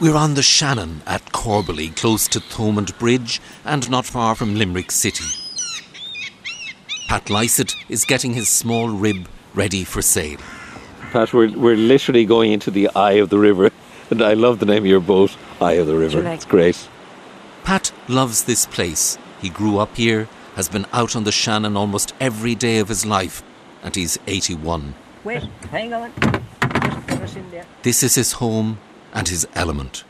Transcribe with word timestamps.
We're 0.00 0.16
on 0.16 0.34
the 0.34 0.42
Shannon 0.42 1.02
at 1.06 1.24
Corbally, 1.32 1.94
close 1.96 2.26
to 2.28 2.40
Thomond 2.40 2.98
Bridge 2.98 3.40
and 3.64 3.88
not 3.90 4.04
far 4.04 4.34
from 4.34 4.54
Limerick 4.56 4.90
City. 4.90 5.24
Pat 7.08 7.26
Lysett 7.26 7.74
is 7.88 8.04
getting 8.04 8.34
his 8.34 8.48
small 8.48 8.88
rib 8.88 9.28
ready 9.54 9.84
for 9.84 10.02
sale. 10.02 10.38
Pat, 11.12 11.32
we're, 11.32 11.56
we're 11.56 11.76
literally 11.76 12.24
going 12.24 12.52
into 12.52 12.70
the 12.70 12.90
eye 12.96 13.12
of 13.12 13.30
the 13.30 13.38
river. 13.38 13.70
And 14.10 14.20
I 14.20 14.34
love 14.34 14.58
the 14.58 14.66
name 14.66 14.82
of 14.82 14.86
your 14.86 15.00
boat, 15.00 15.34
Eye 15.60 15.72
of 15.74 15.86
the 15.86 15.94
River. 15.96 16.20
like- 16.22 16.34
It's 16.36 16.44
great. 16.44 16.88
Pat 17.62 17.90
loves 18.08 18.44
this 18.44 18.66
place. 18.66 19.16
He 19.40 19.48
grew 19.48 19.78
up 19.78 19.96
here, 19.96 20.28
has 20.56 20.68
been 20.68 20.86
out 20.92 21.16
on 21.16 21.24
the 21.24 21.32
Shannon 21.32 21.76
almost 21.76 22.12
every 22.20 22.54
day 22.54 22.78
of 22.78 22.88
his 22.88 23.06
life, 23.06 23.42
and 23.82 23.94
he's 23.96 24.18
81. 24.26 24.94
Wait, 25.24 25.44
hang 25.70 25.94
on. 25.94 26.12
Just 26.20 27.06
put 27.06 27.20
us 27.22 27.36
in 27.36 27.50
there. 27.50 27.64
This 27.82 28.02
is 28.02 28.14
his 28.16 28.32
home 28.32 28.78
and 29.14 29.28
his 29.28 29.46
element. 29.54 30.04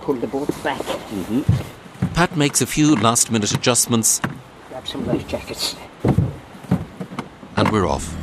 Pull 0.00 0.14
the 0.16 0.26
boat 0.26 0.48
back. 0.64 0.80
Mm-hmm. 0.80 2.06
Pat 2.14 2.36
makes 2.36 2.60
a 2.60 2.66
few 2.66 2.96
last 2.96 3.30
minute 3.30 3.52
adjustments 3.52 4.20
Grab 4.68 4.86
some 4.86 5.06
life 5.06 5.26
jackets. 5.28 5.76
and 7.56 7.70
we're 7.70 7.86
off. 7.86 8.14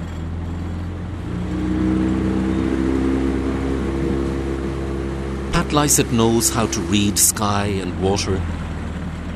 Pat 5.54 5.68
Lysett 5.68 6.12
knows 6.12 6.50
how 6.50 6.66
to 6.68 6.80
read 6.82 7.18
sky 7.20 7.66
and 7.66 8.02
water. 8.02 8.40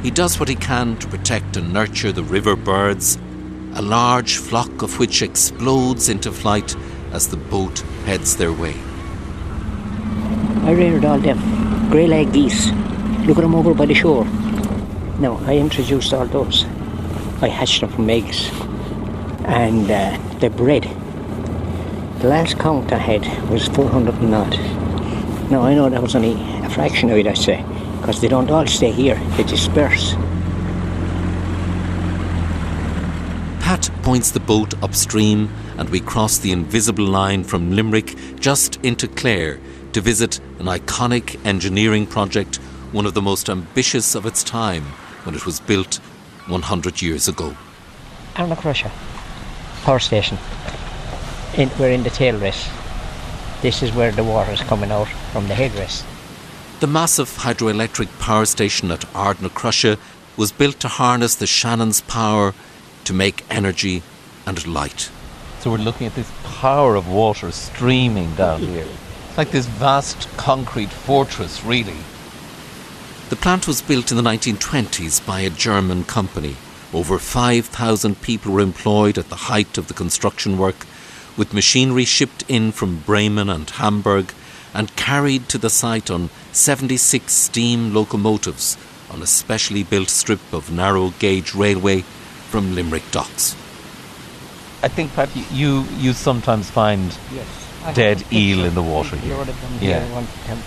He 0.04 0.12
does 0.12 0.40
what 0.40 0.50
he 0.50 0.56
can 0.56 0.98
to 0.98 1.08
protect 1.08 1.58
and 1.58 1.74
nurture 1.74 2.12
the 2.12 2.24
river 2.24 2.56
birds, 2.56 3.18
a 3.74 3.82
large 3.82 4.38
flock 4.38 4.82
of 4.82 5.00
which 5.00 5.22
explodes 5.22 6.10
into 6.10 6.32
flight 6.32 6.76
as 7.12 7.28
the 7.28 7.38
boat 7.38 7.80
heads 8.06 8.38
their 8.38 8.54
way. 8.54 8.76
I 10.68 10.72
reared 10.72 11.06
all 11.06 11.18
them 11.18 11.40
greylag 11.90 12.34
geese. 12.34 12.72
Look 13.26 13.38
at 13.38 13.42
them 13.42 13.56
over 13.56 13.74
by 13.74 13.86
the 13.86 13.94
shore. 13.94 14.26
Now, 15.18 15.40
I 15.46 15.56
introduced 15.56 16.14
all 16.14 16.26
those. 16.26 16.66
I 17.42 17.48
hatched 17.48 17.80
them 17.80 17.90
from 17.90 18.10
eggs. 18.10 18.52
And 19.46 19.90
uh, 19.90 20.18
they 20.40 20.50
bred. 20.50 20.84
The 22.20 22.28
last 22.28 22.60
count 22.60 22.92
I 22.92 22.98
had 22.98 23.50
was 23.50 23.70
400 23.70 24.16
and 24.16 24.36
odd. 24.36 24.52
Now, 25.50 25.62
I 25.62 25.74
know 25.74 25.90
that 25.90 26.02
was 26.02 26.16
only 26.16 26.34
a 26.66 26.70
fraction 26.70 27.10
of 27.12 27.18
it, 27.18 27.28
I'd 27.28 27.38
say, 27.38 27.64
because 28.02 28.20
they 28.20 28.28
don't 28.28 28.52
all 28.52 28.68
stay 28.68 28.92
here, 28.92 29.16
they 29.38 29.44
disperse. 29.44 30.16
Pat 33.62 33.90
points 34.04 34.32
the 34.32 34.42
boat 34.42 34.74
upstream, 34.84 35.50
and 35.78 35.90
we 35.90 36.02
cross 36.02 36.38
the 36.38 36.52
invisible 36.52 37.06
line 37.06 37.46
from 37.46 37.72
Limerick 37.72 38.18
just 38.38 38.76
into 38.84 39.08
Clare 39.08 39.62
to 39.94 40.02
visit 40.02 40.42
an 40.60 40.66
iconic 40.66 41.44
engineering 41.46 42.06
project, 42.06 42.58
one 42.92 43.06
of 43.06 43.14
the 43.14 43.22
most 43.22 43.50
ambitious 43.50 44.16
of 44.16 44.26
its 44.26 44.44
time 44.44 44.84
when 45.24 45.36
it 45.36 45.46
was 45.46 45.60
built 45.60 45.96
100 46.48 47.02
years 47.02 47.28
ago. 47.28 47.56
Crusher 48.36 48.92
power 49.88 50.00
station. 50.00 50.38
In, 51.56 51.70
we're 51.80 51.92
in 51.92 52.04
the 52.04 52.10
tailrace. 52.10 52.70
This 53.62 53.82
is 53.82 53.94
where 53.94 54.12
the 54.12 54.24
water 54.24 54.52
is 54.52 54.60
coming 54.60 54.92
out 54.92 55.08
from 55.32 55.48
the 55.48 55.56
headrace. 55.56 56.04
The 56.82 56.88
massive 56.88 57.30
hydroelectric 57.30 58.20
power 58.20 58.46
station 58.46 58.92
at 58.92 59.02
Ardnacrusha 59.14 59.98
was 60.36 60.52
built 60.52 60.82
to 60.82 60.90
harness 60.90 61.36
the 61.36 61.48
Shannon's 61.48 62.02
power 62.02 62.54
to 63.06 63.14
make 63.14 63.46
energy 63.50 64.04
and 64.46 64.68
light. 64.68 65.10
So 65.62 65.72
we're 65.72 65.78
looking 65.78 66.08
at 66.08 66.16
this 66.16 66.32
power 66.44 66.96
of 66.96 67.08
water 67.08 67.52
streaming 67.52 68.36
down 68.36 68.60
here. 68.60 68.88
Like 69.38 69.52
this 69.52 69.68
vast 69.68 70.28
concrete 70.36 70.90
fortress, 70.90 71.64
really. 71.64 71.98
The 73.30 73.36
plant 73.36 73.68
was 73.68 73.84
built 73.84 74.10
in 74.10 74.18
the 74.18 74.24
1920s 74.24 75.24
by 75.24 75.42
a 75.42 75.52
German 75.52 76.06
company. 76.06 76.56
Over 76.92 77.20
5,000 77.20 78.20
people 78.22 78.52
were 78.52 78.62
employed 78.62 79.20
at 79.20 79.30
the 79.30 79.36
height 79.36 79.78
of 79.78 79.90
the 79.90 79.94
construction 79.94 80.58
work, 80.58 80.88
with 81.38 81.54
machinery 81.54 82.04
shipped 82.04 82.46
in 82.48 82.72
from 82.72 83.02
Bremen 83.02 83.48
and 83.48 83.70
Hamburg 83.70 84.34
and 84.74 84.96
carried 84.96 85.50
to 85.50 85.60
the 85.60 85.70
site 85.70 86.10
on 86.10 86.32
76 86.52 87.32
steam 87.32 87.94
locomotives 87.94 88.76
on 89.12 89.22
a 89.22 89.28
specially 89.28 89.84
built 89.84 90.10
strip 90.10 90.42
of 90.52 90.72
narrow 90.72 91.14
gauge 91.20 91.54
railway 91.54 92.02
from 92.50 92.74
Limerick 92.74 93.12
docks. 93.12 93.54
I 94.82 94.88
think, 94.88 95.14
Pat, 95.14 95.30
you, 95.36 95.44
you, 95.52 95.84
you 95.98 96.14
sometimes 96.14 96.72
find 96.72 97.16
Yes. 97.32 97.67
Dead 97.94 98.24
eel 98.32 98.66
in 98.66 98.74
the 98.76 98.82
water 98.84 99.16
here. 99.16 99.36
Load 99.38 99.50
of 99.50 99.62
them 99.62 99.72
Yeah. 99.82 100.04
one- 100.14 100.28
um, 100.52 100.60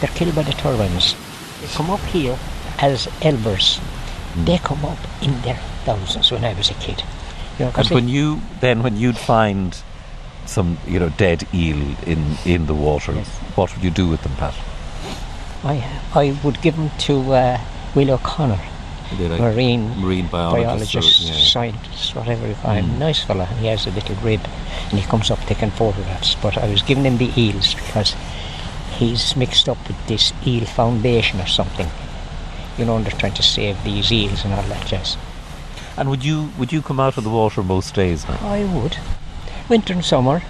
They're 0.00 0.10
killed 0.14 0.34
by 0.34 0.42
the 0.42 0.52
turbines. 0.52 1.14
They 1.60 1.66
come 1.74 1.90
up 1.90 2.00
here 2.12 2.36
as 2.78 3.08
elvers. 3.20 3.78
Hmm. 4.34 4.44
They 4.44 4.58
come 4.58 4.84
up 4.84 4.98
in 5.20 5.40
their 5.42 5.58
thousands 5.84 6.30
when 6.30 6.44
I 6.44 6.54
was 6.54 6.70
a 6.70 6.74
kid. 6.74 7.02
You 7.58 7.64
know, 7.66 7.72
And 7.76 7.88
when 7.90 8.08
you 8.08 8.40
then 8.60 8.82
when 8.84 8.96
you'd 8.96 9.18
find 9.18 9.74
some 10.46 10.78
you 10.86 10.98
know 11.00 11.08
dead 11.18 11.46
eel 11.52 11.82
in 12.06 12.38
in 12.44 12.66
the 12.66 12.74
water, 12.74 13.12
Yes. 13.14 13.26
what 13.56 13.74
would 13.74 13.82
you 13.82 13.90
do 13.90 14.06
with 14.08 14.22
them, 14.22 14.34
Pat? 14.38 14.54
I, 15.64 15.82
I 16.14 16.36
would 16.44 16.62
give 16.62 16.76
them 16.76 16.90
to 17.08 17.34
uh, 17.34 17.58
Will 17.96 18.12
O'Connor, 18.12 18.60
marine 19.16 19.88
marine 20.00 20.26
biologist, 20.26 21.50
scientist, 21.52 22.14
whatever 22.14 22.46
you 22.46 22.54
call 22.54 22.74
him. 22.74 22.98
Nice 22.98 23.22
fella. 23.22 23.46
He 23.46 23.66
has 23.66 23.86
a 23.86 23.90
little 23.90 24.16
rib 24.16 24.40
and 24.90 24.98
he 24.98 25.06
comes 25.06 25.30
up 25.30 25.38
taking 25.40 25.70
photographs. 25.70 26.34
But 26.36 26.58
I 26.58 26.68
was 26.70 26.82
giving 26.82 27.04
him 27.04 27.18
the 27.18 27.32
eels 27.40 27.74
because 27.74 28.14
he's 28.96 29.36
mixed 29.36 29.68
up 29.68 29.78
with 29.88 30.06
this 30.06 30.32
eel 30.46 30.66
foundation 30.66 31.40
or 31.40 31.46
something. 31.46 31.88
You 32.76 32.84
know, 32.84 32.96
and 32.96 33.06
they're 33.06 33.18
trying 33.18 33.34
to 33.34 33.42
save 33.42 33.82
these 33.82 34.12
eels 34.12 34.44
and 34.44 34.54
all 34.54 34.62
that 34.62 34.86
jazz. 34.86 35.16
And 35.96 36.10
would 36.10 36.24
you 36.24 36.50
would 36.58 36.72
you 36.72 36.82
come 36.82 37.00
out 37.00 37.16
of 37.16 37.24
the 37.24 37.30
water 37.30 37.62
most 37.62 37.94
days 37.94 38.28
now? 38.28 38.38
I 38.42 38.64
would. 38.64 38.98
Winter 39.68 39.94
and 39.94 40.04
summer. 40.04 40.40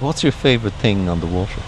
What's 0.00 0.22
your 0.22 0.32
favourite 0.32 0.74
thing 0.74 1.08
on 1.08 1.20
the 1.20 1.26
water? 1.26 1.60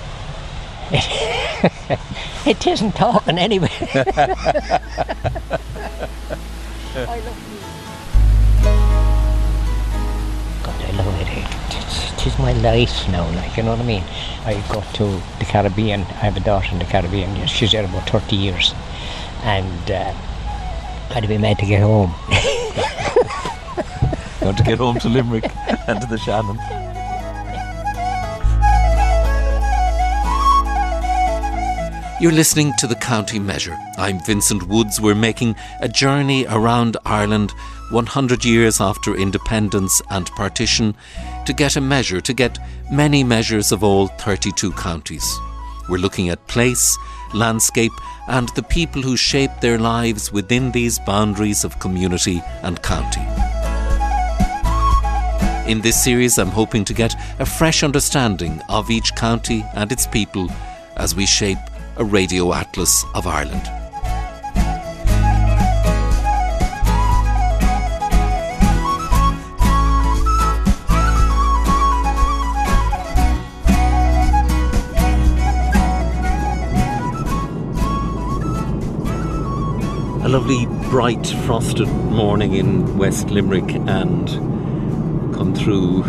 It 2.46 2.66
isn't 2.66 2.92
talking 2.92 3.38
anyway. 3.38 3.68
It's, 12.20 12.26
it 12.26 12.32
is 12.34 12.38
my 12.38 12.52
life 12.52 13.08
now, 13.08 13.30
like, 13.34 13.56
you 13.56 13.62
know 13.62 13.70
what 13.70 13.80
I 13.80 13.84
mean? 13.84 14.04
I 14.44 14.62
go 14.70 14.82
to 14.94 15.22
the 15.38 15.46
Caribbean. 15.46 16.02
I 16.02 16.28
have 16.28 16.36
a 16.36 16.40
daughter 16.40 16.68
in 16.72 16.78
the 16.78 16.84
Caribbean. 16.84 17.46
She's 17.46 17.72
there 17.72 17.84
about 17.84 18.10
30 18.10 18.36
years. 18.36 18.74
And 19.42 19.90
uh, 19.90 20.12
I'd 21.10 21.26
be 21.26 21.38
mad 21.38 21.58
to 21.60 21.66
get 21.66 21.80
home. 21.80 22.14
You 24.40 24.46
want 24.46 24.56
to 24.56 24.64
get 24.64 24.78
home 24.78 24.98
to 25.00 25.08
Limerick 25.10 25.44
and 25.86 26.00
to 26.00 26.06
the 26.06 26.16
Shannon? 26.16 26.56
You're 32.20 32.32
listening 32.32 32.72
to 32.78 32.86
the 32.86 32.96
County 32.96 33.38
Measure. 33.38 33.76
I'm 33.98 34.18
Vincent 34.24 34.62
Woods. 34.62 34.98
We're 34.98 35.14
making 35.14 35.56
a 35.80 35.88
journey 35.88 36.46
around 36.46 36.96
Ireland 37.04 37.52
100 37.90 38.44
years 38.44 38.80
after 38.80 39.14
independence 39.14 40.00
and 40.10 40.26
partition 40.32 40.94
to 41.50 41.54
get 41.54 41.74
a 41.74 41.80
measure, 41.80 42.20
to 42.20 42.32
get 42.32 42.60
many 42.92 43.24
measures 43.24 43.72
of 43.72 43.82
all 43.82 44.06
32 44.06 44.70
counties. 44.74 45.36
We're 45.88 45.98
looking 45.98 46.28
at 46.28 46.46
place, 46.46 46.96
landscape, 47.34 47.90
and 48.28 48.48
the 48.50 48.62
people 48.62 49.02
who 49.02 49.16
shape 49.16 49.50
their 49.60 49.76
lives 49.76 50.30
within 50.30 50.70
these 50.70 51.00
boundaries 51.00 51.64
of 51.64 51.80
community 51.80 52.40
and 52.62 52.80
county. 52.82 53.26
In 55.68 55.80
this 55.80 56.00
series, 56.00 56.38
I'm 56.38 56.50
hoping 56.50 56.84
to 56.84 56.94
get 56.94 57.16
a 57.40 57.44
fresh 57.44 57.82
understanding 57.82 58.62
of 58.68 58.88
each 58.88 59.12
county 59.16 59.64
and 59.74 59.90
its 59.90 60.06
people 60.06 60.48
as 60.96 61.16
we 61.16 61.26
shape 61.26 61.58
a 61.96 62.04
radio 62.04 62.54
atlas 62.54 63.04
of 63.16 63.26
Ireland. 63.26 63.79
Lovely, 80.30 80.66
bright, 80.90 81.26
frosted 81.44 81.88
morning 81.88 82.54
in 82.54 82.96
West 82.96 83.30
Limerick, 83.30 83.74
and 83.88 84.28
come 85.34 85.52
through. 85.56 86.04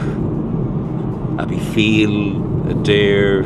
Abbeyfeale, 1.40 2.72
Adare, 2.72 3.44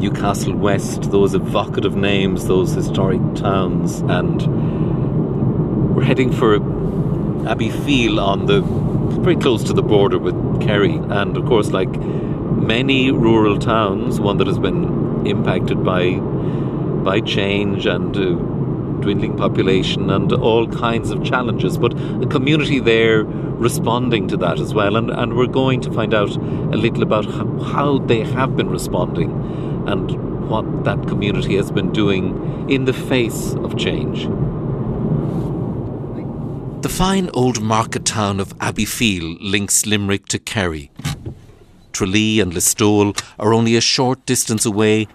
Newcastle 0.00 0.56
West, 0.56 1.12
those 1.12 1.32
evocative 1.32 1.94
names, 1.94 2.48
those 2.48 2.72
historic 2.72 3.20
towns, 3.36 4.00
and 4.00 5.94
we're 5.94 6.02
heading 6.02 6.32
for 6.32 6.58
Abbeyfeale 6.58 8.20
on 8.20 8.46
the 8.46 8.62
very 9.22 9.36
close 9.36 9.62
to 9.62 9.72
the 9.72 9.82
border 9.84 10.18
with 10.18 10.60
Kerry, 10.60 10.96
and 10.96 11.36
of 11.36 11.46
course, 11.46 11.70
like 11.70 12.00
many 12.00 13.12
rural 13.12 13.60
towns, 13.60 14.18
one 14.18 14.38
that 14.38 14.48
has 14.48 14.58
been 14.58 15.24
impacted 15.24 15.84
by 15.84 16.18
by 16.18 17.20
change 17.20 17.86
and 17.86 18.16
uh, 18.16 18.58
dwindling 19.00 19.36
population 19.36 20.10
and 20.10 20.32
all 20.32 20.66
kinds 20.68 21.10
of 21.10 21.24
challenges, 21.24 21.78
but 21.78 21.92
a 22.22 22.26
community 22.26 22.80
there 22.80 23.24
responding 23.24 24.28
to 24.28 24.36
that 24.36 24.60
as 24.60 24.74
well. 24.74 24.96
And, 24.96 25.10
and 25.10 25.36
we're 25.36 25.46
going 25.46 25.80
to 25.82 25.92
find 25.92 26.14
out 26.14 26.34
a 26.36 26.76
little 26.76 27.02
about 27.02 27.24
how, 27.72 27.98
they 27.98 28.22
have 28.22 28.56
been 28.56 28.70
responding 28.70 29.30
and 29.88 30.48
what 30.48 30.84
that 30.84 31.06
community 31.08 31.56
has 31.56 31.70
been 31.70 31.92
doing 31.92 32.70
in 32.70 32.84
the 32.84 32.92
face 32.92 33.54
of 33.54 33.76
change. 33.76 34.28
The 36.82 36.88
fine 36.88 37.28
old 37.34 37.60
market 37.60 38.04
town 38.04 38.40
of 38.40 38.56
Abbeyfeale 38.58 39.38
links 39.40 39.84
Limerick 39.84 40.26
to 40.26 40.38
Kerry. 40.38 40.90
Tralee 41.92 42.38
and 42.38 42.52
Listowel 42.52 43.20
are 43.38 43.52
only 43.52 43.74
a 43.74 43.80
short 43.80 44.24
distance 44.26 44.64
away, 44.64 45.08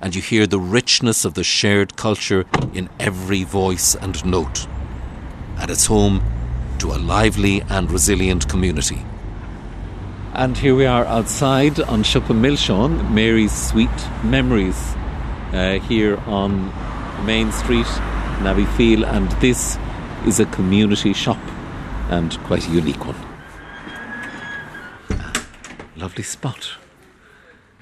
and 0.00 0.14
you 0.14 0.22
hear 0.22 0.46
the 0.46 0.58
richness 0.58 1.24
of 1.24 1.34
the 1.34 1.44
shared 1.44 1.96
culture 1.96 2.44
in 2.72 2.88
every 2.98 3.44
voice 3.44 3.94
and 3.94 4.24
note. 4.24 4.66
And 5.58 5.70
it's 5.70 5.86
home 5.86 6.22
to 6.78 6.92
a 6.92 6.98
lively 6.98 7.62
and 7.68 7.90
resilient 7.90 8.48
community. 8.48 9.04
And 10.32 10.56
here 10.56 10.74
we 10.74 10.86
are 10.86 11.04
outside 11.04 11.80
on 11.80 12.02
Shuppa 12.02 12.34
Milshon, 12.34 13.10
Mary's 13.10 13.52
Sweet 13.52 13.90
Memories, 14.24 14.94
uh, 15.52 15.80
here 15.80 16.16
on 16.26 16.72
Main 17.26 17.52
Street, 17.52 17.86
Abbeyfeale, 18.42 19.04
and 19.06 19.30
this 19.42 19.76
is 20.26 20.40
a 20.40 20.46
community 20.46 21.12
shop 21.12 21.38
and 22.10 22.38
quite 22.44 22.66
a 22.66 22.70
unique 22.70 23.04
one. 23.04 23.16
Lovely 25.96 26.22
spot. 26.22 26.70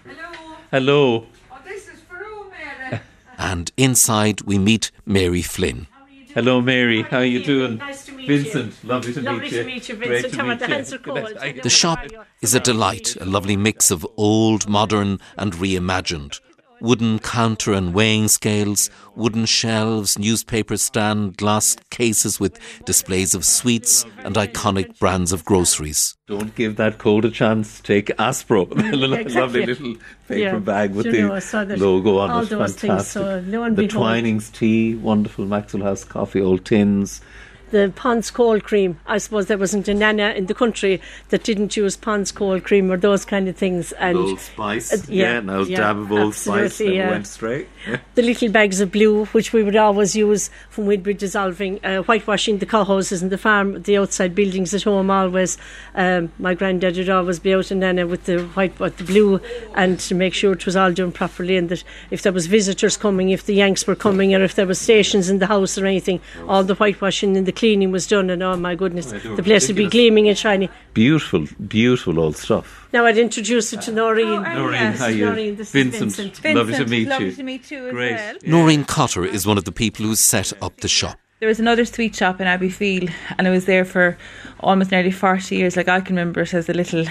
Hello. 0.04 0.56
Hello. 0.72 1.26
Oh, 1.52 1.58
this 1.64 1.86
is 1.88 2.00
for 2.00 2.18
you, 2.18 2.50
Mary. 2.50 3.00
And 3.38 3.70
inside 3.76 4.42
we 4.42 4.58
meet 4.58 4.90
Mary 5.06 5.42
Flynn. 5.42 5.86
Hello, 6.34 6.60
Mary. 6.60 7.02
How 7.02 7.18
are 7.18 7.24
you 7.24 7.42
doing? 7.42 7.78
Nice 7.78 8.04
to 8.06 8.12
meet 8.12 8.28
you. 8.28 8.38
Vincent, 8.42 8.84
lovely 8.84 9.14
to 9.14 9.22
Lovely 9.22 9.40
meet 9.40 9.50
to 9.50 9.56
you. 9.56 9.64
meet 9.64 9.88
you, 9.88 9.96
Great 9.96 10.08
Vincent. 10.08 10.32
to 10.34 10.38
How 10.38 10.44
are 10.44 10.48
meet 10.50 10.58
the 10.58 10.68
you. 10.68 10.74
hands 10.74 10.92
are 10.92 10.98
cold. 10.98 11.62
The 11.62 11.70
shop 11.70 12.00
is 12.42 12.54
a 12.54 12.60
delight, 12.60 13.16
a 13.16 13.24
lovely 13.24 13.56
mix 13.56 13.90
of 13.90 14.06
old, 14.16 14.68
modern, 14.68 15.20
and 15.36 15.54
reimagined. 15.54 16.40
Wooden 16.80 17.18
counter 17.18 17.72
and 17.72 17.92
weighing 17.92 18.28
scales, 18.28 18.88
wooden 19.16 19.46
shelves, 19.46 20.16
newspaper 20.18 20.76
stand, 20.76 21.36
glass 21.36 21.76
cases 21.90 22.38
with 22.38 22.58
displays 22.84 23.34
of 23.34 23.44
sweets 23.44 24.04
and 24.18 24.36
iconic 24.36 24.98
brands 25.00 25.32
of 25.32 25.44
groceries. 25.44 26.16
Don't 26.28 26.54
give 26.54 26.76
that 26.76 26.98
cold 26.98 27.24
a 27.24 27.30
chance. 27.30 27.80
Take 27.80 28.06
Aspro, 28.18 28.68
the 28.90 28.96
lovely 29.40 29.66
little 29.66 29.94
paper 30.28 30.38
Yeah. 30.38 30.58
bag 30.58 30.94
with 30.94 31.06
the 31.06 31.16
you 31.16 31.28
know, 31.28 31.34
I 31.34 31.40
saw 31.40 31.62
logo 31.62 32.18
on 32.18 32.30
all 32.30 32.42
it. 32.42 32.48
those 32.50 32.74
things, 32.76 32.80
Fantastic. 33.12 33.12
so 33.22 33.42
lo 33.46 33.62
and 33.64 33.76
the 33.76 33.82
behold- 33.86 34.04
Twinings 34.04 34.50
tea, 34.50 34.94
wonderful 34.94 35.46
Maxwell 35.46 35.82
House 35.82 36.04
coffee, 36.04 36.40
old 36.40 36.64
tins. 36.64 37.20
The 37.70 37.92
Pond's 37.94 38.30
cold 38.30 38.64
cream. 38.64 38.98
I 39.06 39.18
suppose 39.18 39.46
there 39.46 39.58
wasn't 39.58 39.88
a 39.88 39.94
nana 39.94 40.30
in 40.30 40.46
the 40.46 40.54
country 40.54 41.00
that 41.28 41.44
didn't 41.44 41.76
use 41.76 41.96
Pond's 41.96 42.32
cold 42.32 42.64
cream 42.64 42.90
or 42.90 42.96
those 42.96 43.24
kind 43.24 43.48
of 43.48 43.56
things. 43.56 43.92
And 43.92 44.16
Old 44.16 44.40
Spice. 44.40 44.92
uh, 44.92 45.06
yeah, 45.08 45.40
now 45.40 45.62
yeah, 45.62 45.76
dab 45.78 45.98
of 45.98 46.12
Old 46.12 46.34
Spice. 46.34 46.80
yeah. 46.80 47.10
went 47.10 47.26
straight. 47.26 47.68
Yeah. 47.86 47.98
the 48.14 48.22
little 48.22 48.50
bags 48.50 48.80
of 48.80 48.92
blue, 48.92 49.26
which 49.26 49.52
we 49.52 49.62
would 49.62 49.76
always 49.76 50.16
use 50.16 50.50
when 50.74 50.86
we'd 50.86 51.02
be 51.02 51.14
dissolving, 51.14 51.84
uh, 51.84 52.02
whitewashing 52.02 52.58
the 52.58 52.66
cowhouses 52.66 53.22
and 53.22 53.30
the 53.30 53.38
farm, 53.38 53.82
the 53.82 53.96
outside 53.98 54.34
buildings 54.34 54.74
at 54.74 54.82
home. 54.82 55.10
Always, 55.10 55.58
um, 55.94 56.32
my 56.38 56.54
granddad 56.54 56.96
would 56.96 57.08
always 57.08 57.38
be 57.38 57.54
out 57.54 57.70
and 57.70 57.80
nana 57.80 58.06
with 58.06 58.24
the 58.24 58.44
white, 58.48 58.78
with 58.78 58.96
the 58.96 59.04
blue, 59.04 59.40
and 59.74 59.98
to 60.00 60.14
make 60.14 60.34
sure 60.34 60.52
it 60.52 60.66
was 60.66 60.76
all 60.76 60.92
done 60.92 61.12
properly, 61.12 61.56
and 61.56 61.68
that 61.68 61.84
if 62.10 62.22
there 62.22 62.32
was 62.32 62.46
visitors 62.46 62.96
coming, 62.96 63.30
if 63.30 63.46
the 63.46 63.54
Yanks 63.54 63.86
were 63.86 63.94
coming, 63.94 64.34
or 64.34 64.42
if 64.42 64.54
there 64.54 64.66
was 64.66 64.80
stations 64.80 65.28
in 65.28 65.38
the 65.38 65.46
house 65.46 65.78
or 65.78 65.86
anything, 65.86 66.20
all 66.48 66.64
the 66.64 66.74
whitewashing 66.74 67.36
and 67.36 67.46
the 67.46 67.52
cleaning 67.58 67.90
was 67.90 68.06
done. 68.06 68.30
And 68.30 68.42
oh 68.42 68.56
my 68.56 68.74
goodness, 68.74 69.06
they 69.06 69.18
the 69.18 69.42
place 69.42 69.68
would 69.68 69.76
be 69.76 69.88
gleaming 69.88 70.28
and 70.28 70.38
shiny. 70.38 70.70
Beautiful, 70.94 71.46
beautiful 71.66 72.18
old 72.18 72.36
stuff. 72.36 72.88
Now 72.92 73.04
I'd 73.04 73.18
introduce 73.18 73.72
it 73.72 73.82
to 73.82 73.92
Noreen. 73.92 74.26
Oh, 74.26 74.54
Noreen, 74.54 74.72
yes, 74.72 74.98
how 74.98 75.06
are 75.06 75.10
you? 75.10 75.26
Noreen, 75.26 75.56
this 75.56 75.68
is 75.68 75.72
Vincent, 75.72 76.12
Vincent. 76.14 76.56
lovely 76.56 76.74
to 76.76 76.86
meet 76.86 77.08
lovely 77.08 77.26
you. 77.26 77.32
to 77.32 77.42
meet 77.42 77.70
you 77.70 77.86
as 77.88 77.92
Great. 77.92 78.12
well. 78.16 78.34
Noreen 78.46 78.84
Cotter 78.84 79.24
is 79.24 79.46
one 79.46 79.58
of 79.58 79.64
the 79.64 79.72
people 79.72 80.06
who 80.06 80.14
set 80.14 80.52
up 80.62 80.80
the 80.80 80.88
shop. 80.88 81.18
There 81.40 81.48
was 81.48 81.60
another 81.60 81.84
sweet 81.84 82.16
shop 82.16 82.40
in 82.40 82.48
Abbeyfeale, 82.48 83.12
and 83.36 83.46
I 83.46 83.50
was 83.50 83.66
there 83.66 83.84
for 83.84 84.18
almost 84.58 84.90
nearly 84.90 85.12
40 85.12 85.54
years. 85.54 85.76
Like, 85.76 85.86
I 85.86 86.00
can 86.00 86.16
remember 86.16 86.40
it 86.40 86.52
as 86.52 86.68
a 86.68 86.72
little 86.72 87.04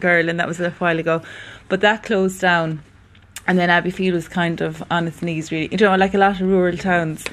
girl, 0.00 0.28
and 0.28 0.40
that 0.40 0.48
was 0.48 0.58
a 0.60 0.70
while 0.70 0.98
ago. 0.98 1.22
But 1.68 1.80
that 1.82 2.02
closed 2.02 2.40
down, 2.40 2.82
and 3.46 3.56
then 3.56 3.68
Abbeyfeale 3.68 4.12
was 4.12 4.26
kind 4.26 4.60
of 4.60 4.82
on 4.90 5.06
its 5.06 5.22
knees, 5.22 5.52
really. 5.52 5.68
You 5.70 5.78
know, 5.78 5.94
like 5.94 6.14
a 6.14 6.18
lot 6.18 6.40
of 6.40 6.48
rural 6.48 6.76
towns, 6.76 7.24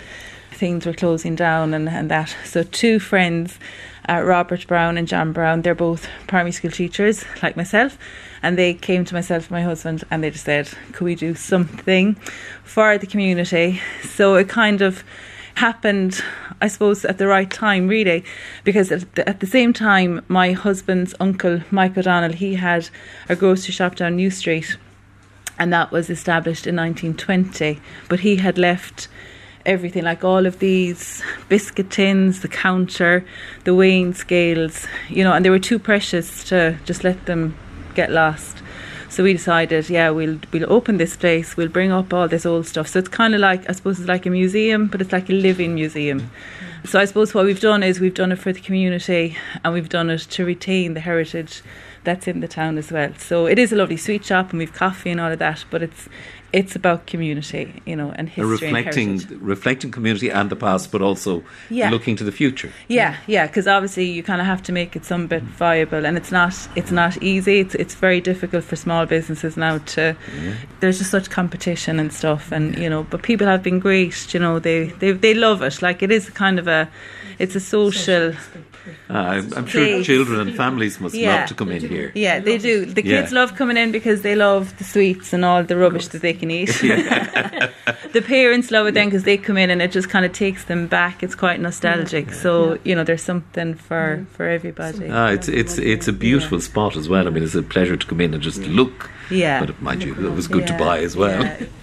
things 0.55 0.85
were 0.85 0.93
closing 0.93 1.35
down 1.35 1.73
and, 1.73 1.87
and 1.87 2.09
that. 2.09 2.35
So, 2.45 2.63
two 2.63 2.99
friends, 2.99 3.59
uh, 4.07 4.21
Robert 4.23 4.65
Brown 4.67 4.97
and 4.97 5.07
John 5.07 5.33
Brown, 5.33 5.61
they're 5.61 5.75
both 5.75 6.07
primary 6.27 6.51
school 6.51 6.71
teachers, 6.71 7.23
like 7.43 7.55
myself. 7.55 7.97
And 8.41 8.57
they 8.57 8.73
came 8.73 9.05
to 9.05 9.13
myself 9.13 9.43
and 9.43 9.51
my 9.51 9.63
husband 9.63 10.03
and 10.11 10.23
they 10.23 10.29
just 10.29 10.45
said, 10.45 10.69
Could 10.91 11.05
we 11.05 11.15
do 11.15 11.35
something 11.35 12.15
for 12.63 12.97
the 12.97 13.07
community? 13.07 13.81
So 14.03 14.35
it 14.35 14.49
kind 14.49 14.81
of 14.81 15.03
happened, 15.55 16.21
I 16.61 16.67
suppose, 16.67 17.05
at 17.05 17.17
the 17.17 17.27
right 17.27 17.49
time, 17.49 17.87
really, 17.87 18.23
because 18.63 18.91
at 18.91 19.15
the, 19.15 19.27
at 19.27 19.39
the 19.39 19.47
same 19.47 19.73
time, 19.73 20.23
my 20.27 20.51
husband's 20.51 21.15
uncle, 21.19 21.61
Mike 21.71 21.97
O'Donnell, 21.97 22.33
he 22.33 22.55
had 22.55 22.89
a 23.29 23.35
grocery 23.35 23.71
shop 23.71 23.95
down 23.95 24.17
New 24.17 24.29
Street, 24.29 24.77
and 25.57 25.71
that 25.73 25.91
was 25.91 26.09
established 26.09 26.67
in 26.67 26.75
1920. 26.75 27.79
But 28.09 28.19
he 28.19 28.35
had 28.35 28.57
left 28.57 29.07
everything, 29.65 30.03
like 30.03 30.23
all 30.23 30.45
of 30.45 30.59
these 30.59 31.23
biscuit 31.49 31.89
tins, 31.89 32.41
the 32.41 32.47
counter, 32.47 33.25
the 33.63 33.73
weighing 33.73 34.13
scales, 34.13 34.85
you 35.09 35.23
know, 35.23 35.33
and 35.33 35.43
they 35.43 35.49
were 35.49 35.59
too 35.59 35.79
precious 35.79 36.43
to 36.45 36.77
just 36.85 37.03
let 37.03 37.25
them 37.25 37.57
get 37.95 38.11
lost. 38.11 38.61
So 39.09 39.23
we 39.23 39.33
decided, 39.33 39.89
yeah, 39.89 40.09
we'll 40.09 40.39
we'll 40.51 40.71
open 40.71 40.97
this 40.97 41.15
place. 41.15 41.55
We'll 41.55 41.69
bring 41.69 41.91
up 41.91 42.13
all 42.13 42.27
this 42.27 42.45
old 42.45 42.67
stuff. 42.67 42.87
So 42.89 42.99
it's 42.99 43.07
kind 43.07 43.33
of 43.33 43.39
like 43.39 43.69
I 43.69 43.73
suppose 43.73 43.99
it's 43.99 44.09
like 44.09 44.25
a 44.25 44.29
museum, 44.29 44.87
but 44.87 45.01
it's 45.01 45.13
like 45.13 45.29
a 45.29 45.33
living 45.33 45.75
museum. 45.75 46.29
So 46.85 46.99
I 46.99 47.05
suppose 47.05 47.33
what 47.33 47.45
we've 47.45 47.61
done 47.61 47.81
is 47.81 47.99
we've 47.99 48.13
done 48.13 48.31
it 48.31 48.39
for 48.39 48.51
the 48.51 48.59
community, 48.59 49.37
and 49.63 49.73
we've 49.73 49.89
done 49.89 50.09
it 50.09 50.21
to 50.21 50.45
retain 50.45 50.95
the 50.95 50.99
heritage 50.99 51.61
that's 52.05 52.27
in 52.27 52.39
the 52.39 52.47
town 52.47 52.77
as 52.77 52.91
well. 52.91 53.11
So 53.17 53.45
it 53.47 53.59
is 53.59 53.71
a 53.73 53.75
lovely 53.75 53.97
sweet 53.97 54.23
shop, 54.25 54.51
and 54.51 54.59
we've 54.59 54.73
coffee 54.73 55.09
and 55.11 55.19
all 55.19 55.31
of 55.31 55.39
that. 55.39 55.65
But 55.69 55.81
it's 55.83 56.07
it's 56.53 56.73
about 56.73 57.05
community, 57.05 57.81
you 57.85 57.97
know, 57.97 58.13
and 58.15 58.27
A 58.29 58.31
history 58.31 58.71
reflecting, 58.71 59.09
and 59.09 59.41
reflecting 59.41 59.91
community 59.91 60.29
and 60.31 60.49
the 60.49 60.55
past, 60.55 60.89
but 60.89 61.01
also 61.01 61.43
Yeah. 61.69 61.89
looking 61.89 62.15
to 62.15 62.23
the 62.23 62.31
future. 62.31 62.69
Yeah, 62.87 63.15
yeah, 63.27 63.45
because 63.47 63.67
obviously 63.67 64.05
you 64.05 64.23
kind 64.23 64.39
of 64.39 64.47
have 64.47 64.63
to 64.63 64.71
make 64.71 64.95
it 64.95 65.03
some 65.03 65.27
bit 65.27 65.43
viable, 65.43 66.05
and 66.05 66.15
it's 66.17 66.31
not 66.31 66.53
it's 66.75 66.91
not 66.91 67.21
easy. 67.21 67.59
It's 67.59 67.75
it's 67.75 67.95
very 67.95 68.21
difficult 68.21 68.63
for 68.63 68.75
small 68.77 69.05
businesses 69.05 69.57
now 69.57 69.79
to. 69.95 70.15
There's 70.79 70.99
just 70.99 71.11
such 71.11 71.29
competition 71.29 71.99
and 71.99 72.13
stuff, 72.13 72.51
and 72.53 72.77
you 72.77 72.89
know, 72.89 73.03
but 73.09 73.21
people 73.23 73.47
have 73.47 73.61
been 73.63 73.79
great. 73.79 74.33
You 74.33 74.39
know, 74.39 74.59
they 74.59 74.85
they 74.99 75.11
they 75.11 75.33
love 75.33 75.61
it. 75.61 75.81
Like 75.81 76.01
it 76.05 76.11
is 76.11 76.29
kind 76.29 76.59
of 76.59 76.67
a, 76.67 76.87
it's 77.39 77.55
a 77.55 77.59
social. 77.59 78.33
Uh, 79.09 79.13
I'm, 79.13 79.53
I'm 79.53 79.65
sure 79.67 79.83
They- 79.83 80.03
children 80.03 80.39
and 80.39 80.55
families 80.55 80.99
must 80.99 81.15
Yeah. 81.15 81.35
love 81.39 81.47
to 81.49 81.53
come 81.55 81.71
in 81.71 81.81
here. 81.81 82.11
Yeah, 82.15 82.39
they 82.39 82.57
do. 82.57 82.85
The 82.85 83.01
kids 83.01 83.31
Yeah. 83.31 83.39
love 83.39 83.55
coming 83.55 83.77
in 83.77 83.91
because 83.91 84.21
they 84.21 84.35
love 84.35 84.77
the 84.77 84.83
sweets 84.83 85.33
and 85.33 85.43
all 85.45 85.63
the 85.63 85.75
rubbish 85.77 86.07
that 86.09 86.21
they 86.21 86.33
can 86.33 86.49
eat. 86.51 86.69
the 88.13 88.21
parents 88.21 88.71
love 88.71 88.87
it 88.87 88.93
then 88.93 89.07
because 89.07 89.23
they 89.23 89.37
come 89.37 89.57
in 89.57 89.69
and 89.69 89.81
it 89.81 89.91
just 89.91 90.09
kind 90.09 90.25
of 90.25 90.31
takes 90.33 90.65
them 90.65 90.87
back. 90.87 91.23
It's 91.23 91.35
quite 91.35 91.59
nostalgic. 91.59 92.31
So 92.33 92.77
you 92.83 92.95
know, 92.95 93.03
there's 93.03 93.23
something 93.23 93.75
for 93.75 94.25
for 94.33 94.47
everybody. 94.47 95.09
Ah, 95.11 95.29
it's 95.29 95.47
it's 95.47 95.77
it's 95.77 96.07
a 96.07 96.13
beautiful 96.13 96.59
spot 96.61 96.95
as 96.95 97.07
well. 97.09 97.27
I 97.27 97.29
mean, 97.31 97.43
it's 97.43 97.55
a 97.55 97.63
pleasure 97.63 97.97
to 97.97 98.07
come 98.07 98.21
in 98.21 98.33
and 98.33 98.43
just 98.43 98.61
look. 98.67 99.09
Yeah. 99.29 99.59
But 99.65 99.81
mind 99.81 100.03
you, 100.03 100.13
it 100.13 100.33
was 100.35 100.47
good 100.47 100.67
to 100.67 100.73
buy 100.77 100.99
as 100.99 101.15
well. 101.15 101.43
yeah. 101.43 101.65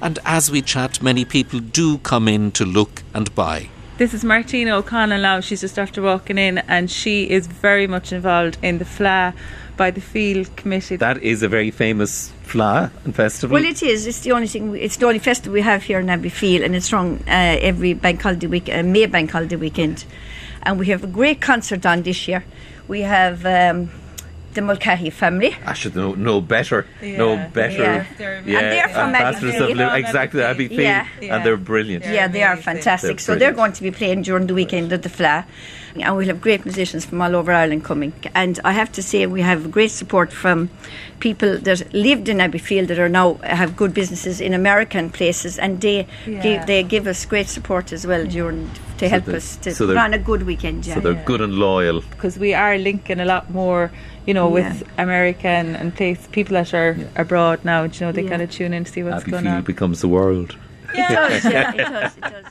And 0.00 0.18
as 0.24 0.50
we 0.50 0.62
chat, 0.62 1.00
many 1.00 1.24
people 1.24 1.60
do 1.60 1.98
come 1.98 2.26
in 2.26 2.50
to 2.52 2.64
look 2.64 3.04
and 3.14 3.32
buy. 3.36 3.68
This 4.02 4.14
is 4.14 4.24
Martina 4.24 4.76
O'Connell 4.76 5.20
now. 5.20 5.38
She's 5.38 5.60
just 5.60 5.78
after 5.78 6.02
walking 6.02 6.36
in, 6.36 6.58
and 6.58 6.90
she 6.90 7.30
is 7.30 7.46
very 7.46 7.86
much 7.86 8.10
involved 8.10 8.58
in 8.60 8.78
the 8.78 8.84
Fleadh 8.84 9.32
by 9.76 9.92
the 9.92 10.00
Feale 10.00 10.44
Committee. 10.56 10.96
That 10.96 11.22
is 11.22 11.44
a 11.44 11.48
very 11.48 11.70
famous 11.70 12.32
Fleadh 12.42 12.90
and 13.04 13.14
festival. 13.14 13.54
Well, 13.54 13.64
it 13.64 13.80
is. 13.80 14.08
It's 14.08 14.18
the 14.22 14.32
only 14.32 14.48
thing. 14.48 14.72
We, 14.72 14.80
it's 14.80 14.96
the 14.96 15.06
only 15.06 15.20
festival 15.20 15.52
we 15.52 15.60
have 15.60 15.84
here 15.84 16.00
in 16.00 16.10
Abbey 16.10 16.30
Field, 16.30 16.64
and 16.64 16.74
it's 16.74 16.92
run 16.92 17.22
uh, 17.28 17.30
every 17.60 17.94
bank 17.94 18.20
holiday 18.20 18.48
week, 18.48 18.68
uh, 18.68 18.82
May 18.82 19.06
bank 19.06 19.30
holiday 19.30 19.54
weekend. 19.54 20.04
And 20.64 20.80
we 20.80 20.86
have 20.86 21.04
a 21.04 21.06
great 21.06 21.40
concert 21.40 21.86
on 21.86 22.02
this 22.02 22.26
year. 22.26 22.44
We 22.88 23.02
have 23.02 23.46
um, 23.46 23.88
the 24.54 24.62
Mulcahy 24.62 25.10
family. 25.10 25.56
I 25.66 25.72
should 25.74 25.94
know, 25.96 26.14
know 26.14 26.40
better. 26.40 26.86
Know 27.02 27.36
better. 27.52 27.82
Yeah. 27.82 28.04
They're- 28.18 28.36
And 28.36 28.46
they're 28.72 28.88
from 28.88 29.14
ambassadors 29.14 29.54
Abbeyfeale. 29.54 29.70
of 29.70 29.76
Lim- 29.76 29.94
exactly 29.94 30.40
Abbeyfeale. 30.42 30.70
Abbeyfeale, 30.70 30.78
Yeah. 30.78 31.06
Yeah. 31.20 31.36
and 31.36 31.44
they're 31.46 31.56
brilliant. 31.56 32.04
They're 32.04 32.14
yeah, 32.14 32.28
they 32.28 32.42
are 32.42 32.56
fantastic. 32.56 33.16
They're 33.18 33.24
so 33.24 33.34
they're 33.36 33.52
going 33.52 33.72
to 33.72 33.82
be 33.82 33.90
playing 33.90 34.22
during 34.22 34.46
the 34.46 34.54
weekend 34.54 34.92
at 34.92 35.02
the 35.02 35.08
Fleadh. 35.08 35.44
And 35.94 36.16
we'll 36.16 36.26
have 36.26 36.40
great 36.40 36.64
musicians 36.64 37.04
from 37.04 37.20
all 37.20 37.36
over 37.36 37.52
Ireland 37.52 37.84
coming. 37.84 38.12
And 38.34 38.58
I 38.64 38.72
have 38.72 38.90
to 38.92 39.02
say, 39.02 39.26
we 39.26 39.42
have 39.42 39.70
great 39.70 39.90
support 39.90 40.32
from 40.32 40.70
people 41.20 41.58
that 41.58 41.92
lived 41.94 42.28
in 42.28 42.38
Abbeyfeale 42.38 42.86
that 42.88 42.98
are 42.98 43.08
now 43.08 43.34
have 43.42 43.76
good 43.76 43.92
businesses 43.92 44.40
in 44.40 44.54
American 44.54 45.10
places, 45.10 45.58
and 45.58 45.80
they 45.80 46.06
Yeah. 46.26 46.42
give, 46.42 46.66
they 46.66 46.82
give 46.82 47.06
us 47.06 47.24
great 47.26 47.48
support 47.48 47.92
as 47.92 48.06
well 48.06 48.24
during 48.26 48.70
to 48.98 49.08
help 49.08 49.28
us 49.28 49.56
to 49.56 49.74
so 49.74 49.92
run 49.92 50.14
a 50.14 50.18
good 50.18 50.44
weekend. 50.44 50.86
Yeah. 50.86 50.94
So 50.94 51.00
they're 51.00 51.24
good 51.26 51.40
and 51.40 51.54
loyal. 51.54 52.00
because 52.10 52.38
we 52.38 52.54
are 52.54 52.78
linking 52.78 53.20
a 53.20 53.24
lot 53.24 53.50
more, 53.50 53.90
you 54.26 54.32
know, 54.34 54.48
with 54.48 54.82
American 54.98 55.76
and 55.76 55.94
place 55.94 56.26
people 56.32 56.54
that 56.54 56.72
are 56.72 56.96
abroad 57.16 57.64
now. 57.64 57.82
You 57.84 57.90
know, 58.00 58.12
they 58.12 58.22
Yeah. 58.22 58.30
kind 58.30 58.42
of 58.42 58.50
tune 58.50 58.72
in 58.72 58.84
to 58.84 58.92
see 58.92 59.02
what's 59.02 59.24
going 59.24 59.46
on. 59.46 59.52
Abbeyfeale 59.52 59.56
on. 59.58 59.62
becomes 59.64 60.00
the 60.00 60.08
world. 60.08 60.56
It 60.94 61.08
does, 61.08 61.44
yeah, 61.44 61.72
it 61.74 61.76
does, 61.78 62.16
it 62.16 62.20
does. 62.34 62.44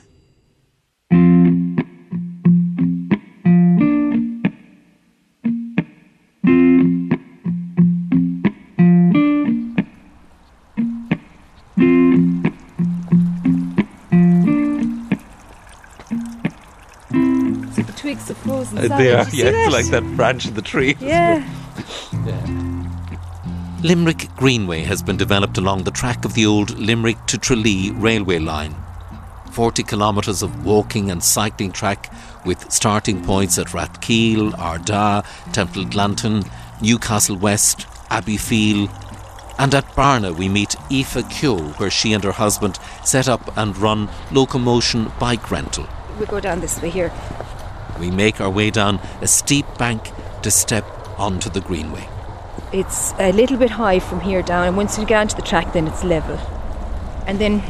Are 18.84 18.88
frozen 18.88 18.88
solid. 18.88 19.00
they 19.00 19.12
are, 19.14 19.52
yeah, 19.52 19.66
it's 19.66 19.72
like 19.72 19.86
that 19.86 20.16
branch 20.16 20.46
of 20.46 20.54
the 20.54 20.62
tree. 20.62 20.96
Yeah. 21.00 21.46
Limerick 23.82 24.28
Greenway 24.36 24.82
has 24.82 25.02
been 25.02 25.16
developed 25.16 25.58
along 25.58 25.82
the 25.82 25.90
track 25.90 26.24
of 26.24 26.34
the 26.34 26.46
old 26.46 26.78
Limerick 26.78 27.26
to 27.26 27.36
Tralee 27.38 27.90
railway 27.90 28.38
line. 28.38 28.76
40 29.50 29.82
kilometres 29.82 30.42
of 30.42 30.64
walking 30.64 31.10
and 31.10 31.22
cycling 31.22 31.72
track 31.72 32.12
with 32.46 32.70
starting 32.70 33.22
points 33.24 33.58
at 33.58 33.68
Rathkeale, 33.68 34.52
Ardagh, 34.52 35.24
Temple 35.52 35.84
Glanton, 35.86 36.44
Newcastle 36.80 37.36
West, 37.36 37.80
Abbeyfeale, 38.10 38.88
and 39.58 39.74
at 39.74 39.84
Barna 39.96 40.34
we 40.34 40.48
meet 40.48 40.76
Aoife 40.90 41.28
Kyo, 41.30 41.58
where 41.72 41.90
she 41.90 42.12
and 42.12 42.22
her 42.24 42.32
husband 42.32 42.78
set 43.04 43.28
up 43.28 43.56
and 43.58 43.76
run 43.76 44.08
locomotion 44.30 45.10
bike 45.18 45.50
rental. 45.50 45.86
We 46.20 46.26
go 46.26 46.40
down 46.40 46.60
this 46.60 46.80
way 46.80 46.90
here. 46.90 47.12
We 48.02 48.10
make 48.10 48.40
our 48.40 48.50
way 48.50 48.70
down 48.70 48.98
a 49.20 49.28
steep 49.28 49.64
bank 49.78 50.10
to 50.42 50.50
step 50.50 50.84
onto 51.20 51.48
the 51.48 51.60
Greenway. 51.60 52.08
It's 52.72 53.14
a 53.20 53.30
little 53.30 53.56
bit 53.56 53.70
high 53.70 54.00
from 54.00 54.18
here 54.18 54.42
down, 54.42 54.66
and 54.66 54.76
once 54.76 54.98
you 54.98 55.06
get 55.06 55.20
onto 55.20 55.36
the 55.36 55.42
track, 55.42 55.72
then 55.72 55.86
it's 55.86 56.02
level. 56.02 56.36
And 57.28 57.38
then 57.38 57.62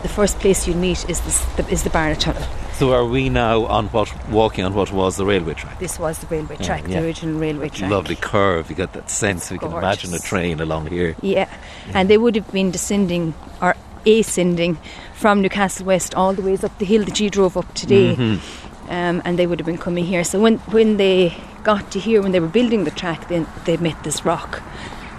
the 0.00 0.08
first 0.08 0.38
place 0.38 0.66
you 0.66 0.72
meet 0.72 1.06
is 1.06 1.20
this, 1.20 1.44
the, 1.56 1.68
is 1.68 1.82
the 1.82 1.90
Barna 1.90 2.18
Tunnel. 2.18 2.42
So 2.72 2.94
are 2.94 3.04
we 3.04 3.28
now 3.28 3.66
on 3.66 3.88
what 3.88 4.08
walking 4.30 4.64
on 4.64 4.72
what 4.72 4.90
was 4.90 5.18
the 5.18 5.26
railway 5.26 5.52
track? 5.52 5.78
This 5.78 5.98
was 5.98 6.20
the 6.20 6.28
railway 6.28 6.56
track, 6.56 6.84
yeah. 6.88 7.00
the 7.00 7.06
original 7.06 7.38
railway 7.38 7.68
track. 7.68 7.90
Lovely 7.90 8.16
curve. 8.16 8.70
You 8.70 8.76
got 8.76 8.94
that 8.94 9.10
sense. 9.10 9.50
You 9.50 9.58
can 9.58 9.70
imagine 9.70 10.14
a 10.14 10.18
train 10.18 10.60
along 10.60 10.86
here. 10.86 11.14
Yeah, 11.20 11.50
and 11.92 12.08
they 12.08 12.16
would 12.16 12.36
have 12.36 12.50
been 12.52 12.70
descending 12.70 13.34
or 13.60 13.76
ascending 14.06 14.78
from 15.14 15.40
Newcastle 15.42 15.86
West 15.86 16.14
all 16.14 16.32
the 16.34 16.42
ways 16.42 16.64
up 16.64 16.76
the 16.78 16.84
hill 16.84 17.04
that 17.04 17.20
you 17.20 17.30
drove 17.30 17.56
up 17.56 17.72
today, 17.74 18.16
Mm-hmm. 18.16 18.61
Um, 18.92 19.22
and 19.24 19.38
they 19.38 19.46
would 19.46 19.58
have 19.58 19.66
been 19.66 19.78
coming 19.86 20.04
here. 20.04 20.22
So 20.24 20.38
when 20.38 20.58
when 20.76 20.96
they 20.98 21.32
got 21.64 21.90
to 21.92 21.98
here, 21.98 22.20
when 22.22 22.32
they 22.32 22.40
were 22.40 22.52
building 22.52 22.84
the 22.84 22.90
track, 23.02 23.28
then 23.28 23.46
they 23.64 23.76
met 23.78 23.96
this 24.04 24.24
rock, 24.24 24.60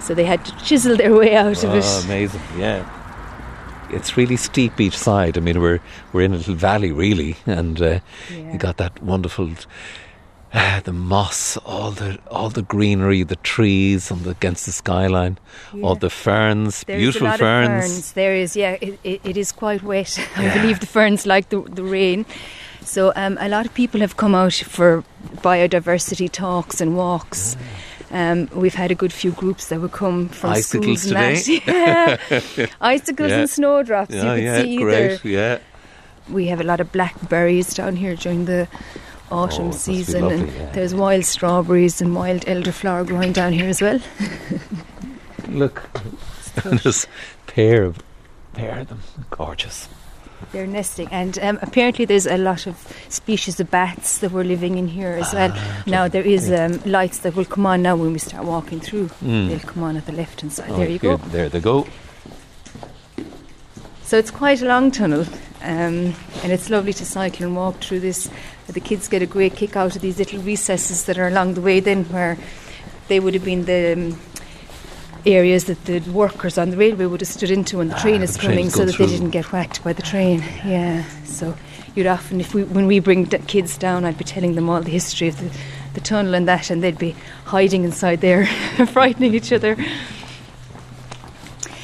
so 0.00 0.14
they 0.14 0.24
had 0.24 0.44
to 0.46 0.52
chisel 0.64 0.96
their 0.96 1.12
way 1.14 1.34
out 1.36 1.64
of 1.64 1.70
Oh, 1.70 1.76
it. 1.78 2.04
amazing! 2.04 2.40
Yeah, 2.58 2.84
it's 3.90 4.16
really 4.16 4.36
steep 4.36 4.80
each 4.80 4.96
side. 4.96 5.36
I 5.36 5.40
mean, 5.40 5.60
we're 5.60 5.80
we're 6.12 6.24
in 6.24 6.32
a 6.34 6.36
little 6.36 6.54
valley, 6.54 6.92
really, 6.92 7.36
and 7.46 7.80
uh, 7.82 8.00
Yeah. 8.30 8.52
you 8.52 8.58
got 8.58 8.76
that 8.76 9.02
wonderful. 9.02 9.50
Uh, 10.52 10.80
the 10.84 10.92
moss, 10.92 11.56
all 11.66 11.90
the 11.90 12.18
all 12.30 12.48
the 12.50 12.62
greenery, 12.62 13.24
the 13.24 13.36
trees 13.42 14.12
on 14.12 14.22
the, 14.22 14.30
against 14.30 14.66
the 14.66 14.72
skyline, 14.72 15.36
all 15.82 15.96
the 15.96 16.10
ferns, 16.10 16.84
There's 16.86 17.00
beautiful 17.02 17.28
ferns. 17.36 17.82
Ferns. 17.84 18.12
There 18.12 18.36
is, 18.36 18.54
yeah. 18.56 18.76
It, 18.80 18.98
it, 19.02 19.20
it 19.24 19.36
is 19.36 19.50
quite 19.52 19.82
wet. 19.82 20.16
I 20.36 20.54
believe 20.54 20.78
the 20.78 20.86
ferns 20.86 21.26
like 21.26 21.48
the, 21.48 21.60
the 21.62 21.82
rain. 21.82 22.24
So 22.84 23.12
um, 23.16 23.38
a 23.40 23.48
lot 23.48 23.66
of 23.66 23.74
people 23.74 24.00
have 24.00 24.16
come 24.16 24.34
out 24.34 24.52
for 24.54 25.02
biodiversity 25.36 26.30
talks 26.30 26.80
and 26.80 26.96
walks. 26.96 27.56
Um, 28.10 28.48
we've 28.54 28.74
had 28.74 28.90
a 28.90 28.94
good 28.94 29.12
few 29.12 29.32
groups 29.32 29.68
that 29.68 29.80
would 29.80 29.90
come 29.92 30.28
from 30.28 30.50
Icicles 30.50 31.02
schools 31.02 31.12
and 31.12 31.66
that. 31.66 32.18
Yeah. 32.56 32.66
Icicles 32.80 33.30
Yeah. 33.30 33.38
and 33.40 33.50
snowdrops. 33.50 34.14
Yeah, 34.14 34.34
you 34.34 34.36
can 34.36 34.44
yeah, 34.44 34.62
see 34.62 34.76
great. 34.76 35.22
there. 35.22 35.32
Yeah, 35.32 35.58
We 36.28 36.46
have 36.46 36.60
a 36.60 36.64
lot 36.64 36.80
of 36.80 36.92
blackberries 36.92 37.74
down 37.74 37.96
here 37.96 38.14
during 38.14 38.44
the 38.44 38.68
autumn 39.32 39.64
Oh, 39.64 39.64
it 39.64 39.72
must 39.72 39.86
be 39.88 39.94
season, 40.04 40.22
lovely, 40.22 40.38
and 40.40 40.52
yeah. 40.52 40.70
there's 40.72 40.94
wild 40.94 41.24
strawberries 41.24 42.00
and 42.00 42.14
wild 42.14 42.42
elderflower 42.42 43.04
growing 43.06 43.32
down 43.32 43.52
here 43.52 43.68
as 43.68 43.80
well. 43.80 43.98
look, 45.48 45.82
this 46.64 47.06
pair 47.48 47.82
of 47.84 47.98
pair 48.52 48.78
of 48.80 48.88
them, 48.88 49.00
gorgeous. 49.30 49.88
They're 50.54 50.68
nesting, 50.68 51.08
and 51.10 51.36
um, 51.40 51.58
apparently 51.62 52.04
there's 52.04 52.28
a 52.28 52.38
lot 52.38 52.68
of 52.68 52.76
species 53.08 53.58
of 53.58 53.72
bats 53.72 54.18
that 54.18 54.30
were 54.30 54.44
living 54.44 54.78
in 54.78 54.86
here 54.86 55.08
as 55.10 55.34
well. 55.34 55.52
now 55.84 56.06
there 56.06 56.22
is 56.22 56.48
um, 56.48 56.80
lights 56.84 57.18
that 57.18 57.34
will 57.34 57.44
come 57.44 57.66
on 57.66 57.82
now 57.82 57.96
when 57.96 58.12
we 58.12 58.20
start 58.20 58.44
walking 58.44 58.78
through. 58.78 59.08
Mm. 59.20 59.48
They'll 59.48 59.58
come 59.58 59.82
on 59.82 59.96
at 59.96 60.06
the 60.06 60.12
left 60.12 60.42
hand 60.42 60.52
side. 60.52 60.70
Oh, 60.70 60.76
there 60.76 60.88
you 60.88 61.00
here- 61.00 61.16
go. 61.16 61.24
There 61.32 61.48
they 61.48 61.58
go. 61.58 61.88
So 64.04 64.16
it's 64.16 64.30
quite 64.30 64.62
a 64.62 64.66
long 64.66 64.92
tunnel, 64.92 65.22
um, 65.62 66.14
and 66.44 66.52
it's 66.52 66.70
lovely 66.70 66.92
to 66.92 67.04
cycle 67.04 67.46
and 67.46 67.56
walk 67.56 67.80
through 67.80 67.98
this. 67.98 68.30
The 68.68 68.78
kids 68.78 69.08
get 69.08 69.22
a 69.22 69.26
great 69.26 69.56
kick 69.56 69.74
out 69.74 69.96
of 69.96 70.02
these 70.02 70.20
little 70.20 70.40
recesses 70.40 71.06
that 71.06 71.18
are 71.18 71.26
along 71.26 71.54
the 71.54 71.62
way. 71.62 71.80
Then 71.80 72.04
where 72.04 72.38
they 73.08 73.18
would 73.18 73.34
have 73.34 73.44
been 73.44 73.64
the 73.64 73.94
um, 73.94 74.20
areas 75.26 75.64
that 75.64 75.84
the 75.86 76.00
workers 76.10 76.58
on 76.58 76.70
the 76.70 76.76
railway 76.76 77.06
would 77.06 77.20
have 77.20 77.28
stood 77.28 77.50
into 77.50 77.78
when 77.78 77.88
the 77.88 77.96
Ah, 77.96 78.00
train 78.02 78.22
is 78.22 78.36
train's 78.36 78.54
coming, 78.54 78.70
so 78.70 78.84
that 78.84 78.96
they 78.98 79.06
didn't 79.06 79.30
get 79.30 79.52
whacked 79.52 79.82
by 79.84 79.92
the 79.92 80.02
train. 80.02 80.40
Yeah. 80.64 81.04
So 81.24 81.54
you'd 81.94 82.06
often, 82.06 82.40
if 82.40 82.54
we 82.54 82.64
when 82.64 82.86
we 82.86 82.98
bring 83.00 83.24
d- 83.24 83.38
kids 83.46 83.78
down, 83.78 84.04
I'd 84.04 84.18
be 84.18 84.24
telling 84.24 84.54
them 84.54 84.68
all 84.68 84.80
the 84.82 84.90
history 84.90 85.28
of 85.28 85.38
the, 85.38 85.50
the 85.94 86.00
tunnel 86.00 86.34
and 86.34 86.46
that, 86.48 86.70
and 86.70 86.82
they'd 86.82 86.98
be 86.98 87.14
hiding 87.46 87.84
inside 87.84 88.20
there, 88.20 88.46
frightening 88.92 89.34
each 89.34 89.52
other. 89.52 89.72
It 89.72 89.78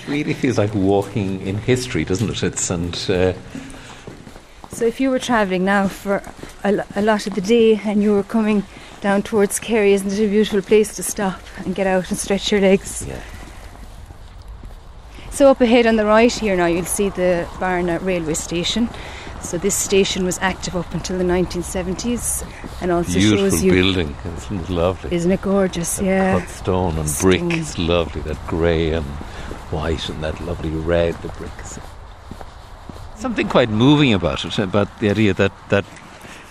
Really 0.09 0.35
feels 0.35 0.59
like 0.59 0.75
walking 0.75 1.41
in 1.47 1.57
history, 1.59 2.05
doesn't 2.05 2.29
it? 2.31 2.43
It's 2.43 2.71
and 2.71 2.95
uh, 3.09 3.33
So 4.71 4.85
if 4.85 5.01
you 5.01 5.11
were 5.11 5.19
travelling 5.21 5.65
now 5.65 5.89
for 5.89 6.23
a, 6.65 6.85
a 6.97 7.03
lot 7.03 7.27
of 7.27 7.35
the 7.35 7.41
day 7.41 7.81
and 7.85 8.03
you 8.03 8.13
were 8.13 8.25
coming 8.25 8.65
down 9.01 9.23
towards 9.23 9.59
Kerry, 9.59 9.93
isn't 9.95 10.13
it 10.13 10.19
a 10.25 10.29
beautiful 10.29 10.63
place 10.63 10.95
to 10.97 11.03
stop 11.03 11.41
and 11.59 11.75
get 11.75 11.87
out 11.87 12.11
and 12.11 12.19
stretch 12.19 12.53
your 12.53 12.61
legs? 12.61 13.05
yeah. 13.07 13.21
So 15.31 15.49
up 15.51 15.61
ahead 15.61 15.87
on 15.87 15.97
the 15.97 16.05
right 16.05 16.33
here 16.33 16.57
now 16.57 16.67
you'll 16.67 16.85
see 16.85 17.09
the 17.09 17.47
Barna 17.59 18.03
railway 18.05 18.35
station. 18.35 18.91
So 19.41 19.57
this 19.57 19.75
station 19.75 20.25
was 20.25 20.39
active 20.41 20.77
up 20.77 20.93
until 20.93 21.17
the 21.17 21.25
1970s 21.25 22.45
and 22.83 22.91
also 22.91 23.15
Beautiful 23.15 23.49
shows 23.51 23.65
you 23.65 23.73
Beautiful 23.73 24.05
building. 24.05 24.17
Isn't 24.37 24.61
it 24.61 24.69
lovely? 24.71 25.17
isn't 25.17 25.31
it 25.33 25.41
gorgeous? 25.41 25.97
That 25.97 26.05
Yeah. 26.05 26.41
cut 26.41 26.49
stone 26.51 26.99
and 26.99 27.09
brick. 27.23 27.39
Stone. 27.41 27.53
It's 27.53 27.79
lovely. 27.79 28.21
That 28.23 28.47
grey 28.47 28.93
and 28.93 29.07
white 29.71 30.09
and 30.11 30.23
that 30.23 30.41
lovely 30.43 30.71
red. 30.71 31.15
The 31.23 31.29
bricks. 31.29 31.79
Something 33.17 33.49
quite 33.49 33.71
moving 33.71 34.13
about 34.13 34.45
it. 34.45 34.59
About 34.59 34.89
the 34.99 35.09
idea 35.11 35.33
that 35.35 35.53
that 35.71 35.85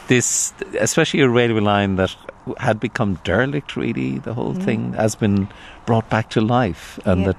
this, 0.08 0.53
especially 0.79 1.20
a 1.22 1.29
railway 1.29 1.60
line 1.62 1.96
that 1.98 2.15
had 2.58 2.79
become 2.79 3.20
derelict. 3.24 3.75
Really, 3.75 4.20
the 4.20 4.34
whole 4.34 4.53
mm. 4.53 4.63
thing 4.63 4.94
has 4.94 5.15
been 5.15 5.48
brought 5.86 6.10
back 6.10 6.29
to 6.32 6.41
life, 6.41 7.00
and 7.06 7.22
Yeah. 7.22 7.27
that 7.27 7.38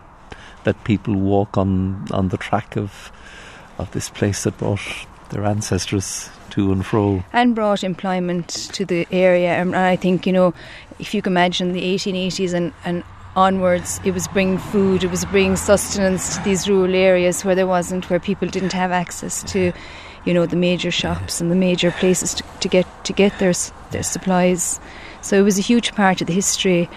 that 0.65 0.85
people 0.85 1.15
walk 1.15 1.57
on 1.57 2.07
on 2.11 2.29
the 2.29 2.37
track 2.37 2.77
of 2.77 3.11
of 3.79 3.91
this 3.93 4.11
place 4.11 4.45
that 4.45 4.59
brought 4.59 4.81
their 5.31 5.45
ancestors 5.45 6.29
to 6.51 6.73
and 6.73 6.85
fro. 6.85 7.23
and 7.33 7.55
brought 7.55 7.83
employment 7.85 8.49
to 8.49 8.85
the 8.85 9.07
area. 9.11 9.61
Um, 9.63 9.69
and 9.69 9.85
I 9.85 9.97
think, 9.97 10.27
you 10.27 10.33
know, 10.33 10.53
if 10.99 11.15
you 11.15 11.23
can 11.23 11.33
imagine 11.33 11.73
the 11.73 11.83
1880s 11.83 12.53
and, 12.53 12.73
and 12.85 13.05
onwards, 13.37 14.01
it 14.05 14.13
was 14.13 14.27
bringing 14.29 14.59
food, 14.59 15.05
it 15.05 15.11
was 15.11 15.25
bringing 15.25 15.57
sustenance 15.57 16.37
to 16.37 16.43
these 16.43 16.69
rural 16.69 16.95
areas 16.95 17.45
where 17.45 17.55
there 17.55 17.67
wasn't, 17.67 18.11
where 18.11 18.21
people 18.21 18.49
didn't 18.49 18.73
have 18.73 18.91
access 18.91 19.43
to, 19.53 19.73
you 20.25 20.35
know, 20.35 20.47
the 20.47 20.57
major 20.57 20.91
shops 20.91 21.41
and 21.41 21.51
the 21.51 21.57
major 21.57 21.91
places 21.91 22.35
to, 22.35 22.45
to 22.61 22.69
get 22.69 22.87
to 23.05 23.13
get 23.13 23.39
their 23.39 23.53
their 23.91 24.03
supplies. 24.03 24.81
So 25.23 25.39
it 25.39 25.43
was 25.43 25.59
a 25.59 25.63
huge 25.63 25.95
part 25.95 26.21
of 26.21 26.27
the 26.27 26.33
history. 26.33 26.89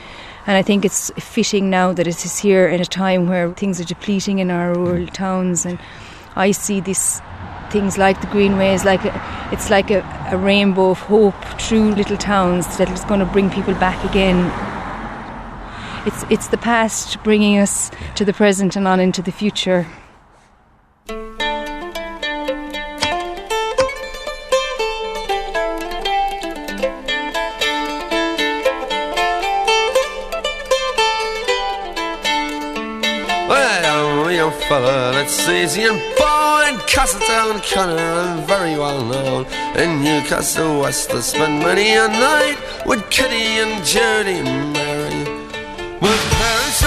And 0.45 0.57
I 0.57 0.61
think 0.61 0.83
it's 0.83 1.09
fitting 1.11 1.69
now 1.69 1.93
that 1.93 2.05
it 2.05 2.25
is 2.25 2.39
here 2.39 2.67
in 2.67 2.81
a 2.81 2.85
time 2.85 3.27
where 3.27 3.53
things 3.53 3.79
are 3.79 3.85
depleting 3.85 4.39
in 4.39 4.51
our 4.51 4.73
rural 4.73 5.07
towns. 5.07 5.65
And 5.65 5.79
I 6.35 6.51
see 6.51 6.81
these 6.81 7.21
things 7.69 7.97
like 7.97 8.19
the 8.21 8.27
greenways 8.27 8.85
like 8.85 9.03
a, 9.05 9.49
it's 9.51 9.69
like 9.69 9.89
a, 9.89 10.01
a 10.31 10.37
rainbow 10.37 10.91
of 10.91 10.99
hope 10.99 11.43
through 11.59 11.95
little 11.95 12.17
towns 12.17 12.77
that 12.77 12.89
is 12.91 13.03
going 13.05 13.19
to 13.19 13.25
bring 13.25 13.49
people 13.49 13.73
back 13.75 14.03
again 14.09 14.51
it's 16.05 16.23
it's 16.29 16.47
the 16.49 16.57
past 16.57 17.21
bringing 17.23 17.57
us 17.57 17.89
to 18.15 18.25
the 18.25 18.33
present 18.33 18.75
and 18.75 18.87
on 18.87 18.99
into 18.99 19.21
the 19.21 19.31
future 19.31 19.87
that's 34.37 35.47
easy 35.47 35.83
and 35.83 35.99
born 36.17 36.79
Castletown, 36.87 37.61
very 38.47 38.77
well 38.77 39.03
known 39.05 39.45
in 39.75 40.03
Newcastle 40.03 40.79
West. 40.81 41.11
I 41.11 41.19
spent 41.19 41.61
many 41.61 41.93
a 41.93 42.07
night 42.07 42.57
with 42.85 43.07
Kitty 43.11 43.35
and 43.35 43.85
Judy 43.85 44.39
and 44.39 44.73
Mary. 44.73 45.23
My 46.01 46.17
parents 46.31 46.81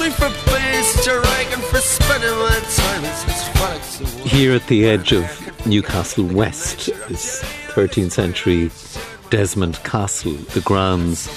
me 0.00 0.10
for 0.10 0.30
being 0.46 0.84
such 0.84 1.08
a 1.08 1.20
and 1.52 1.62
for 1.64 1.78
spending 1.78 2.30
my 2.30 2.60
time. 2.76 3.02
Here 4.26 4.54
at 4.54 4.66
the 4.68 4.86
edge 4.86 5.12
of 5.12 5.66
Newcastle 5.66 6.26
West, 6.26 6.86
this 7.08 7.42
13th 7.74 8.12
century 8.12 8.70
Desmond 9.30 9.82
Castle, 9.82 10.34
the 10.54 10.60
grounds 10.60 11.28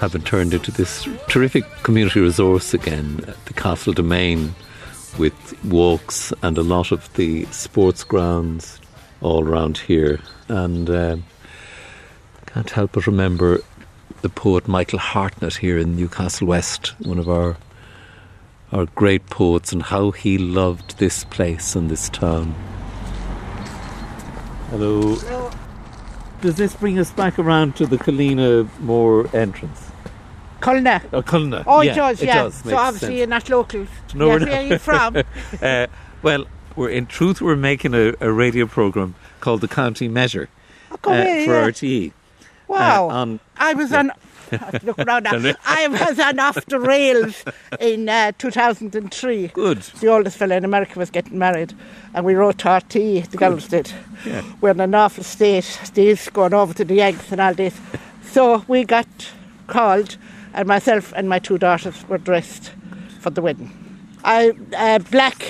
have 0.00 0.12
been 0.12 0.22
turned 0.22 0.54
into 0.54 0.70
this 0.70 1.08
terrific 1.28 1.64
community 1.82 2.20
resource 2.20 2.74
again, 2.74 3.16
the 3.44 3.52
Castle 3.54 3.92
Domain, 3.92 4.54
with 5.18 5.64
walks 5.64 6.32
and 6.42 6.58
a 6.58 6.62
lot 6.62 6.92
of 6.92 7.12
the 7.14 7.44
sports 7.46 8.04
grounds 8.04 8.80
all 9.20 9.44
around 9.44 9.78
here. 9.78 10.20
And 10.48 10.90
uh, 10.90 11.16
can't 12.46 12.70
help 12.70 12.92
but 12.92 13.06
remember 13.06 13.60
the 14.22 14.28
poet 14.28 14.68
Michael 14.68 14.98
Hartnett 14.98 15.56
here 15.56 15.78
in 15.78 15.96
Newcastle 15.96 16.46
West, 16.46 16.94
one 17.00 17.18
of 17.18 17.28
our 17.28 17.56
our 18.72 18.86
great 18.86 19.26
poets, 19.26 19.72
and 19.72 19.82
how 19.82 20.10
he 20.10 20.36
loved 20.36 20.98
this 20.98 21.24
place 21.24 21.76
and 21.76 21.90
this 21.90 22.08
town. 22.08 22.54
Hello. 24.70 25.50
Does 26.40 26.56
this 26.56 26.74
bring 26.74 26.98
us 26.98 27.10
back 27.12 27.38
around 27.38 27.76
to 27.76 27.86
the 27.86 27.96
Colina 27.96 28.68
Moor 28.80 29.28
entrance? 29.34 29.83
Culna. 30.64 31.02
Oh, 31.12 31.22
Culna. 31.22 31.64
Oh, 31.66 31.80
yeah, 31.82 31.92
it 31.92 31.94
does, 31.94 32.22
it 32.22 32.26
yeah. 32.26 32.42
does. 32.44 32.54
so 32.54 32.76
obviously 32.76 33.08
sense. 33.08 33.18
you're 33.18 33.26
not 33.26 33.48
local. 33.48 33.86
No, 34.14 34.26
yeah, 34.26 34.32
we're 34.34 34.46
where 34.46 34.60
are 34.60 34.62
you 34.62 34.78
from? 34.78 35.16
uh, 35.62 35.86
well, 36.22 36.46
we're 36.74 36.90
in 36.90 37.06
truth 37.06 37.40
we're 37.40 37.56
making 37.56 37.94
a, 37.94 38.14
a 38.20 38.32
radio 38.32 38.66
program 38.66 39.14
called 39.40 39.60
the 39.60 39.68
County 39.68 40.08
Measure 40.08 40.48
Come 41.02 41.12
uh, 41.12 41.22
here, 41.22 41.44
for 41.44 41.52
yeah. 41.52 41.68
RTE. 41.68 42.12
Wow. 42.66 43.10
Uh, 43.10 43.12
on 43.12 43.40
I 43.56 43.74
was 43.74 43.92
on. 43.92 44.10
Look 44.82 44.98
around 44.98 45.24
now. 45.24 45.54
I 45.64 45.88
was 45.88 46.18
on 46.20 46.38
off 46.38 46.64
the 46.66 46.78
rails 46.78 47.44
in 47.80 48.08
uh, 48.08 48.32
2003. 48.38 49.48
good. 49.48 49.78
The 49.78 50.06
oldest 50.06 50.36
fella 50.36 50.56
in 50.56 50.64
America 50.64 50.98
was 50.98 51.10
getting 51.10 51.38
married, 51.38 51.72
and 52.12 52.24
we 52.24 52.34
wrote 52.34 52.58
to 52.58 52.70
RT, 52.70 52.92
the 52.92 53.36
girls 53.36 53.68
did. 53.68 53.92
Yeah. 54.24 54.42
We're 54.60 54.70
in 54.70 54.80
an 54.80 54.94
awful 54.94 55.24
state, 55.24 55.80
these 55.94 56.28
going 56.28 56.54
over 56.54 56.74
to 56.74 56.84
the 56.84 57.00
eggs 57.00 57.32
and 57.32 57.40
all 57.40 57.54
this. 57.54 57.78
So 58.22 58.64
we 58.68 58.84
got 58.84 59.08
called, 59.66 60.16
and 60.54 60.66
myself 60.68 61.12
and 61.16 61.28
my 61.28 61.38
two 61.38 61.58
daughters 61.58 62.08
were 62.08 62.18
dressed 62.18 62.72
for 63.20 63.30
the 63.30 63.42
wedding. 63.42 63.70
I 64.24 64.52
uh, 64.76 64.98
black 65.10 65.44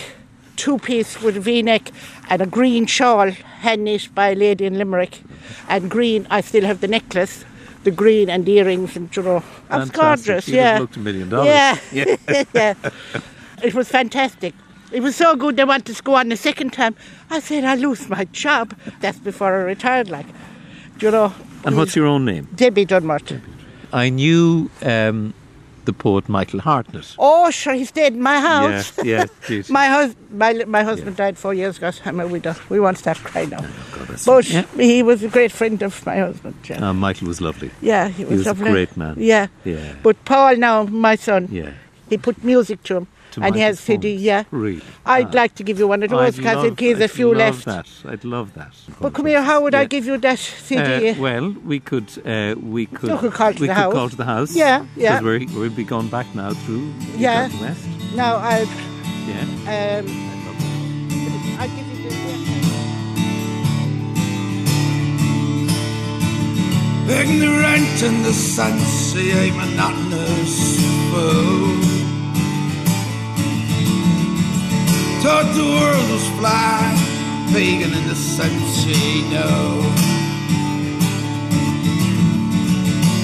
two 0.57 0.79
piece 0.79 1.21
with 1.23 1.37
a 1.37 1.41
V 1.41 1.63
neck 1.63 1.91
and 2.31 2.43
a 2.43 2.47
green 2.47 2.87
shawl 2.87 3.31
hand 3.31 3.85
knit 3.85 4.09
by 4.15 4.31
a 4.31 4.35
lady 4.35 4.65
in 4.67 4.79
Limerick, 4.79 5.21
and 5.69 5.91
green. 5.91 6.27
I 6.31 6.41
still 6.41 6.65
have 6.65 6.81
the 6.81 6.89
necklace. 6.89 7.45
The 7.85 7.91
green 7.91 8.31
and 8.31 8.47
the 8.47 8.53
earrings 8.61 8.97
and 8.97 9.15
you 9.15 9.23
know, 9.23 9.43
I 9.69 9.77
was 9.77 9.91
gorgeous. 9.91 10.49
You'd 10.49 10.57
Yeah, 10.57 10.79
looked 10.79 10.97
a 10.97 11.01
million 11.01 11.29
dollars. 11.29 11.49
yeah, 11.49 11.77
Yeah. 11.93 12.45
yeah. 12.55 12.75
It 13.63 13.75
was 13.75 13.89
fantastic. 13.91 14.55
It 14.91 15.03
was 15.03 15.17
so 15.17 15.37
good 15.37 15.57
they 15.57 15.65
wanted 15.65 15.95
to 15.95 16.03
go 16.03 16.15
on 16.15 16.31
the 16.31 16.37
second 16.37 16.73
time. 16.73 16.95
I 17.29 17.41
said, 17.41 17.63
I 17.65 17.75
lose 17.75 18.09
my 18.09 18.25
job. 18.33 18.75
That's 19.01 19.19
before 19.19 19.55
I 19.55 19.63
retired, 19.65 20.09
like. 20.09 20.25
You 20.99 21.11
know? 21.11 21.35
And 21.67 21.77
what's 21.77 21.95
your 21.95 22.07
own 22.07 22.25
name? 22.25 22.49
Debbie 22.55 22.87
Dunmart. 22.87 23.39
I 23.95 24.09
knew 24.11 24.71
um, 24.83 25.35
the 25.85 25.93
poet 25.93 26.29
Michael 26.29 26.61
Hartnett. 26.61 27.15
Oh, 27.19 27.51
sure, 27.51 27.75
he 27.75 27.85
stayed 27.85 28.15
in 28.15 28.23
my 28.23 28.41
house. 28.41 28.93
Yeah, 29.05 29.27
yeah, 29.49 29.63
my, 29.69 29.87
hus- 29.87 30.17
my, 30.31 30.53
my 30.67 30.83
husband 30.83 31.17
died 31.17 31.37
four 31.39 31.55
years 31.55 31.77
ago. 31.79 31.91
I'm 32.05 32.21
a 32.21 32.27
widow. 32.27 32.55
We 32.71 32.81
won't 32.81 32.99
start 32.99 33.19
crying 33.19 33.51
now. 33.51 33.65
but 34.27 34.49
Yeah. 34.51 34.65
he 34.77 35.03
was 35.03 35.23
a 35.23 35.29
great 35.29 35.53
friend 35.53 35.83
of 35.83 36.05
my 36.07 36.17
husband. 36.19 36.55
Yeah, 36.69 36.89
Uh, 36.91 36.93
Michael 36.95 37.29
was 37.29 37.41
lovely. 37.41 37.71
yeah 37.83 38.09
he 38.09 38.25
was, 38.25 38.39
was 38.39 38.47
a 38.49 38.55
great 38.55 38.97
man. 38.97 39.15
Yeah. 39.19 39.47
Yeah. 39.65 39.95
But 40.03 40.17
Paul 40.25 40.57
now, 40.57 40.85
my 40.85 41.17
son, 41.17 41.49
Yeah. 41.53 41.71
he 42.11 42.17
put 42.19 42.43
music 42.45 42.83
to 42.85 42.97
him. 42.97 43.07
To 43.35 43.43
and 43.43 43.55
he 43.55 43.61
has 43.63 43.77
Michael's 43.77 43.85
CD, 44.03 44.15
yeah. 44.15 44.45
Really? 44.51 44.83
I'd 45.07 45.27
Ah. 45.35 45.41
like 45.43 45.55
to 45.57 45.63
give 45.65 45.79
you 45.81 45.87
one 45.89 46.03
of 46.03 46.11
those 46.11 46.21
I'd 46.21 46.37
because 46.37 46.57
love- 46.57 46.67
in 46.67 46.77
case 46.77 46.99
a 47.01 47.05
I'd 47.05 47.11
few 47.11 47.29
love 47.29 47.37
left. 47.39 47.65
That. 47.65 47.87
I'd 48.13 48.25
love 48.25 48.55
that. 48.55 48.73
But 49.01 49.13
come 49.15 49.27
here, 49.27 49.43
how 49.43 49.61
would 49.63 49.75
I 49.75 49.85
give 49.87 50.05
you 50.07 50.17
that 50.19 50.39
CD? 50.39 51.11
Uh, 51.11 51.15
well, 51.21 51.47
we 51.65 51.81
could, 51.81 52.09
uh, 52.25 52.55
we 52.77 52.87
could, 52.87 53.11
You 53.11 53.19
could 53.19 53.33
call 53.33 53.53
to 53.53 53.61
we 53.61 53.67
the 53.67 53.75
could 53.75 53.83
house. 53.83 53.93
call 53.93 54.09
to 54.11 54.17
the 54.17 54.25
house. 54.25 54.55
Yeah, 54.55 54.85
yeah. 54.97 55.21
Because 55.21 55.25
we're, 55.53 55.59
we'll 55.61 55.71
be 55.71 55.85
gone 55.85 56.09
back 56.09 56.27
now 56.35 56.51
through 56.53 56.93
Yeah. 57.17 57.49
West. 57.61 57.85
now 58.15 58.37
I, 58.37 58.67
Yeah. 59.27 59.99
um, 59.99 60.07
I 61.59 61.67
give 61.67 61.87
you 61.89 62.11
the. 62.11 62.15
Ignorant 67.07 68.03
in 68.03 68.23
the 68.23 68.33
sense 68.33 69.13
he 69.13 69.31
a 69.33 69.53
monotonous 69.53 70.81
fool. 71.11 71.84
Thought 75.25 75.55
the 75.57 75.65
world 75.65 76.11
was 76.13 76.29
flat, 76.37 77.01
pagan 77.51 77.95
in 77.97 78.09
the 78.09 78.15
he 78.85 79.23
know. 79.33 79.81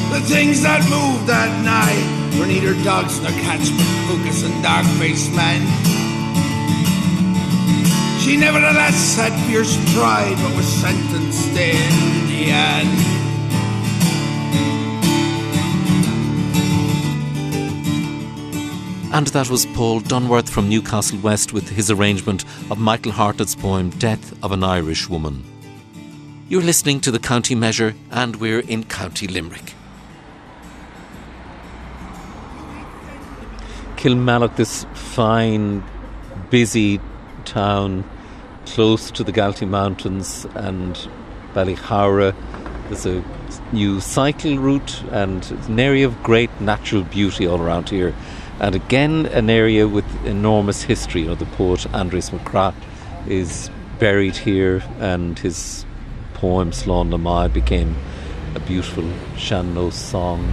The 0.09 0.25
things 0.25 0.63
that 0.63 0.81
moved 0.89 1.27
that 1.27 1.53
night 1.61 2.41
were 2.41 2.47
neither 2.47 2.73
dogs 2.83 3.21
nor 3.21 3.33
cats, 3.45 3.69
but 3.69 3.85
focus 4.09 4.45
and 4.45 4.63
dark 4.63 4.87
faced 4.97 5.31
men. 5.37 5.61
She 8.25 8.35
nevertheless 8.39 9.17
had 9.17 9.37
fierce 9.45 9.77
pride, 9.93 10.37
but 10.41 10.57
was 10.57 10.65
sentenced 10.81 11.53
in 11.53 12.29
the 12.33 12.49
end. 12.49 13.20
And 19.13 19.27
that 19.29 19.51
was 19.51 19.67
Paul 19.67 20.01
Dunworth 20.01 20.49
from 20.49 20.69
Newcastle 20.69 21.19
West 21.19 21.53
with 21.53 21.69
his 21.69 21.91
arrangement 21.91 22.45
of 22.71 22.79
Michael 22.79 23.11
Hartnett's 23.11 23.57
poem 23.57 23.91
Death 23.91 24.33
of 24.45 24.53
an 24.53 24.63
Irish 24.63 25.09
Woman. 25.09 25.43
You're 26.49 26.63
listening 26.63 27.01
to 27.01 27.11
the 27.11 27.19
County 27.19 27.57
Measure, 27.57 27.95
and 28.13 28.37
we're 28.37 28.61
in 28.61 28.85
County 28.85 29.27
Limerick. 29.27 29.75
Kilmallock, 33.97 34.55
this 34.55 34.87
fine, 34.95 35.83
busy 36.49 37.01
town 37.45 38.09
close 38.67 39.11
to 39.11 39.25
the 39.25 39.33
Galtee 39.33 39.69
Mountains 39.69 40.47
and 40.55 40.97
Ballyhoura. 41.53 42.33
There's 42.89 43.07
a 43.07 43.25
new 43.73 44.01
cycle 44.01 44.57
route 44.57 45.03
and 45.11 45.45
an 45.51 45.81
area 45.81 46.07
of 46.07 46.23
great 46.23 46.61
natural 46.61 47.03
beauty 47.03 47.45
all 47.47 47.61
around 47.61 47.89
here. 47.89 48.15
And 48.61 48.75
again, 48.75 49.27
an 49.27 49.49
area 49.49 49.89
with 49.89 50.05
enormous 50.27 50.83
history. 50.83 51.23
You 51.23 51.29
know, 51.29 51.35
the 51.35 51.47
poet 51.47 51.81
Aindrias 51.95 52.31
Mac 52.33 52.45
Craith 52.45 52.75
is 53.27 53.71
buried 53.99 54.37
here, 54.37 54.83
and 54.99 55.39
his 55.39 55.87
poem 56.35 56.71
Slán 56.71 57.09
na 57.09 57.17
Mai 57.17 57.49
became 57.49 57.97
a 58.55 58.61
beautiful 58.61 59.11
sean-nós 59.37 59.95
song. 59.95 60.53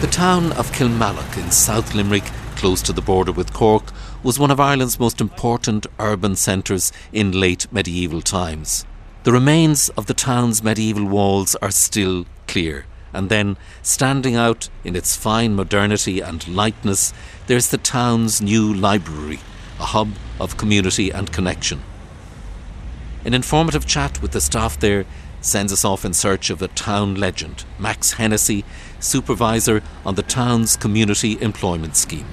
The 0.00 0.06
town 0.06 0.52
of 0.52 0.72
Kilmallock 0.72 1.36
in 1.36 1.50
South 1.50 1.94
Limerick, 1.94 2.24
close 2.56 2.80
to 2.82 2.92
the 2.92 3.02
border 3.02 3.32
with 3.32 3.52
Cork, 3.52 3.92
was 4.22 4.38
one 4.38 4.50
of 4.50 4.60
Ireland's 4.60 4.98
most 4.98 5.20
important 5.20 5.86
urban 5.98 6.36
centres 6.36 6.92
in 7.12 7.32
late 7.32 7.70
medieval 7.72 8.22
times. 8.22 8.86
The 9.24 9.32
remains 9.32 9.90
of 9.90 10.06
the 10.06 10.14
town's 10.14 10.62
medieval 10.62 11.04
walls 11.04 11.56
are 11.56 11.70
still 11.70 12.26
clear, 12.46 12.86
and 13.12 13.28
then, 13.28 13.56
standing 13.82 14.36
out 14.36 14.68
in 14.84 14.94
its 14.96 15.16
fine 15.16 15.54
modernity 15.54 16.20
and 16.20 16.46
lightness, 16.48 17.12
there's 17.46 17.68
the 17.68 17.78
town's 17.78 18.40
new 18.42 18.72
library, 18.72 19.40
a 19.80 19.86
hub 19.86 20.12
of 20.40 20.56
community 20.56 21.10
and 21.10 21.32
connection. 21.32 21.82
An 23.24 23.34
informative 23.34 23.86
chat 23.86 24.22
with 24.22 24.32
the 24.32 24.40
staff 24.40 24.78
there 24.78 25.04
sends 25.40 25.72
us 25.72 25.84
off 25.84 26.04
in 26.04 26.14
search 26.14 26.50
of 26.50 26.62
a 26.62 26.68
town 26.68 27.14
legend, 27.14 27.64
Max 27.78 28.12
Hennessy, 28.12 28.64
supervisor 29.00 29.82
on 30.04 30.14
the 30.14 30.22
town's 30.22 30.76
community 30.76 31.40
employment 31.40 31.96
scheme. 31.96 32.26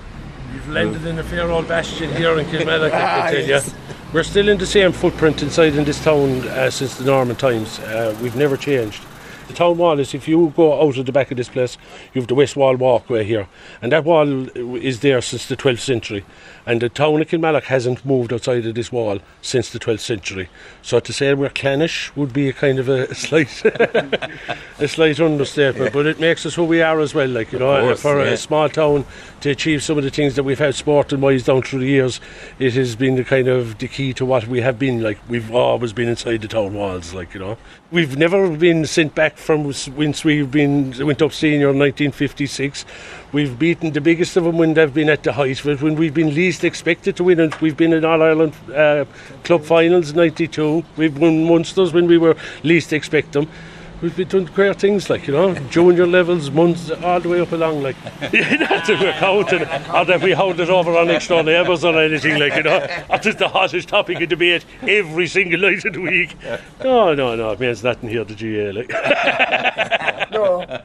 We've 0.54 0.70
landed 0.70 1.06
in 1.06 1.20
a 1.20 1.24
fair 1.24 1.50
old 1.50 1.68
bastion 1.68 2.14
here 2.16 2.38
in 2.40 2.46
Kilmallock, 2.48 2.92
I 2.92 3.32
can 3.32 3.46
tell 3.48 3.62
you. 3.62 3.72
We're 4.14 4.24
still 4.24 4.48
in 4.48 4.58
the 4.58 4.66
same 4.66 4.92
footprint 4.92 5.44
inside 5.44 5.76
in 5.76 5.84
this 5.84 6.02
town 6.04 6.48
uh, 6.48 6.70
since 6.70 6.98
the 6.98 7.04
Norman 7.04 7.36
times. 7.36 7.80
Uh, 7.80 8.18
we've 8.22 8.36
never 8.36 8.56
changed. 8.56 9.04
The 9.48 9.54
town 9.54 9.78
wall 9.78 10.00
is 10.00 10.14
if 10.14 10.28
you 10.28 10.52
go 10.56 10.82
out 10.82 10.98
of 10.98 11.06
the 11.06 11.12
back 11.12 11.30
of 11.32 11.38
this 11.38 11.50
place, 11.50 11.78
you 12.14 12.22
have 12.22 12.28
the 12.28 12.36
West 12.36 12.56
Wall 12.56 12.76
walkway 12.76 13.24
here, 13.24 13.48
and 13.82 13.92
that 13.92 14.04
wall 14.04 14.50
is 14.76 15.02
there 15.02 15.22
since 15.22 15.48
the 15.48 15.56
12th 15.56 15.80
century. 15.80 16.26
And 16.66 16.82
the 16.82 16.90
town 16.90 17.22
of 17.22 17.28
Kilmallock 17.28 17.66
hasn't 17.66 18.04
moved 18.06 18.34
outside 18.34 18.66
of 18.66 18.74
this 18.74 18.92
wall 18.92 19.20
since 19.42 19.70
the 19.70 19.80
12th 19.80 20.00
century. 20.00 20.50
So 20.82 21.00
to 21.00 21.14
say 21.14 21.34
we're 21.34 21.50
clannish 21.50 22.16
would 22.16 22.34
be 22.34 22.50
a 22.50 22.54
kind 22.54 22.80
of 22.80 22.90
a 22.90 23.14
slight, 23.14 23.64
a 24.80 24.88
slight 24.88 25.20
understatement. 25.20 25.94
But 25.94 26.08
it 26.08 26.20
makes 26.20 26.46
us 26.46 26.56
who 26.56 26.64
we 26.64 26.82
are 26.82 27.00
as 27.00 27.14
well. 27.14 27.30
Like 27.30 27.52
you 27.52 27.60
know, 27.60 27.80
course, 27.82 28.02
for 28.02 28.24
yeah. 28.24 28.32
a 28.32 28.38
small 28.38 28.68
town 28.70 29.06
to 29.42 29.52
achieve 29.52 29.84
some 29.84 29.98
of 29.98 30.04
the 30.04 30.10
things 30.10 30.36
that 30.36 30.44
we've 30.44 30.58
had 30.58 30.74
sporting 30.74 31.22
wise 31.22 31.44
down 31.44 31.62
through 31.62 31.82
the 31.82 31.88
years, 31.88 32.20
it 32.58 32.74
has 32.74 32.96
been 32.96 33.16
the 33.16 33.24
kind 33.24 33.48
of 33.48 33.78
the 33.78 33.88
key 33.88 34.14
to 34.14 34.26
what 34.26 34.48
we 34.48 34.62
have 34.62 34.80
been. 34.80 35.04
Like 35.04 35.20
we've 35.30 35.54
always 35.54 35.94
been 35.94 36.10
inside 36.10 36.42
the 36.42 36.48
town 36.48 36.74
walls. 36.74 37.14
Like 37.14 37.34
you 37.36 37.40
know, 37.40 37.58
we've 37.92 38.18
never 38.18 38.50
been 38.58 38.86
sent 38.86 39.14
back 39.14 39.38
from 39.38 39.72
since 39.72 40.26
we've 40.26 40.50
been 40.50 40.94
went 41.06 41.22
up 41.22 41.32
senior 41.32 41.70
in 41.70 41.80
1956. 41.80 42.86
We've 43.36 43.60
beaten 43.60 43.92
the 43.92 44.00
biggest 44.00 44.38
of 44.38 44.46
them 44.46 44.58
when 44.58 44.76
they've 44.76 44.94
been 44.94 45.10
at 45.10 45.24
the 45.24 45.34
height, 45.34 45.62
but 45.66 45.82
when 45.82 45.96
we've 45.96 46.14
been 46.14 46.34
least 46.34 46.64
expected 46.64 47.18
to 47.18 47.26
win 47.26 47.42
it, 47.42 47.60
we've 47.60 47.76
been 47.76 47.92
in 47.92 48.06
All 48.06 48.24
Ireland 48.24 48.54
uh, 48.74 49.04
club 49.44 49.66
finals 49.66 50.14
'92. 50.14 50.86
We've 50.96 51.18
won 51.18 51.44
Munsters 51.44 51.92
when 51.92 52.08
we 52.08 52.18
were 52.18 52.38
least 52.64 52.94
expect 52.94 53.34
them. 53.34 53.50
We've 54.02 54.16
been 54.16 54.30
doing 54.30 54.46
great 54.46 54.80
things 54.80 55.10
like 55.10 55.28
you 55.28 55.34
know, 55.34 55.54
junior 55.70 56.08
levels, 56.08 56.50
months 56.50 56.90
all 56.90 57.20
the 57.20 57.28
way 57.28 57.42
up 57.42 57.52
along. 57.52 57.84
Like 57.84 58.02
not 58.22 58.32
that 58.32 58.98
we're 59.02 59.12
counting, 59.20 59.64
or 59.94 60.06
that 60.06 60.22
we 60.24 60.32
hold 60.32 60.62
it 60.62 60.70
over 60.70 60.96
on 60.96 61.10
extra 61.10 61.44
neighbours 61.44 61.84
or 61.84 62.02
anything 62.02 62.40
like 62.40 62.56
you 62.56 62.64
know. 62.64 62.88
Or 63.10 63.18
just 63.18 63.40
the 63.40 63.50
hottest 63.50 63.90
topic 63.90 64.22
of 64.22 64.30
debate 64.30 64.64
every 64.84 65.28
single 65.28 65.60
night 65.60 65.84
of 65.84 65.92
the 65.92 66.00
week. 66.00 66.38
No, 66.82 67.14
no, 67.14 67.36
no, 67.36 67.52
it 67.52 67.60
means 67.60 67.84
nothing 67.84 68.08
here. 68.08 68.24
The 68.24 68.34
GA 68.34 68.72
like. 68.72 68.92
No. 70.32 70.82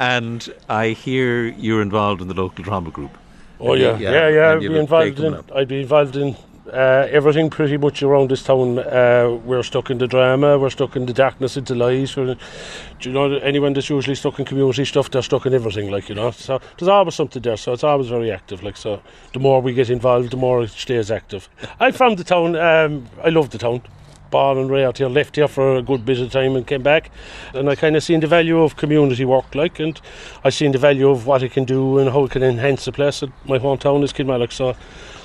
And 0.00 0.52
I 0.68 0.88
hear 0.88 1.44
you're 1.44 1.82
involved 1.82 2.22
in 2.22 2.28
the 2.28 2.34
local 2.34 2.64
drama 2.64 2.90
group. 2.90 3.16
Oh 3.60 3.74
yeah, 3.74 3.98
Yeah, 3.98 4.10
yeah, 4.10 4.28
yeah. 4.28 4.52
I'd 4.52 4.60
be 4.60 4.64
have 4.72 4.84
a 4.84 4.86
play 4.86 5.08
involved 5.08 5.20
in. 5.20 5.34
up. 5.34 5.52
I'd 5.54 5.68
be 5.68 5.80
involved 5.82 6.16
in 6.16 6.36
uh, 6.72 7.06
everything 7.10 7.50
pretty 7.50 7.76
much 7.76 8.02
around 8.02 8.30
this 8.30 8.42
town. 8.42 8.78
Uh, 8.78 9.38
we're 9.44 9.62
stuck 9.62 9.90
in 9.90 9.98
the 9.98 10.06
drama. 10.06 10.58
We're 10.58 10.70
stuck 10.70 10.96
in 10.96 11.04
the 11.04 11.12
darkness 11.12 11.58
into 11.58 11.74
lies. 11.74 12.16
We're, 12.16 12.34
do 12.34 13.08
you 13.08 13.12
know 13.12 13.34
anyone 13.38 13.74
that's 13.74 13.90
usually 13.90 14.14
stuck 14.14 14.38
in 14.38 14.46
community 14.46 14.86
stuff? 14.86 15.10
They're 15.10 15.20
stuck 15.20 15.44
in 15.44 15.52
everything, 15.52 15.90
like 15.90 16.08
you 16.08 16.14
know. 16.14 16.30
So 16.30 16.60
there's 16.78 16.88
always 16.88 17.14
something 17.14 17.42
there. 17.42 17.58
So 17.58 17.74
it's 17.74 17.84
always 17.84 18.08
very 18.08 18.30
active. 18.30 18.62
Like 18.62 18.78
so, 18.78 19.02
the 19.34 19.38
more 19.38 19.60
we 19.60 19.74
get 19.74 19.90
involved, 19.90 20.30
the 20.30 20.38
more 20.38 20.62
it 20.62 20.70
stays 20.70 21.10
active. 21.10 21.50
I'm 21.78 21.92
from 21.92 22.14
the 22.14 22.24
town. 22.24 22.56
Um, 22.56 23.06
I 23.22 23.28
love 23.28 23.50
the 23.50 23.58
town. 23.58 23.82
Born 24.30 24.58
and 24.58 24.70
reared 24.70 24.98
here, 24.98 25.08
left 25.08 25.36
here 25.36 25.48
for 25.48 25.76
a 25.76 25.82
good 25.82 26.04
bit 26.04 26.20
of 26.20 26.30
time 26.30 26.54
and 26.54 26.66
came 26.66 26.82
back. 26.82 27.10
And 27.52 27.68
I 27.68 27.74
kind 27.74 27.96
of 27.96 28.02
seen 28.02 28.20
the 28.20 28.26
value 28.26 28.60
of 28.60 28.76
community 28.76 29.24
work, 29.24 29.54
like, 29.54 29.80
and 29.80 30.00
I 30.44 30.50
seen 30.50 30.72
the 30.72 30.78
value 30.78 31.10
of 31.10 31.26
what 31.26 31.42
it 31.42 31.52
can 31.52 31.64
do 31.64 31.98
and 31.98 32.10
how 32.10 32.24
it 32.24 32.30
can 32.30 32.42
enhance 32.42 32.84
the 32.84 32.92
place. 32.92 33.22
My 33.44 33.58
hometown 33.58 34.04
is 34.04 34.12
Kilmallock, 34.12 34.52
so 34.52 34.76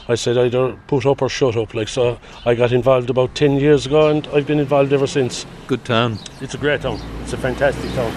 I 0.08 0.16
said 0.16 0.38
either 0.38 0.78
put 0.88 1.06
up 1.06 1.22
or 1.22 1.30
shut 1.30 1.56
up. 1.56 1.74
Like, 1.74 1.88
so 1.88 2.20
I 2.46 2.56
got 2.56 2.72
involved 2.72 3.10
about 3.10 3.36
10 3.36 3.58
years 3.58 3.86
ago 3.86 4.10
and 4.10 4.28
I've 4.28 4.48
been 4.48 4.60
involved 4.60 4.94
ever 4.94 5.08
since. 5.08 5.46
Good 5.68 5.86
town. 5.86 6.18
It's 6.42 6.54
a 6.54 6.58
great 6.58 6.82
town. 6.82 7.00
It's 7.24 7.34
a 7.34 7.38
fantastic 7.38 7.92
town. 7.92 8.14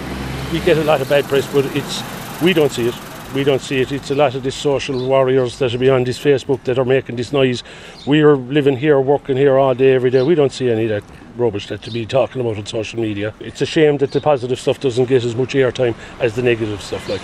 We 0.51 0.59
get 0.59 0.77
a 0.77 0.83
lot 0.83 1.01
of 1.01 1.09
bad 1.09 1.25
press, 1.25 1.51
but 1.53 1.65
it's 1.75 2.01
we 2.41 2.53
don't 2.53 2.71
see 2.71 2.87
it. 2.87 2.95
We 3.35 3.43
don't 3.43 3.61
see 3.61 3.79
it. 3.79 3.91
It's 3.91 4.09
a 4.09 4.15
lot 4.15 4.33
of 4.33 4.41
these 4.41 4.55
social 4.55 5.07
warriors 5.07 5.59
that 5.59 5.73
are 5.73 5.77
behind 5.77 6.07
this 6.07 6.17
Facebook 6.17 6.63
that 6.63 6.79
are 6.79 6.85
making 6.85 7.15
this 7.15 7.31
noise. 7.31 7.63
We 8.07 8.21
are 8.21 8.35
living 8.35 8.75
here, 8.75 8.99
working 8.99 9.37
here 9.37 9.57
all 9.59 9.75
day, 9.75 9.93
every 9.93 10.09
day. 10.09 10.23
We 10.23 10.33
don't 10.33 10.51
see 10.51 10.69
any 10.69 10.85
of 10.85 10.89
that 10.89 11.03
rubbish 11.37 11.67
that 11.67 11.83
to 11.83 11.91
be 11.91 12.07
talking 12.07 12.41
about 12.41 12.57
on 12.57 12.65
social 12.65 12.99
media. 12.99 13.33
It's 13.39 13.61
a 13.61 13.67
shame 13.67 13.97
that 13.99 14.11
the 14.11 14.19
positive 14.19 14.59
stuff 14.59 14.79
doesn't 14.79 15.05
get 15.05 15.23
as 15.23 15.35
much 15.35 15.53
airtime 15.53 15.93
as 16.19 16.35
the 16.35 16.41
negative 16.41 16.81
stuff. 16.81 17.07
Like, 17.07 17.21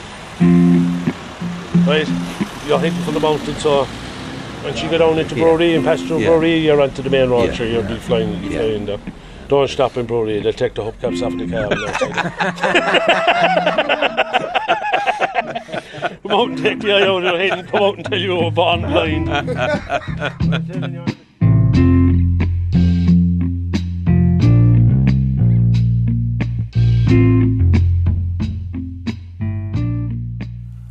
right, 1.88 2.08
you're 2.68 2.78
heading 2.80 3.02
for 3.04 3.12
the 3.12 3.20
mountain, 3.20 3.56
so 3.56 3.88
once 4.64 4.84
you 4.84 4.90
go 4.92 5.00
down 5.00 5.18
into 5.18 5.36
Yeah. 5.36 5.44
Brody 5.44 5.74
and 5.74 5.84
past 5.84 6.06
through 6.06 6.20
Yeah. 6.20 6.28
Brody, 6.28 6.60
you're 6.60 6.82
onto 6.82 7.02
the 7.02 7.10
main 7.10 7.30
road. 7.30 7.46
Yeah. 7.50 7.54
Sure, 7.54 7.68
you'll 7.68 7.82
be 7.84 7.96
flying, 7.98 8.30
you'll 8.30 8.42
be 8.42 8.48
Yeah. 8.50 8.60
flying 8.62 8.86
there. 8.86 9.00
Don't 9.48 9.70
stop 9.70 9.98
in 9.98 10.06
Brody. 10.06 10.40
They'll 10.40 10.54
take 10.54 10.76
the 10.76 10.84
hubcaps 10.84 11.22
off 11.24 11.36
the 11.36 11.48
car. 11.48 11.70
come 15.36 16.32
out 16.32 16.50
and 16.50 16.58
take 16.58 16.80
the 16.80 16.92
eye 16.92 17.04
out 17.04 17.18
of 17.18 17.24
your 17.24 17.38
head 17.38 17.60
and 17.60 17.68
come 17.68 17.84
out 17.84 17.96
and 17.96 18.06
tell 18.06 18.20
you 18.20 18.34
you 18.34 18.44
were 18.44 18.52
born 18.52 18.82
blind. 18.82 19.30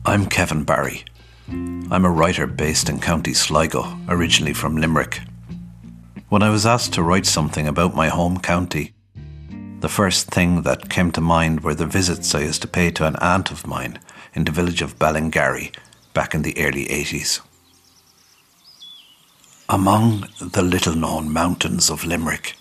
I'm 0.06 0.26
Kevin 0.26 0.64
Barry. 0.64 1.04
I'm 1.48 2.04
a 2.04 2.10
writer 2.10 2.46
based 2.46 2.88
in 2.88 3.00
County 3.00 3.34
Sligo, 3.34 3.98
originally 4.08 4.52
from 4.52 4.76
Limerick. 4.76 5.20
When 6.28 6.42
I 6.42 6.50
was 6.50 6.66
asked 6.66 6.92
to 6.94 7.02
write 7.02 7.26
something 7.26 7.66
about 7.66 7.94
my 7.94 8.08
home 8.08 8.38
county, 8.38 8.94
the 9.80 9.88
first 9.88 10.28
thing 10.28 10.62
that 10.62 10.88
came 10.88 11.10
to 11.12 11.20
mind 11.20 11.60
were 11.60 11.74
the 11.74 11.86
visits 11.86 12.34
I 12.34 12.40
used 12.40 12.62
to 12.62 12.68
pay 12.68 12.90
to 12.92 13.06
an 13.06 13.16
aunt 13.16 13.50
of 13.50 13.66
mine 13.66 13.98
in 14.34 14.44
the 14.44 14.52
village 14.52 14.82
of 14.82 14.98
Ballingarry 14.98 15.74
back 16.12 16.34
in 16.34 16.42
the 16.42 16.58
early 16.58 16.86
80s. 16.86 17.40
Among 19.68 20.28
the 20.40 20.62
little 20.62 20.94
known 20.94 21.32
mountains 21.32 21.88
of 21.88 22.04
Limerick, 22.04 22.56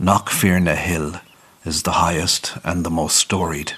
Knockfierna 0.00 0.76
Hill 0.76 1.20
is 1.64 1.82
the 1.82 1.92
highest 1.92 2.56
and 2.64 2.84
the 2.84 2.90
most 2.90 3.16
storied, 3.16 3.72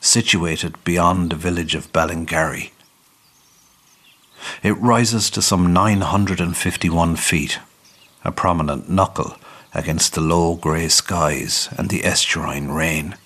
situated 0.00 0.82
beyond 0.84 1.30
the 1.30 1.36
village 1.36 1.74
of 1.74 1.92
Ballingarry. 1.92 2.70
It 4.62 4.78
rises 4.78 5.28
to 5.30 5.42
some 5.42 5.72
951 5.72 7.16
feet, 7.16 7.58
a 8.24 8.32
prominent 8.32 8.88
knuckle 8.88 9.36
against 9.74 10.14
the 10.14 10.20
low 10.20 10.54
grey 10.54 10.88
skies 10.88 11.68
and 11.76 11.90
the 11.90 12.00
estuarine 12.00 12.74
rain. 12.74 13.16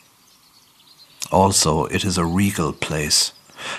Also, 1.30 1.84
it 1.86 2.04
is 2.04 2.18
a 2.18 2.24
regal 2.24 2.72
place, 2.72 3.32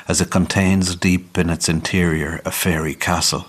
as 0.07 0.21
it 0.21 0.29
contains 0.29 0.95
deep 0.95 1.37
in 1.37 1.49
its 1.49 1.67
interior 1.67 2.41
a 2.45 2.51
fairy 2.51 2.95
castle. 2.95 3.47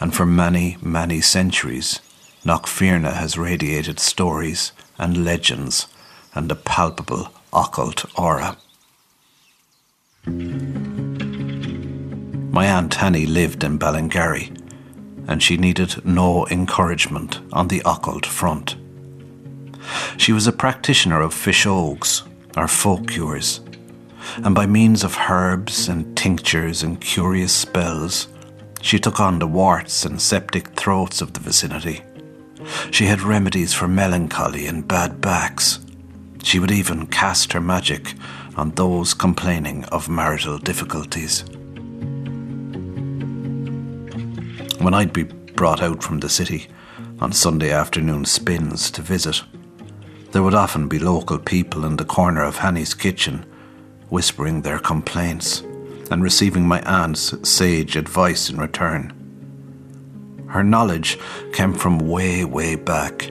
And 0.00 0.14
for 0.14 0.26
many, 0.26 0.76
many 0.82 1.20
centuries, 1.20 2.00
Knockfierna 2.44 3.14
has 3.14 3.38
radiated 3.38 3.98
stories 3.98 4.72
and 4.98 5.24
legends 5.24 5.86
and 6.34 6.50
a 6.52 6.54
palpable 6.54 7.32
occult 7.52 8.04
aura. 8.18 8.56
My 12.52 12.66
Aunt 12.66 13.02
Annie 13.02 13.26
lived 13.26 13.64
in 13.64 13.78
Ballingarry, 13.78 14.54
and 15.26 15.42
she 15.42 15.56
needed 15.56 16.04
no 16.04 16.46
encouragement 16.48 17.40
on 17.52 17.68
the 17.68 17.82
occult 17.84 18.26
front. 18.26 18.76
She 20.16 20.32
was 20.32 20.46
a 20.46 20.52
practitioner 20.52 21.22
of 21.22 21.34
pishogues, 21.34 22.27
or 22.56 22.68
folk 22.68 23.08
cures, 23.08 23.60
and 24.36 24.54
by 24.54 24.66
means 24.66 25.04
of 25.04 25.16
herbs 25.28 25.88
and 25.88 26.16
tinctures 26.16 26.82
and 26.82 27.00
curious 27.00 27.52
spells, 27.52 28.28
she 28.80 28.98
took 28.98 29.20
on 29.20 29.38
the 29.38 29.46
warts 29.46 30.04
and 30.04 30.20
septic 30.20 30.68
throats 30.70 31.20
of 31.20 31.32
the 31.32 31.40
vicinity. 31.40 32.02
She 32.90 33.06
had 33.06 33.20
remedies 33.20 33.74
for 33.74 33.88
melancholy 33.88 34.66
and 34.66 34.86
bad 34.86 35.20
backs. 35.20 35.80
She 36.42 36.58
would 36.58 36.70
even 36.70 37.06
cast 37.06 37.52
her 37.52 37.60
magic 37.60 38.14
on 38.56 38.70
those 38.72 39.14
complaining 39.14 39.84
of 39.86 40.08
marital 40.08 40.58
difficulties. 40.58 41.44
When 44.80 44.94
I'd 44.94 45.12
be 45.12 45.24
brought 45.24 45.82
out 45.82 46.02
from 46.02 46.20
the 46.20 46.28
city 46.28 46.68
on 47.20 47.32
Sunday 47.32 47.70
afternoon 47.70 48.24
spins 48.24 48.90
to 48.92 49.02
visit, 49.02 49.42
there 50.32 50.42
would 50.42 50.54
often 50.54 50.88
be 50.88 50.98
local 50.98 51.38
people 51.38 51.84
in 51.84 51.96
the 51.96 52.04
corner 52.04 52.42
of 52.44 52.58
Annie's 52.60 52.94
kitchen 52.94 53.44
whispering 54.08 54.62
their 54.62 54.78
complaints 54.78 55.60
and 56.10 56.22
receiving 56.22 56.66
my 56.66 56.80
aunt's 56.82 57.34
sage 57.48 57.96
advice 57.96 58.48
in 58.48 58.58
return. 58.58 59.12
Her 60.48 60.64
knowledge 60.64 61.18
came 61.52 61.74
from 61.74 61.98
way, 61.98 62.44
way 62.44 62.74
back, 62.74 63.30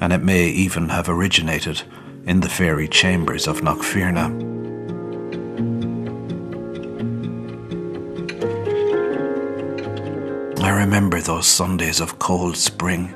and 0.00 0.12
it 0.12 0.22
may 0.22 0.48
even 0.48 0.88
have 0.88 1.08
originated 1.08 1.82
in 2.26 2.40
the 2.40 2.48
fairy 2.48 2.88
chambers 2.88 3.46
of 3.46 3.60
Knockfierna. 3.60 4.48
I 10.60 10.70
remember 10.70 11.20
those 11.20 11.46
Sundays 11.46 12.00
of 12.00 12.18
cold 12.18 12.56
spring, 12.56 13.14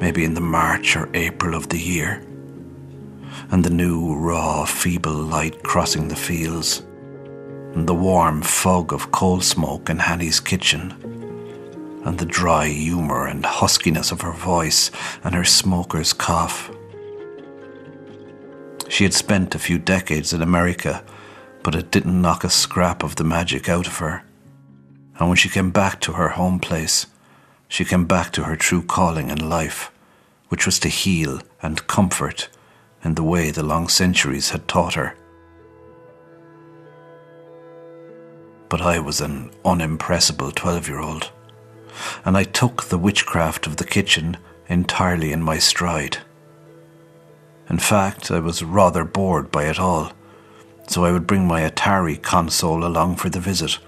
maybe 0.00 0.24
in 0.24 0.34
the 0.34 0.40
March 0.40 0.96
or 0.96 1.08
April 1.14 1.54
of 1.54 1.68
the 1.68 1.78
year, 1.78 2.22
and 3.50 3.64
the 3.64 3.70
new, 3.70 4.14
raw, 4.14 4.64
feeble 4.64 5.12
light 5.12 5.62
crossing 5.62 6.08
the 6.08 6.16
fields, 6.16 6.82
and 7.74 7.88
the 7.88 7.94
warm 7.94 8.42
fog 8.42 8.92
of 8.92 9.12
coal 9.12 9.40
smoke 9.40 9.90
in 9.90 10.00
Annie's 10.00 10.40
kitchen, 10.40 10.92
and 12.04 12.18
the 12.18 12.26
dry 12.26 12.66
humour 12.66 13.26
and 13.26 13.44
huskiness 13.44 14.12
of 14.12 14.20
her 14.20 14.32
voice 14.32 14.90
and 15.24 15.34
her 15.34 15.44
smoker's 15.44 16.12
cough. 16.12 16.70
She 18.88 19.04
had 19.04 19.14
spent 19.14 19.54
a 19.54 19.58
few 19.58 19.78
decades 19.78 20.32
in 20.32 20.40
America, 20.40 21.04
but 21.62 21.74
it 21.74 21.90
didn't 21.90 22.22
knock 22.22 22.44
a 22.44 22.50
scrap 22.50 23.02
of 23.02 23.16
the 23.16 23.24
magic 23.24 23.68
out 23.68 23.86
of 23.86 23.98
her. 23.98 24.22
And 25.18 25.28
when 25.28 25.36
she 25.36 25.48
came 25.48 25.70
back 25.70 26.00
to 26.02 26.12
her 26.12 26.30
home 26.30 26.58
place, 26.58 27.06
she 27.68 27.84
came 27.84 28.06
back 28.06 28.32
to 28.32 28.44
her 28.44 28.56
true 28.56 28.82
calling 28.82 29.30
in 29.30 29.48
life, 29.48 29.92
which 30.48 30.66
was 30.66 30.78
to 30.80 30.88
heal 30.88 31.40
and 31.62 31.86
comfort 31.86 32.48
in 33.04 33.14
the 33.14 33.22
way 33.22 33.50
the 33.50 33.62
long 33.62 33.88
centuries 33.88 34.50
had 34.50 34.66
taught 34.66 34.94
her. 34.94 35.14
But 38.68 38.80
I 38.80 38.98
was 38.98 39.20
an 39.20 39.50
unimpressible 39.64 40.52
12 40.52 40.88
year 40.88 41.00
old, 41.00 41.30
and 42.24 42.36
I 42.36 42.44
took 42.44 42.84
the 42.84 42.98
witchcraft 42.98 43.66
of 43.66 43.76
the 43.76 43.84
kitchen 43.84 44.36
entirely 44.68 45.32
in 45.32 45.42
my 45.42 45.58
stride. 45.58 46.18
In 47.70 47.78
fact, 47.78 48.30
I 48.30 48.40
was 48.40 48.62
rather 48.62 49.04
bored 49.04 49.50
by 49.50 49.64
it 49.64 49.78
all, 49.78 50.12
so 50.86 51.04
I 51.04 51.12
would 51.12 51.26
bring 51.26 51.46
my 51.46 51.68
Atari 51.68 52.20
console 52.20 52.84
along 52.84 53.16
for 53.16 53.28
the 53.28 53.40
visit, 53.40 53.78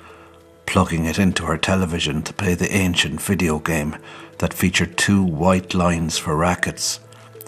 plugging 0.70 1.04
it 1.04 1.18
into 1.18 1.46
her 1.46 1.58
television 1.58 2.22
to 2.22 2.32
play 2.32 2.54
the 2.54 2.72
ancient 2.72 3.20
video 3.20 3.58
game 3.58 3.96
that 4.38 4.54
featured 4.54 4.96
two 4.96 5.20
white 5.20 5.74
lines 5.74 6.16
for 6.16 6.36
rackets 6.36 7.00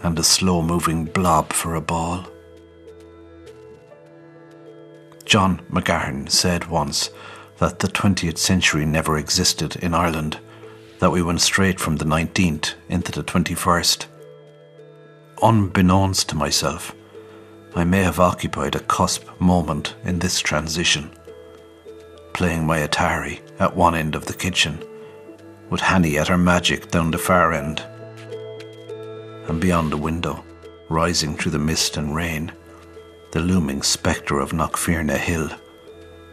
and 0.02 0.18
a 0.18 0.24
slow 0.24 0.60
moving 0.60 1.04
blob 1.04 1.52
for 1.52 1.76
a 1.76 1.80
ball. 1.80 2.26
John 5.24 5.60
McGahern 5.70 6.28
said 6.28 6.66
once 6.66 7.10
that 7.58 7.78
the 7.78 7.86
20th 7.86 8.38
century 8.38 8.84
never 8.84 9.16
existed 9.16 9.76
in 9.76 9.94
Ireland, 9.94 10.40
that 10.98 11.12
we 11.12 11.22
went 11.22 11.42
straight 11.42 11.78
from 11.78 11.98
the 11.98 12.04
19th 12.04 12.74
into 12.88 13.12
the 13.12 13.22
21st. 13.22 14.06
Unbeknownst 15.40 16.28
to 16.30 16.34
myself, 16.34 16.92
I 17.76 17.84
may 17.84 18.02
have 18.02 18.18
occupied 18.18 18.74
a 18.74 18.80
cusp 18.80 19.22
moment 19.38 19.94
in 20.02 20.18
this 20.18 20.40
transition, 20.40 21.12
playing 22.34 22.66
my 22.66 22.78
Atari 22.78 23.40
at 23.58 23.76
one 23.76 23.94
end 23.94 24.14
of 24.14 24.26
the 24.26 24.34
kitchen, 24.34 24.82
with 25.70 25.82
Annie 25.82 26.18
at 26.18 26.28
her 26.28 26.38
magic 26.38 26.90
down 26.90 27.10
the 27.10 27.18
far 27.18 27.52
end. 27.52 27.84
And 29.48 29.60
beyond 29.60 29.92
the 29.92 29.96
window, 29.96 30.44
rising 30.88 31.36
through 31.36 31.52
the 31.52 31.58
mist 31.58 31.96
and 31.96 32.14
rain, 32.14 32.52
the 33.32 33.40
looming 33.40 33.82
spectre 33.82 34.38
of 34.38 34.52
Knockfierna 34.52 35.16
Hill, 35.16 35.50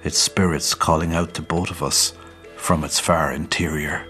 its 0.04 0.18
spirits 0.18 0.74
calling 0.74 1.14
out 1.14 1.34
to 1.36 1.42
both 1.42 1.72
of 1.72 1.84
us 1.84 2.14
from 2.58 2.84
its 2.84 3.00
far 3.00 3.32
interior. 3.32 4.06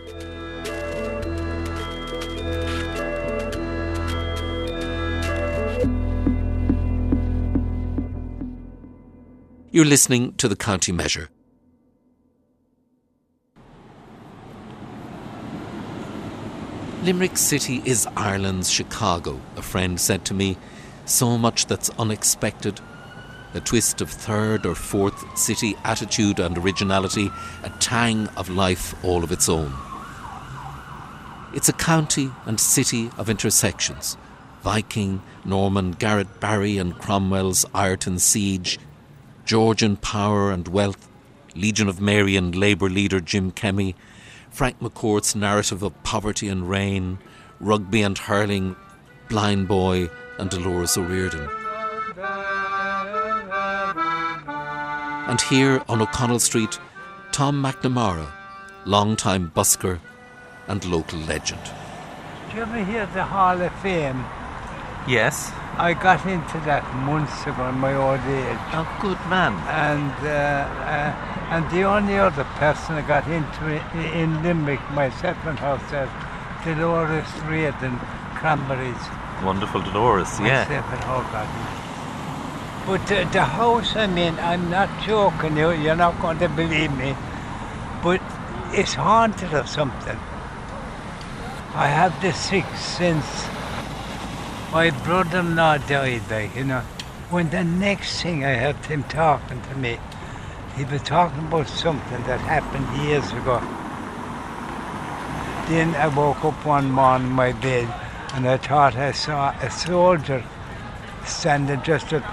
You're 9.72 9.86
listening 9.86 10.34
to 10.34 10.48
the 10.48 10.56
County 10.56 10.92
Measure. 10.92 11.30
Limerick 17.02 17.38
City 17.38 17.82
is 17.86 18.06
Ireland's 18.18 18.70
Chicago, 18.70 19.40
a 19.56 19.62
friend 19.62 19.98
said 19.98 20.26
to 20.26 20.34
me. 20.34 20.58
So 21.06 21.38
much 21.38 21.66
that's 21.68 21.90
unexpected. 21.98 22.82
A 23.54 23.62
twist 23.62 24.02
of 24.02 24.10
third 24.10 24.66
or 24.66 24.76
fourth 24.76 25.38
city 25.38 25.78
attitude 25.86 26.42
and 26.42 26.58
originality, 26.58 27.32
a 27.64 27.70
tang 27.80 28.28
of 28.36 28.50
life 28.50 28.94
all 29.02 29.24
of 29.24 29.32
its 29.32 29.48
own. 29.48 29.74
It's 31.54 31.70
a 31.70 31.74
county 31.74 32.32
and 32.46 32.60
city 32.60 33.10
of 33.18 33.30
intersections. 33.30 34.18
Viking, 34.62 35.22
Norman, 35.46 35.94
Garrett 35.94 36.42
Barry 36.42 36.78
and 36.78 37.00
Cromwell's 37.00 37.66
Ireton 37.74 38.20
siege, 38.20 38.78
Georgian 39.46 39.96
power 39.96 40.52
and 40.52 40.68
wealth, 40.68 41.08
Legion 41.56 41.88
of 41.88 42.02
Mary 42.02 42.36
and 42.36 42.54
Labour 42.54 42.90
leader 42.90 43.22
Jim 43.22 43.52
Kemmy, 43.52 43.96
Frank 44.52 44.80
McCourt's 44.80 45.36
narrative 45.36 45.84
of 45.84 46.04
poverty 46.04 46.48
and 46.48 46.70
rain, 46.70 47.20
rugby 47.60 48.02
and 48.02 48.18
hurling, 48.18 48.76
Blind 49.30 49.68
Boy 49.68 50.10
and 50.38 50.50
Dolores 50.50 50.98
O'Riordan. 50.98 51.48
And 55.30 55.40
here 55.42 55.84
on 55.88 56.02
O'Connell 56.02 56.40
Street, 56.40 56.80
Tom 57.32 57.62
McNamara, 57.62 58.28
long-time 58.86 59.52
busker 59.56 60.00
and 60.68 60.84
local 60.86 61.20
legend. 61.20 61.62
Do 62.50 62.58
you 62.58 62.64
ever 62.64 62.84
hear 62.84 63.06
the 63.08 63.24
Hall 63.24 63.62
of 63.62 63.72
Fame? 63.82 64.26
Yes. 65.08 65.52
I 65.78 65.94
got 65.94 66.26
into 66.26 66.60
that 66.66 66.84
months 67.06 67.44
ago 67.48 67.70
in 67.70 67.76
my 67.76 67.94
old 67.94 68.20
age. 68.20 68.58
Oh, 68.74 68.98
good 69.02 69.20
man. 69.30 69.54
And 69.70 70.12
uh, 70.28 70.68
uh, 70.84 71.29
and 71.52 71.70
the 71.72 71.84
only 71.84 72.18
other 72.18 72.44
person 72.44 72.96
I 72.96 73.02
got 73.02 73.28
into 73.28 73.68
it 73.68 73.84
in 74.16 74.42
Limerick, 74.44 74.80
my 74.92 75.10
settlement 75.10 75.60
house 75.60 75.82
there, 75.92 76.10
Dolores 76.64 77.28
Reid 77.48 77.76
and 77.82 78.00
Cranberries. 78.36 79.04
Wonderful 79.44 79.82
Dolores, 79.82 80.40
yeah. 80.40 80.66
Myself. 80.68 80.86
But 82.86 83.12
uh, 83.12 83.30
the 83.32 83.44
house 83.44 83.96
I'm 83.96 84.18
in, 84.18 84.38
I'm 84.40 84.70
not 84.70 84.90
joking 85.06 85.58
you, 85.58 85.72
you're 85.72 85.96
not 85.96 86.20
going 86.22 86.40
to 86.40 86.50
believe 86.50 86.96
me, 86.98 87.16
but 88.04 88.22
it's 88.72 88.94
haunted 88.94 89.54
of 89.54 89.68
something. 89.68 90.18
I 91.76 91.88
have 91.88 92.20
the 92.22 92.34
sixth 92.34 92.80
sense 92.80 93.48
my 94.72 94.92
brother-in-law 94.92 95.78
died, 95.80 96.22
like, 96.30 96.56
you 96.56 96.64
know. 96.64 96.82
When 97.32 97.50
the 97.50 97.64
next 97.64 98.22
thing 98.22 98.46
I 98.46 98.56
heard 98.56 98.86
him 98.86 99.04
talking 99.04 99.62
to 99.64 99.76
me, 99.76 99.98
he 100.76 100.86
was 100.86 101.04
talking 101.04 101.46
about 101.48 101.68
something 101.68 102.24
that 102.24 102.40
happened 102.42 102.88
years 103.06 103.32
ago. 103.34 103.60
Then 105.70 105.94
I 105.96 106.08
woke 106.08 106.44
up 106.44 106.66
one 106.66 106.90
morning 106.90 107.28
in 107.28 107.34
my 107.34 107.52
bed 107.52 107.88
and 108.34 108.48
I 108.48 108.58
thought 108.58 108.96
I 108.96 109.12
saw 109.12 109.52
a 109.62 109.70
soldier 109.70 110.44
standing 111.26 111.82
just 111.84 112.14
at 112.14 112.24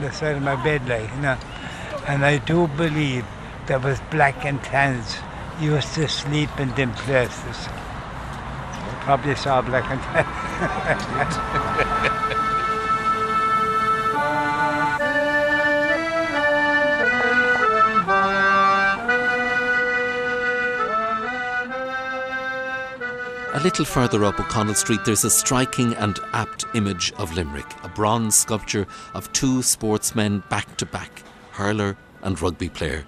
the 0.00 0.10
side 0.10 0.36
of 0.36 0.42
my 0.42 0.56
bed, 0.62 0.88
like, 0.88 1.10
you 1.14 1.20
know. 1.20 1.38
And 2.06 2.24
I 2.24 2.38
do 2.38 2.66
believe 2.68 3.26
there 3.66 3.78
was 3.78 4.00
black 4.10 4.44
and 4.44 4.62
tans 4.62 5.16
used 5.60 5.94
to 5.94 6.08
sleep 6.08 6.50
in 6.58 6.70
them 6.70 6.92
places. 6.94 7.68
Probably 9.00 9.36
saw 9.36 9.62
black 9.62 9.88
and 9.90 10.00
tan. 10.02 12.16
A 23.56 23.60
little 23.60 23.86
further 23.86 24.22
up 24.22 24.38
O'Connell 24.38 24.74
Street, 24.74 25.00
there's 25.06 25.24
a 25.24 25.30
striking 25.30 25.94
and 25.94 26.20
apt 26.34 26.66
image 26.74 27.10
of 27.12 27.32
Limerick 27.32 27.64
a 27.82 27.88
bronze 27.88 28.34
sculpture 28.34 28.86
of 29.14 29.32
two 29.32 29.62
sportsmen 29.62 30.42
back 30.50 30.76
to 30.76 30.84
back, 30.84 31.22
hurler 31.52 31.96
and 32.20 32.38
rugby 32.42 32.68
player. 32.68 33.06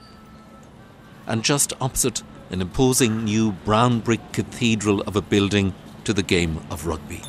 And 1.27 1.45
just 1.45 1.75
opposite, 1.83 2.23
an 2.49 2.63
imposing 2.63 3.25
new 3.25 3.53
brown 3.53 4.01
brick 4.01 4.33
cathedral 4.33 5.03
of 5.03 5.17
a 5.17 5.21
building 5.21 5.75
to 6.05 6.15
the 6.15 6.23
game 6.23 6.65
of 6.71 6.87
rugby. 6.87 7.21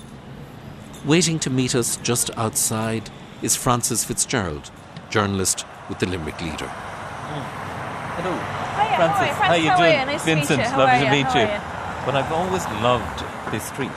Waiting 1.03 1.39
to 1.39 1.49
meet 1.49 1.75
us 1.75 1.97
just 1.97 2.29
outside 2.37 3.09
is 3.41 3.53
Francis 3.53 4.05
Fitzgerald, 4.05 4.71
journalist 5.09 5.65
with 5.89 5.99
the 5.99 6.05
Limerick 6.05 6.39
Leader. 6.39 6.69
Hmm. 6.69 8.21
Hello. 8.21 8.31
Hiya, 8.31 8.95
Francis, 8.95 9.37
how 9.37 9.49
are 9.49 9.57
you? 9.57 9.63
Francis, 9.63 9.63
you 9.63 9.69
how 9.69 9.75
are 9.75 9.77
doing? 9.77 9.99
you? 9.99 10.05
Nice 10.05 10.23
to 10.23 10.27
meet 10.27 10.35
Vincent, 10.35 10.59
you. 10.61 10.65
How 10.67 10.77
lovely 10.77 10.95
are 10.95 11.03
to 11.03 11.11
meet 11.11 11.25
How 11.25 11.39
you. 11.39 11.68
You? 11.99 12.05
But 12.05 12.15
I've 12.15 12.31
always 12.31 12.65
loved 12.83 13.23
this 13.51 13.63
street. 13.65 13.91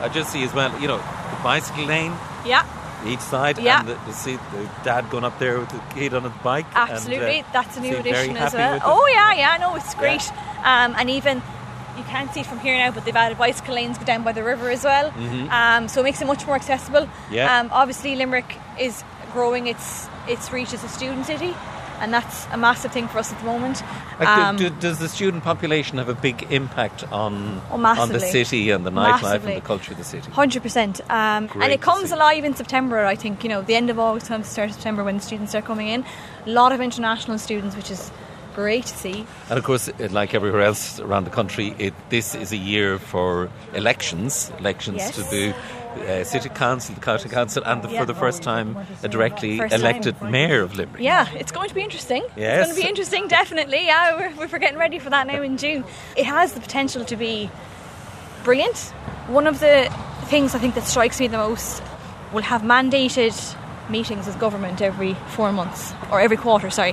I 0.00 0.08
just 0.08 0.30
see 0.32 0.42
as 0.44 0.52
well, 0.52 0.70
you 0.80 0.88
know, 0.88 0.98
the 0.98 1.42
bicycle 1.42 1.84
lane 1.84 2.12
Yeah, 2.44 2.64
each 3.06 3.20
side, 3.20 3.58
Yeah. 3.58 3.80
and 3.80 3.88
the, 3.88 3.94
the, 4.06 4.12
see 4.12 4.36
the 4.36 4.68
dad 4.82 5.08
going 5.10 5.24
up 5.24 5.38
there 5.38 5.58
with 5.60 5.70
the 5.70 5.80
kid 5.94 6.14
on 6.14 6.24
his 6.24 6.32
bike. 6.42 6.66
absolutely. 6.74 7.38
And, 7.38 7.46
uh, 7.46 7.50
That's 7.52 7.76
a 7.76 7.80
new 7.80 7.96
addition 7.96 8.36
as 8.36 8.54
well. 8.54 8.80
Oh 8.84 9.06
yeah, 9.12 9.34
yeah. 9.34 9.56
No, 9.58 9.76
it's 9.76 9.94
great. 9.94 10.22
Um, 10.64 10.94
and 10.98 11.08
even 11.10 11.42
you 11.96 12.02
can't 12.04 12.32
see 12.34 12.40
it 12.40 12.46
from 12.46 12.58
here 12.58 12.76
now, 12.76 12.90
but 12.90 13.04
they've 13.04 13.14
added 13.14 13.38
bicycle 13.38 13.76
lanes 13.76 13.96
down 13.98 14.24
by 14.24 14.32
the 14.32 14.42
river 14.42 14.68
as 14.68 14.82
well. 14.82 15.10
Mhm. 15.12 15.48
Um, 15.50 15.88
so 15.88 16.00
it 16.00 16.04
makes 16.04 16.20
it 16.20 16.26
much 16.26 16.44
more 16.44 16.56
accessible. 16.56 17.08
Yeah. 17.30 17.60
Um, 17.60 17.68
obviously, 17.72 18.16
Limerick 18.16 18.56
is 18.80 19.04
growing 19.32 19.68
its 19.68 20.08
its 20.26 20.50
reach 20.52 20.72
as 20.74 20.82
a 20.82 20.88
student 20.88 21.26
city, 21.26 21.54
and 22.00 22.12
that's 22.12 22.46
a 22.52 22.56
massive 22.56 22.92
thing 22.92 23.08
for 23.08 23.18
us 23.18 23.32
at 23.32 23.38
the 23.38 23.44
moment. 23.44 23.82
Like, 24.18 24.28
Um, 24.28 24.56
do, 24.56 24.68
do, 24.70 24.76
does 24.80 24.98
the 24.98 25.08
student 25.08 25.42
population 25.44 25.98
have 25.98 26.08
a 26.08 26.14
big 26.14 26.46
impact 26.50 27.04
on 27.12 27.60
Oh, 27.70 27.76
on 27.84 28.08
the 28.10 28.20
city 28.20 28.70
and 28.70 28.84
the 28.86 28.90
nightlife 28.90 29.22
Massively. 29.22 29.52
and 29.54 29.62
the 29.62 29.66
culture 29.66 29.92
of 29.92 29.98
the 29.98 30.04
city? 30.04 30.30
Hundred 30.30 30.62
percent, 30.62 31.00
um, 31.10 31.48
and 31.62 31.72
it 31.72 31.80
comes 31.80 32.10
alive 32.12 32.44
in 32.44 32.54
September. 32.54 33.04
I 33.04 33.16
think 33.16 33.42
you 33.44 33.48
know 33.48 33.62
the 33.62 33.74
end 33.74 33.90
of 33.90 33.98
August, 33.98 34.26
time 34.26 34.42
start 34.44 34.70
of 34.70 34.74
September 34.74 35.02
when 35.04 35.16
the 35.16 35.22
students 35.22 35.54
are 35.54 35.62
coming 35.62 35.88
in. 35.88 36.04
A 36.46 36.50
lot 36.50 36.72
of 36.72 36.80
international 36.80 37.38
students, 37.38 37.74
which 37.76 37.90
is 37.90 38.10
great 38.54 38.86
to 38.86 38.96
see. 38.96 39.26
And 39.50 39.58
of 39.58 39.64
course, 39.64 39.88
uh, 39.88 40.08
like 40.12 40.32
everywhere 40.32 40.62
else 40.62 41.00
around 41.00 41.24
the 41.24 41.30
country, 41.30 41.74
it, 41.78 41.92
this 42.10 42.34
is 42.36 42.52
a 42.52 42.56
year 42.56 42.98
for 43.00 43.48
elections, 43.74 44.52
elections 44.60 44.98
Yes. 44.98 45.16
to 45.16 45.22
do 45.30 45.52
uh, 45.94 46.24
city 46.24 46.48
council, 46.48 46.94
the 46.94 47.00
county 47.00 47.28
council, 47.28 47.62
and 47.64 47.82
the, 47.82 47.88
Yeah. 47.90 48.00
for 48.00 48.06
the 48.06 48.14
first 48.14 48.42
time 48.42 48.76
a 49.02 49.08
directly 49.08 49.58
First 49.58 49.72
time. 49.72 49.80
elected 49.80 50.20
mayor 50.22 50.62
of 50.62 50.74
Limerick. 50.76 51.02
Yeah, 51.02 51.28
it's 51.34 51.52
going 51.52 51.68
to 51.68 51.74
be 51.74 51.82
interesting. 51.82 52.22
Yes. 52.36 52.58
It's 52.58 52.66
going 52.68 52.76
to 52.76 52.82
be 52.82 52.88
interesting, 52.88 53.28
definitely. 53.28 53.86
Yeah, 53.86 54.16
we're, 54.36 54.46
we're 54.48 54.58
getting 54.58 54.78
ready 54.78 54.98
for 54.98 55.10
that 55.10 55.26
now 55.26 55.42
in 55.42 55.56
June. 55.56 55.84
It 56.16 56.26
has 56.26 56.52
the 56.52 56.60
potential 56.60 57.04
to 57.06 57.16
be 57.16 57.50
brilliant. 58.42 58.78
One 59.28 59.46
of 59.46 59.60
the 59.60 59.88
things 60.26 60.54
I 60.54 60.58
think 60.58 60.74
that 60.74 60.84
strikes 60.84 61.20
me 61.20 61.28
the 61.28 61.38
most 61.38 61.82
will 62.32 62.42
have 62.42 62.62
mandated 62.62 63.34
meetings 63.90 64.26
with 64.26 64.38
government 64.38 64.80
every 64.80 65.14
four 65.28 65.52
months 65.52 65.92
or 66.10 66.20
every 66.20 66.36
quarter, 66.36 66.70
sorry, 66.70 66.92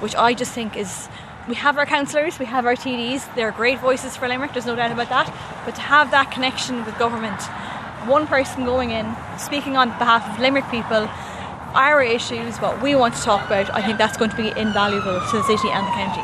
which 0.00 0.14
I 0.16 0.34
just 0.34 0.52
think 0.52 0.76
is. 0.76 1.08
We 1.48 1.56
have 1.56 1.76
our 1.76 1.86
councillors, 1.86 2.38
we 2.38 2.46
have 2.46 2.66
our 2.66 2.76
TDs, 2.76 3.34
they're 3.34 3.50
great 3.50 3.80
voices 3.80 4.16
for 4.16 4.28
Limerick, 4.28 4.52
there's 4.52 4.64
no 4.66 4.76
doubt 4.76 4.92
about 4.92 5.08
that. 5.08 5.26
But 5.64 5.74
to 5.74 5.80
have 5.80 6.12
that 6.12 6.30
connection 6.30 6.84
with 6.84 6.96
government, 7.00 7.40
one 8.06 8.26
person 8.26 8.64
going 8.64 8.90
in, 8.90 9.14
speaking 9.38 9.76
on 9.76 9.88
behalf 9.98 10.28
of 10.32 10.38
Limerick 10.40 10.68
people, 10.70 11.08
our 11.74 12.02
issues, 12.02 12.58
what 12.58 12.82
we 12.82 12.94
want 12.94 13.14
to 13.14 13.22
talk 13.22 13.46
about, 13.46 13.72
I 13.74 13.82
think 13.82 13.98
that's 13.98 14.16
going 14.16 14.30
to 14.30 14.36
be 14.36 14.48
invaluable 14.56 15.20
to 15.20 15.36
the 15.38 15.42
city 15.44 15.70
and 15.70 15.86
the 15.86 15.90
county. 15.92 16.22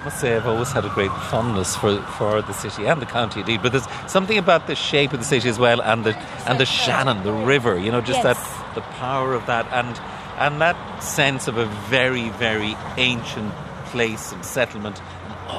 I 0.00 0.04
must 0.04 0.20
say 0.20 0.34
I've 0.34 0.46
always 0.46 0.72
had 0.72 0.84
a 0.84 0.88
great 0.88 1.12
fondness 1.30 1.76
for, 1.76 2.00
for 2.18 2.42
the 2.42 2.52
city 2.52 2.86
and 2.86 3.00
the 3.00 3.06
county 3.06 3.40
indeed, 3.40 3.62
but 3.62 3.70
there's 3.70 3.86
something 4.08 4.36
about 4.36 4.66
the 4.66 4.74
shape 4.74 5.12
of 5.12 5.20
the 5.20 5.24
city 5.24 5.48
as 5.48 5.58
well 5.60 5.80
and 5.80 6.04
the 6.04 6.16
and 6.48 6.58
the 6.58 6.66
Shannon, 6.66 7.22
the 7.22 7.32
river, 7.32 7.78
you 7.78 7.92
know, 7.92 8.00
just 8.00 8.22
Yes. 8.24 8.36
that 8.36 8.74
the 8.74 8.80
power 8.80 9.32
of 9.34 9.46
that 9.46 9.66
and 9.72 10.00
and 10.38 10.60
that 10.60 10.76
sense 11.02 11.46
of 11.46 11.56
a 11.56 11.66
very, 11.88 12.30
very 12.30 12.76
ancient 12.96 13.52
place 13.86 14.32
and 14.32 14.44
settlement 14.44 15.00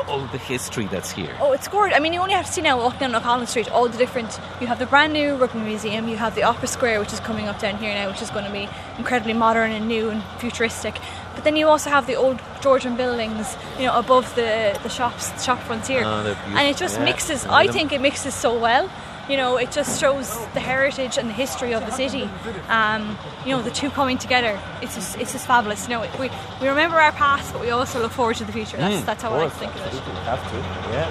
all 0.01 0.25
the 0.27 0.37
history 0.37 0.85
that's 0.87 1.11
here. 1.11 1.35
Oh, 1.39 1.51
it's 1.53 1.67
gorgeous. 1.67 1.95
I 1.95 1.99
mean, 1.99 2.13
you 2.13 2.19
only 2.19 2.33
have 2.33 2.45
to 2.45 2.51
see 2.51 2.61
now 2.61 2.77
walking 2.77 2.99
down 2.99 3.15
O'Connell 3.15 3.47
Street 3.47 3.69
all 3.71 3.87
the 3.87 3.97
different. 3.97 4.39
You 4.59 4.67
have 4.67 4.79
the 4.79 4.85
brand 4.85 5.13
new 5.13 5.35
Rugby 5.35 5.59
Museum, 5.59 6.07
you 6.07 6.17
have 6.17 6.35
the 6.35 6.43
Opera 6.43 6.67
Square, 6.67 6.99
which 6.99 7.13
is 7.13 7.19
coming 7.19 7.47
up 7.47 7.59
down 7.59 7.77
here 7.77 7.93
now, 7.93 8.09
which 8.09 8.21
is 8.21 8.29
going 8.29 8.45
to 8.45 8.51
be 8.51 8.67
incredibly 8.97 9.33
modern 9.33 9.71
and 9.71 9.87
new 9.87 10.09
and 10.09 10.23
futuristic. 10.39 10.99
But 11.35 11.43
then 11.43 11.55
you 11.55 11.67
also 11.67 11.89
have 11.89 12.05
the 12.07 12.15
old 12.15 12.39
Georgian 12.61 12.95
buildings, 12.95 13.55
you 13.77 13.85
know, 13.85 13.97
above 13.97 14.33
the, 14.35 14.77
the 14.83 14.89
shops, 14.89 15.29
the 15.29 15.39
shop 15.39 15.59
fronts 15.61 15.89
ah, 15.89 15.93
here. 15.93 16.03
Oh, 16.05 16.37
and 16.47 16.67
it 16.69 16.77
just 16.77 16.97
yeah. 16.97 17.05
mixes, 17.05 17.45
I 17.45 17.63
I 17.63 17.67
think 17.67 17.91
it 17.91 18.01
mixes 18.01 18.33
so 18.33 18.57
well. 18.59 18.89
You 19.29 19.37
know, 19.37 19.55
it 19.55 19.71
just 19.71 20.01
shows 20.01 20.29
the 20.53 20.59
heritage 20.59 21.17
and 21.17 21.29
the 21.29 21.33
history 21.33 21.73
of 21.73 21.85
the 21.85 21.91
city. 21.91 22.23
Um, 22.67 23.17
you 23.45 23.51
know, 23.55 23.61
the 23.61 23.71
two 23.71 23.89
coming 23.89 24.17
together, 24.17 24.59
it's 24.81 24.95
just, 24.95 25.17
it's 25.17 25.31
just 25.31 25.47
fabulous. 25.47 25.87
You 25.87 25.95
know, 25.95 26.01
we, 26.19 26.29
we 26.61 26.67
remember 26.67 26.97
our 26.99 27.13
past, 27.13 27.53
but 27.53 27.61
we 27.61 27.69
also 27.69 28.01
look 28.01 28.11
forward 28.11 28.35
to 28.37 28.43
the 28.43 28.51
future. 28.51 28.75
That's, 28.77 28.95
Mm, 29.01 29.05
that's 29.05 29.23
how 29.23 29.29
of 29.29 29.35
I 29.35 29.39
course, 29.47 29.53
think 29.53 29.73
of 29.75 29.81
it. 29.81 29.93
have 30.25 30.43
to, 30.51 30.57
yeah. 30.91 31.09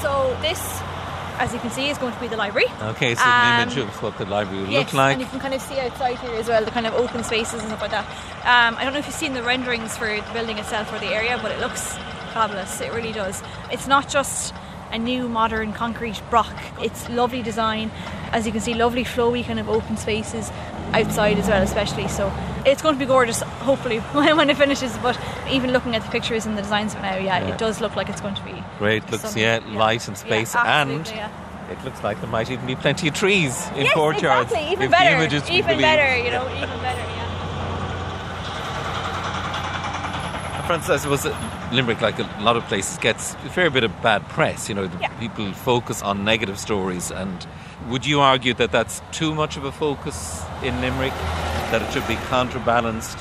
So 0.00 0.34
this, 0.40 0.80
as 1.38 1.52
you 1.52 1.58
can 1.60 1.70
see, 1.70 1.90
is 1.90 1.98
going 1.98 2.14
to 2.14 2.20
be 2.20 2.26
the 2.28 2.38
library. 2.38 2.68
Okay, 2.82 3.14
so 3.14 3.22
Um, 3.22 3.28
an 3.30 3.62
image 3.68 3.76
of 3.76 4.02
what 4.02 4.16
the 4.16 4.24
library 4.24 4.62
will 4.62 4.70
yes, 4.70 4.86
look 4.86 4.94
like. 4.94 5.12
and 5.12 5.20
you 5.20 5.28
can 5.28 5.40
kind 5.40 5.52
of 5.52 5.60
see 5.60 5.78
outside 5.78 6.18
here 6.20 6.32
as 6.36 6.48
well 6.48 6.64
the 6.64 6.70
kind 6.70 6.86
of 6.86 6.94
open 6.94 7.22
spaces 7.22 7.60
and 7.60 7.68
stuff 7.68 7.82
like 7.82 7.90
that. 7.90 8.06
Um, 8.46 8.78
I 8.78 8.84
don't 8.84 8.94
know 8.94 8.98
if 9.00 9.06
you've 9.06 9.14
seen 9.14 9.34
the 9.34 9.42
renderings 9.42 9.94
for 9.96 10.06
the 10.08 10.22
building 10.32 10.56
itself 10.56 10.90
or 10.90 10.98
the 11.00 11.08
area, 11.12 11.38
but 11.42 11.52
it 11.52 11.60
looks 11.60 11.98
fabulous. 12.32 12.80
It 12.80 12.94
really 12.94 13.12
does. 13.12 13.42
It's 13.70 13.86
not 13.86 14.08
just 14.08 14.54
a 14.92 14.98
new 14.98 15.28
modern 15.28 15.72
concrete 15.72 16.20
block. 16.30 16.52
It's 16.80 17.08
lovely 17.08 17.42
design. 17.42 17.90
As 18.32 18.46
you 18.46 18.52
can 18.52 18.60
see, 18.60 18.74
lovely 18.74 19.04
flowy 19.04 19.44
kind 19.44 19.58
of 19.60 19.68
open 19.68 19.96
spaces 19.96 20.50
outside 20.92 21.38
as 21.38 21.48
well, 21.48 21.62
especially. 21.62 22.08
So 22.08 22.32
it's 22.66 22.82
going 22.82 22.94
to 22.94 22.98
be 22.98 23.06
gorgeous. 23.06 23.40
Hopefully 23.42 23.98
when, 24.12 24.50
it 24.50 24.56
finishes. 24.56 24.96
But 24.98 25.18
even 25.50 25.72
looking 25.72 25.94
at 25.96 26.02
the 26.02 26.10
pictures 26.10 26.46
and 26.46 26.56
the 26.58 26.62
designs 26.62 26.94
now, 26.94 27.16
yeah, 27.16 27.40
Yeah. 27.40 27.48
it 27.54 27.58
does 27.58 27.80
look 27.80 27.96
like 27.96 28.08
it's 28.08 28.20
going 28.20 28.34
to 28.34 28.44
be 28.44 28.62
Great, 28.78 29.08
looks, 29.10 29.36
yeah, 29.36 29.60
light 29.68 30.06
and 30.08 30.16
space, 30.16 30.54
Yeah, 30.54 30.82
and 30.82 31.06
it 31.70 31.84
looks 31.84 32.02
like 32.02 32.20
there 32.20 32.30
might 32.30 32.50
even 32.50 32.66
be 32.66 32.74
plenty 32.74 33.06
of 33.08 33.14
trees 33.14 33.68
in 33.76 33.84
yes, 33.84 33.94
courtyards. 33.94 34.50
exactly. 34.50 34.72
Even 34.72 34.90
better. 34.90 35.10
The 35.10 35.16
image 35.16 35.32
is 35.34 35.42
to 35.42 35.48
be 35.48 35.54
even 35.58 35.78
better. 35.80 36.16
You 36.16 36.30
know, 36.32 36.46
even 36.56 36.80
better. 36.80 37.09
Yeah. 40.70 40.78
Francis, 40.78 41.04
I 41.04 41.16
suppose 41.16 41.72
Limerick, 41.72 42.00
like 42.00 42.18
a 42.18 42.42
lot 42.42 42.56
of 42.56 42.64
places, 42.64 42.98
gets 42.98 43.34
a 43.34 43.50
fair 43.50 43.70
bit 43.70 43.82
of 43.82 44.02
bad 44.02 44.28
press. 44.28 44.68
You 44.68 44.76
know, 44.76 44.86
the 44.86 45.08
people 45.18 45.52
focus 45.52 46.02
on 46.02 46.24
negative 46.24 46.58
stories, 46.58 47.10
and 47.10 47.46
would 47.88 48.06
you 48.06 48.20
argue 48.20 48.54
that 48.54 48.70
that's 48.70 49.02
too 49.10 49.34
much 49.34 49.56
of 49.56 49.64
a 49.64 49.72
focus 49.72 50.42
in 50.62 50.80
Limerick? 50.80 51.12
That 51.70 51.82
it 51.82 51.92
should 51.92 52.06
be 52.06 52.16
counterbalanced 52.28 53.18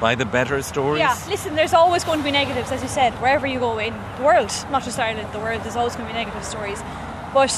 by 0.00 0.14
the 0.14 0.24
better 0.24 0.62
stories? 0.62 1.00
Yeah, 1.00 1.18
listen, 1.28 1.54
there's 1.54 1.74
always 1.74 2.04
going 2.04 2.18
to 2.18 2.24
be 2.24 2.30
negatives, 2.30 2.70
as 2.72 2.82
you 2.82 2.88
said, 2.88 3.12
wherever 3.14 3.46
you 3.46 3.58
go 3.58 3.78
in 3.78 3.94
the 4.16 4.22
world, 4.22 4.52
not 4.70 4.84
just 4.84 4.98
Ireland, 4.98 5.28
the 5.32 5.38
world, 5.38 5.62
there's 5.62 5.76
always 5.76 5.96
going 5.96 6.06
to 6.08 6.12
be 6.14 6.18
negative 6.18 6.44
stories. 6.44 6.82
But 7.32 7.52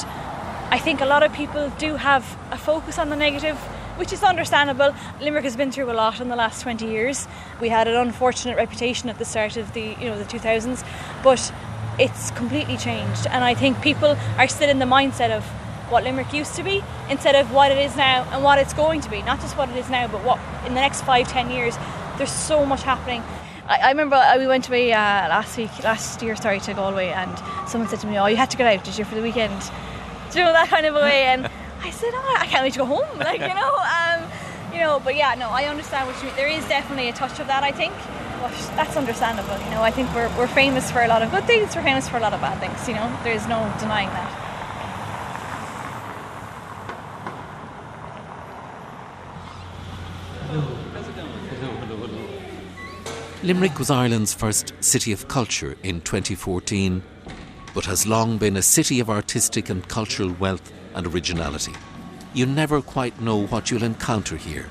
I 0.71 0.79
think 0.79 1.01
a 1.01 1.07
lot 1.07 1.23
of 1.23 1.33
people 1.33 1.71
do 1.79 1.97
have 1.97 2.25
a 2.51 2.59
focus 2.59 2.99
on 2.99 3.09
the 3.09 3.17
negative, 3.17 3.59
which 3.99 4.13
is 4.13 4.23
understandable. 4.23 4.95
Limerick 5.21 5.45
has 5.45 5.57
been 5.57 5.73
through 5.73 5.91
a 5.91 5.93
lot 5.93 6.21
in 6.21 6.29
the 6.29 6.37
last 6.37 6.63
20 6.63 6.87
years. 6.87 7.27
We 7.61 7.69
had 7.69 7.89
an 7.89 7.97
unfortunate 7.97 8.57
reputation 8.57 9.09
at 9.09 9.19
the 9.19 9.25
start 9.25 9.57
of 9.57 9.73
the, 9.75 9.97
you 10.01 10.09
know, 10.09 10.19
the 10.19 10.25
2000s, 10.25 10.87
but 11.23 11.53
it's 11.99 12.31
completely 12.31 12.77
changed. 12.77 13.27
And 13.27 13.45
I 13.45 13.55
think 13.55 13.83
people 13.83 14.17
are 14.39 14.49
still 14.49 14.71
in 14.71 14.79
the 14.79 14.87
mindset 14.87 15.31
of 15.31 15.45
what 15.91 16.05
Limerick 16.05 16.33
used 16.33 16.55
to 16.55 16.63
be 16.63 16.83
instead 17.09 17.35
of 17.35 17.53
what 17.53 17.73
it 17.73 17.79
is 17.79 17.97
now 17.97 18.29
and 18.33 18.45
what 18.45 18.59
it's 18.59 18.73
going 18.75 19.01
to 19.01 19.11
be. 19.11 19.23
Not 19.23 19.41
just 19.41 19.57
what 19.57 19.69
it 19.69 19.77
is 19.77 19.91
now, 19.91 20.07
but 20.07 20.23
what 20.23 20.39
in 20.67 20.75
the 20.75 20.81
next 20.81 21.03
five, 21.03 21.29
ten 21.29 21.51
years. 21.51 21.77
There's 22.19 22.33
so 22.33 22.67
much 22.67 22.83
happening. 22.83 23.23
I, 23.67 23.79
I 23.79 23.89
remember 23.91 24.17
uh, 24.17 24.39
we 24.39 24.47
went 24.47 24.69
away 24.69 24.93
uh, 24.93 24.97
last 24.97 25.57
week, 25.57 25.71
last 25.85 26.23
year, 26.23 26.37
sorry, 26.37 26.61
to 26.61 26.75
Galway, 26.75 27.09
and 27.09 27.69
someone 27.69 27.89
said 27.89 28.01
to 28.01 28.07
me, 28.07 28.19
"Oh, 28.19 28.27
you 28.27 28.37
had 28.37 28.51
to 28.51 28.57
get 28.57 28.67
out, 28.67 28.85
did 28.85 28.99
you, 28.99 29.05
for 29.05 29.15
the 29.15 29.23
weekend?" 29.23 29.61
Do 30.31 30.39
you 30.39 30.45
know 30.45 30.53
that 30.53 30.69
kind 30.69 30.85
of 30.85 30.95
a 30.95 31.01
way? 31.01 31.25
And 31.25 31.49
I 31.83 31.91
said, 31.91 32.11
"Oh, 32.13 32.37
I 32.39 32.47
can't 32.47 32.63
wait 32.65 32.73
to 32.75 32.81
go 32.81 32.87
home." 32.87 33.19
Like 33.19 33.41
you 33.41 33.55
know, 33.55 33.75
um, 33.77 34.31
you 34.73 34.81
know. 34.81 35.01
But 35.01 35.17
yeah, 35.17 35.35
no, 35.35 35.51
I 35.51 35.65
understand 35.65 36.07
what 36.09 36.17
you 36.19 36.29
mean. 36.29 36.37
There 36.37 36.49
is 36.49 36.67
definitely 36.69 37.09
a 37.09 37.13
touch 37.13 37.39
of 37.41 37.47
that, 37.47 37.63
I 37.63 37.73
think. 37.73 37.95
But 38.41 38.53
that's 38.77 38.97
understandable. 38.97 39.59
You 39.65 39.71
know, 39.71 39.83
I 39.83 39.91
think 39.91 40.15
we're, 40.15 40.31
we're 40.39 40.47
famous 40.47 40.91
for 40.91 41.03
a 41.03 41.09
lot 41.09 41.23
of 41.23 41.31
good 41.31 41.45
things. 41.45 41.75
We're 41.75 41.83
famous 41.83 42.09
for 42.09 42.19
a 42.19 42.21
lot 42.21 42.33
of 42.33 42.41
bad 42.41 42.59
things. 42.61 42.87
You 42.89 42.95
know, 42.95 43.09
there's 43.25 43.47
no 43.49 43.59
denying 43.81 44.09
that. 44.11 44.49
Limerick 53.43 53.79
was 53.79 53.91
Ireland's 53.91 54.35
first 54.35 54.73
city 54.81 55.13
of 55.13 55.29
culture 55.29 55.77
in 55.83 56.01
2014, 56.01 57.03
but 57.73 57.85
has 57.85 58.07
long 58.07 58.37
been 58.37 58.57
a 58.57 58.63
city 58.63 58.99
of 58.99 59.09
artistic 59.09 59.71
and 59.71 59.87
cultural 59.89 60.33
wealth 60.41 60.73
and 60.95 61.07
originality. 61.07 61.73
You 62.35 62.47
never 62.47 62.81
quite 62.83 63.21
know 63.21 63.47
what 63.47 63.71
you'll 63.71 63.83
encounter 63.83 64.37
here. 64.37 64.67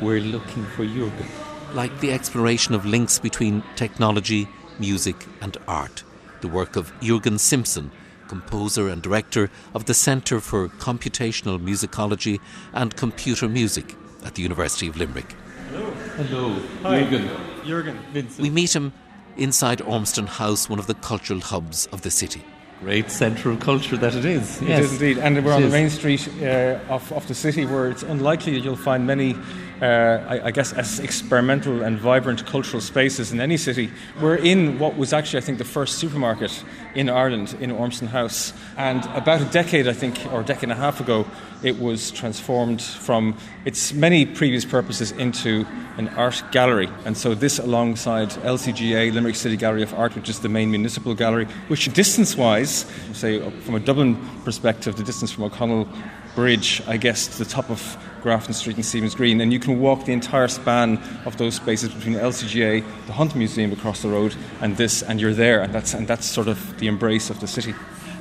We're 0.00 0.20
looking 0.20 0.64
for 0.64 0.84
Jurgen. 0.84 1.26
Like 1.74 2.00
the 2.00 2.12
exploration 2.12 2.74
of 2.74 2.84
links 2.84 3.18
between 3.18 3.62
technology, 3.76 4.48
music, 4.78 5.26
and 5.40 5.56
art, 5.66 6.02
the 6.40 6.48
work 6.48 6.76
of 6.76 6.92
Jurgen 7.00 7.38
Simpson, 7.38 7.90
composer 8.28 8.88
and 8.88 9.02
director 9.02 9.50
of 9.74 9.84
the 9.84 9.94
Centre 9.94 10.40
for 10.40 10.68
Computational 10.68 11.60
Musicology 11.60 12.40
and 12.72 12.96
Computer 12.96 13.48
Music 13.48 13.94
at 14.24 14.34
the 14.34 14.42
University 14.42 14.88
of 14.88 14.96
Limerick. 14.96 15.34
Hello, 15.70 15.90
Hello. 16.16 16.62
Hi. 16.82 17.00
Jurgen. 17.04 17.30
Jurgen. 17.64 17.98
We 18.38 18.50
meet 18.50 18.74
him 18.74 18.92
inside 19.36 19.78
Ormston 19.80 20.26
House, 20.26 20.68
one 20.68 20.78
of 20.78 20.86
the 20.86 20.94
cultural 20.94 21.40
hubs 21.40 21.86
of 21.86 22.02
the 22.02 22.10
city. 22.10 22.44
Great 22.82 23.10
central 23.10 23.56
culture 23.56 23.96
that 23.96 24.14
it 24.14 24.24
is. 24.24 24.60
It 24.60 24.68
yes. 24.68 24.84
is 24.84 24.92
indeed, 24.94 25.18
and 25.18 25.36
we're 25.44 25.52
It 25.52 25.54
on 25.54 25.62
the 25.62 25.68
main 25.68 25.88
street 25.88 26.28
uh, 26.42 26.80
of, 26.88 27.12
of 27.12 27.28
the 27.28 27.34
city 27.34 27.64
where 27.64 27.88
it's 27.88 28.02
unlikely 28.02 28.54
that 28.54 28.64
you'll 28.64 28.74
find 28.74 29.06
many, 29.06 29.36
uh, 29.82 30.24
I, 30.28 30.46
I 30.46 30.50
guess, 30.52 30.72
as 30.72 31.00
experimental 31.00 31.82
and 31.82 31.98
vibrant 31.98 32.46
cultural 32.46 32.80
spaces 32.80 33.32
in 33.32 33.40
any 33.40 33.56
city. 33.56 33.90
We're 34.20 34.36
in 34.36 34.78
what 34.78 34.96
was 34.96 35.12
actually, 35.12 35.38
I 35.38 35.42
think, 35.42 35.58
the 35.58 35.64
first 35.64 35.98
supermarket 35.98 36.64
in 36.94 37.10
Ireland 37.10 37.56
in 37.60 37.72
Ormston 37.72 38.06
House, 38.06 38.52
and 38.76 39.04
about 39.06 39.40
a 39.40 39.44
decade, 39.46 39.88
I 39.88 39.92
think, 39.92 40.24
or 40.32 40.42
a 40.42 40.44
decade 40.44 40.64
and 40.64 40.72
a 40.72 40.76
half 40.76 41.00
ago, 41.00 41.26
it 41.64 41.80
was 41.80 42.12
transformed 42.12 42.80
from 42.80 43.36
its 43.64 43.92
many 43.92 44.24
previous 44.24 44.64
purposes 44.64 45.10
into 45.12 45.66
an 45.96 46.08
art 46.10 46.44
gallery. 46.52 46.88
And 47.04 47.16
so, 47.16 47.34
this 47.34 47.58
alongside 47.58 48.30
LCGA, 48.30 49.12
Limerick 49.12 49.34
City 49.34 49.56
Gallery 49.56 49.82
of 49.82 49.92
Art, 49.94 50.14
which 50.14 50.28
is 50.28 50.38
the 50.40 50.48
main 50.48 50.70
municipal 50.70 51.14
gallery, 51.14 51.46
which 51.66 51.92
distance 51.92 52.36
wise, 52.36 52.86
say 53.14 53.40
from 53.62 53.74
a 53.74 53.80
Dublin 53.80 54.16
perspective, 54.44 54.94
the 54.94 55.02
distance 55.02 55.32
from 55.32 55.42
O'Connell 55.42 55.88
Bridge, 56.36 56.82
I 56.86 56.96
guess, 56.96 57.26
to 57.26 57.38
the 57.38 57.50
top 57.50 57.68
of 57.68 57.98
Grafton 58.22 58.54
Street 58.54 58.76
and 58.76 58.84
Stephen's 58.84 59.14
Green, 59.14 59.40
and 59.40 59.52
you 59.52 59.58
can 59.58 59.80
walk 59.80 60.04
the 60.04 60.12
entire 60.12 60.48
span 60.48 60.98
of 61.26 61.36
those 61.36 61.56
spaces 61.56 61.92
between 61.92 62.14
LCGA, 62.14 62.84
the 63.06 63.12
Hunt 63.12 63.34
Museum 63.34 63.72
across 63.72 64.02
the 64.02 64.08
road, 64.08 64.34
and 64.60 64.76
this, 64.76 65.02
and 65.02 65.20
you're 65.20 65.34
there, 65.34 65.60
and 65.60 65.74
that's 65.74 65.94
and 65.94 66.06
that's 66.06 66.26
sort 66.26 66.48
of 66.48 66.78
the 66.78 66.86
embrace 66.86 67.30
of 67.30 67.40
the 67.40 67.46
city. 67.46 67.74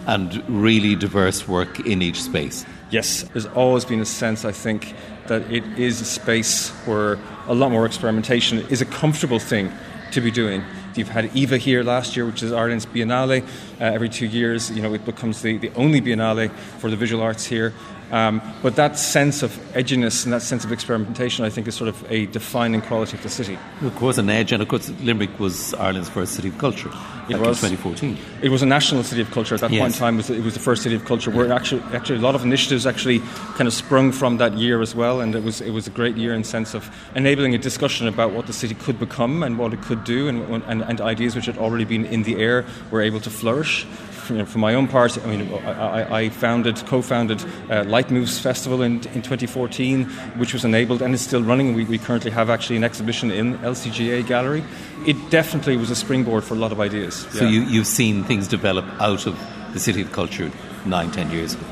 And 0.07 0.43
really 0.49 0.95
diverse 0.95 1.47
work 1.47 1.79
in 1.81 2.01
each 2.01 2.23
space. 2.23 2.65
Yes, 2.89 3.23
there's 3.33 3.45
always 3.45 3.85
been 3.85 4.01
a 4.01 4.05
sense, 4.05 4.45
I 4.45 4.51
think, 4.51 4.95
that 5.27 5.43
it 5.51 5.63
is 5.77 6.01
a 6.01 6.05
space 6.05 6.69
where 6.85 7.19
a 7.47 7.53
lot 7.53 7.71
more 7.71 7.85
experimentation 7.85 8.59
is 8.69 8.81
a 8.81 8.85
comfortable 8.85 9.37
thing 9.37 9.71
to 10.11 10.21
be 10.21 10.31
doing. 10.31 10.63
You've 10.95 11.07
had 11.07 11.33
EVA 11.35 11.57
here 11.57 11.83
last 11.83 12.17
year, 12.17 12.25
which 12.25 12.43
is 12.43 12.51
Ireland's 12.51 12.85
Biennale. 12.85 13.43
Uh, 13.43 13.45
every 13.79 14.09
two 14.09 14.25
years, 14.25 14.69
you 14.71 14.81
know, 14.81 14.93
it 14.93 15.05
becomes 15.05 15.41
the, 15.41 15.57
the 15.57 15.71
only 15.75 16.01
Biennale 16.01 16.51
for 16.79 16.89
the 16.89 16.97
visual 16.97 17.23
arts 17.23 17.45
here. 17.45 17.73
Um, 18.11 18.41
but 18.61 18.75
that 18.75 18.99
sense 18.99 19.41
of 19.41 19.51
edginess 19.73 20.25
and 20.25 20.33
that 20.33 20.41
sense 20.41 20.65
of 20.65 20.71
experimentation, 20.71 21.45
I 21.45 21.49
think, 21.49 21.67
is 21.67 21.75
sort 21.75 21.87
of 21.87 22.11
a 22.11 22.25
defining 22.27 22.81
quality 22.81 23.15
of 23.15 23.23
the 23.23 23.29
city. 23.29 23.57
Of 23.81 23.95
course, 23.95 24.17
an 24.17 24.29
edge, 24.29 24.51
and 24.51 24.61
of 24.61 24.67
course, 24.67 24.89
Limerick 25.01 25.39
was 25.39 25.73
Ireland's 25.75 26.09
first 26.09 26.33
city 26.33 26.49
of 26.49 26.57
culture. 26.57 26.91
It 27.29 27.39
was 27.39 27.61
2014. 27.61 28.17
It 28.41 28.49
was 28.49 28.61
a 28.61 28.65
national 28.65 29.03
city 29.03 29.21
of 29.21 29.31
culture 29.31 29.55
at 29.55 29.61
that 29.61 29.71
yes. 29.71 29.81
point 29.81 29.93
in 29.93 29.99
time. 29.99 30.13
It 30.15 30.17
was, 30.17 30.29
it 30.29 30.43
was 30.43 30.53
the 30.53 30.59
first 30.59 30.83
city 30.83 30.95
of 30.95 31.05
culture. 31.05 31.31
Where 31.31 31.53
actually, 31.53 31.81
actually, 31.93 32.17
a 32.17 32.21
lot 32.21 32.35
of 32.35 32.43
initiatives 32.43 32.85
actually 32.85 33.19
kind 33.55 33.67
of 33.67 33.73
sprung 33.73 34.11
from 34.11 34.37
that 34.37 34.57
year 34.57 34.81
as 34.81 34.93
well, 34.93 35.21
and 35.21 35.33
it 35.33 35.43
was 35.43 35.61
it 35.61 35.71
was 35.71 35.87
a 35.87 35.91
great 35.91 36.17
year 36.17 36.33
in 36.33 36.43
sense 36.43 36.73
of 36.73 36.93
enabling 37.15 37.55
a 37.55 37.57
discussion 37.57 38.07
about 38.07 38.33
what 38.33 38.47
the 38.47 38.53
city 38.53 38.75
could 38.75 38.99
become 38.99 39.43
and 39.43 39.57
what 39.57 39.73
it 39.73 39.81
could 39.83 40.03
do, 40.03 40.27
and, 40.27 40.63
and, 40.65 40.81
and 40.83 40.99
ideas 40.99 41.35
which 41.35 41.45
had 41.45 41.57
already 41.57 41.85
been 41.85 42.05
in 42.05 42.23
the 42.23 42.35
air 42.35 42.65
were 42.91 43.01
able 43.01 43.21
to 43.21 43.29
flourish 43.29 43.85
you 44.29 44.37
know, 44.37 44.45
for 44.45 44.59
my 44.59 44.73
own 44.73 44.87
part, 44.87 45.17
I 45.17 45.25
mean, 45.27 45.53
I, 45.53 46.23
I 46.23 46.29
founded, 46.29 46.77
co-founded 46.85 47.43
uh, 47.69 47.83
Light 47.85 48.11
Moves 48.11 48.39
Festival 48.39 48.81
in, 48.81 48.95
in 49.13 49.21
2014, 49.21 50.05
which 50.37 50.53
was 50.53 50.65
enabled 50.65 51.01
and 51.01 51.13
is 51.13 51.21
still 51.21 51.43
running. 51.43 51.73
We, 51.73 51.85
we 51.85 51.97
currently 51.97 52.31
have 52.31 52.49
actually 52.49 52.77
an 52.77 52.83
exhibition 52.83 53.31
in 53.31 53.57
LCGA 53.59 54.25
Gallery. 54.25 54.63
It 55.07 55.29
definitely 55.29 55.77
was 55.77 55.89
a 55.89 55.95
springboard 55.95 56.43
for 56.43 56.53
a 56.53 56.57
lot 56.57 56.71
of 56.71 56.79
ideas. 56.79 57.27
So 57.31 57.45
you, 57.45 57.61
you've 57.61 57.87
seen 57.87 58.23
things 58.23 58.47
develop 58.47 58.85
out 58.99 59.25
of 59.25 59.39
the 59.73 59.79
City 59.79 60.01
of 60.01 60.11
Culture 60.11 60.51
nine, 60.85 61.11
ten 61.11 61.31
years 61.31 61.53
ago. 61.53 61.65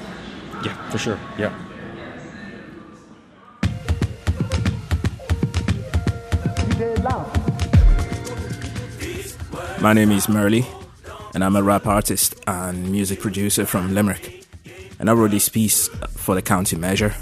Yeah, 0.64 0.90
for 0.90 0.98
sure. 0.98 1.20
Yeah. 1.38 1.54
My 9.82 9.94
name 9.94 10.12
is 10.12 10.28
Merly 10.28 10.79
and 11.34 11.44
I'm 11.44 11.56
a 11.56 11.64
rap 11.64 11.86
artist 11.88 12.36
and 12.48 12.92
music 12.92 13.20
producer 13.20 13.66
from 13.66 13.94
Limerick. 13.94 14.46
And 15.00 15.10
I 15.10 15.14
wrote 15.14 15.32
this 15.32 15.50
piece 15.50 15.88
for 16.16 16.36
the 16.36 16.42
county 16.42 16.76
measure. 16.76 17.14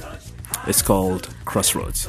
It's 0.65 0.81
called 0.81 1.29
Crossroads. 1.45 2.07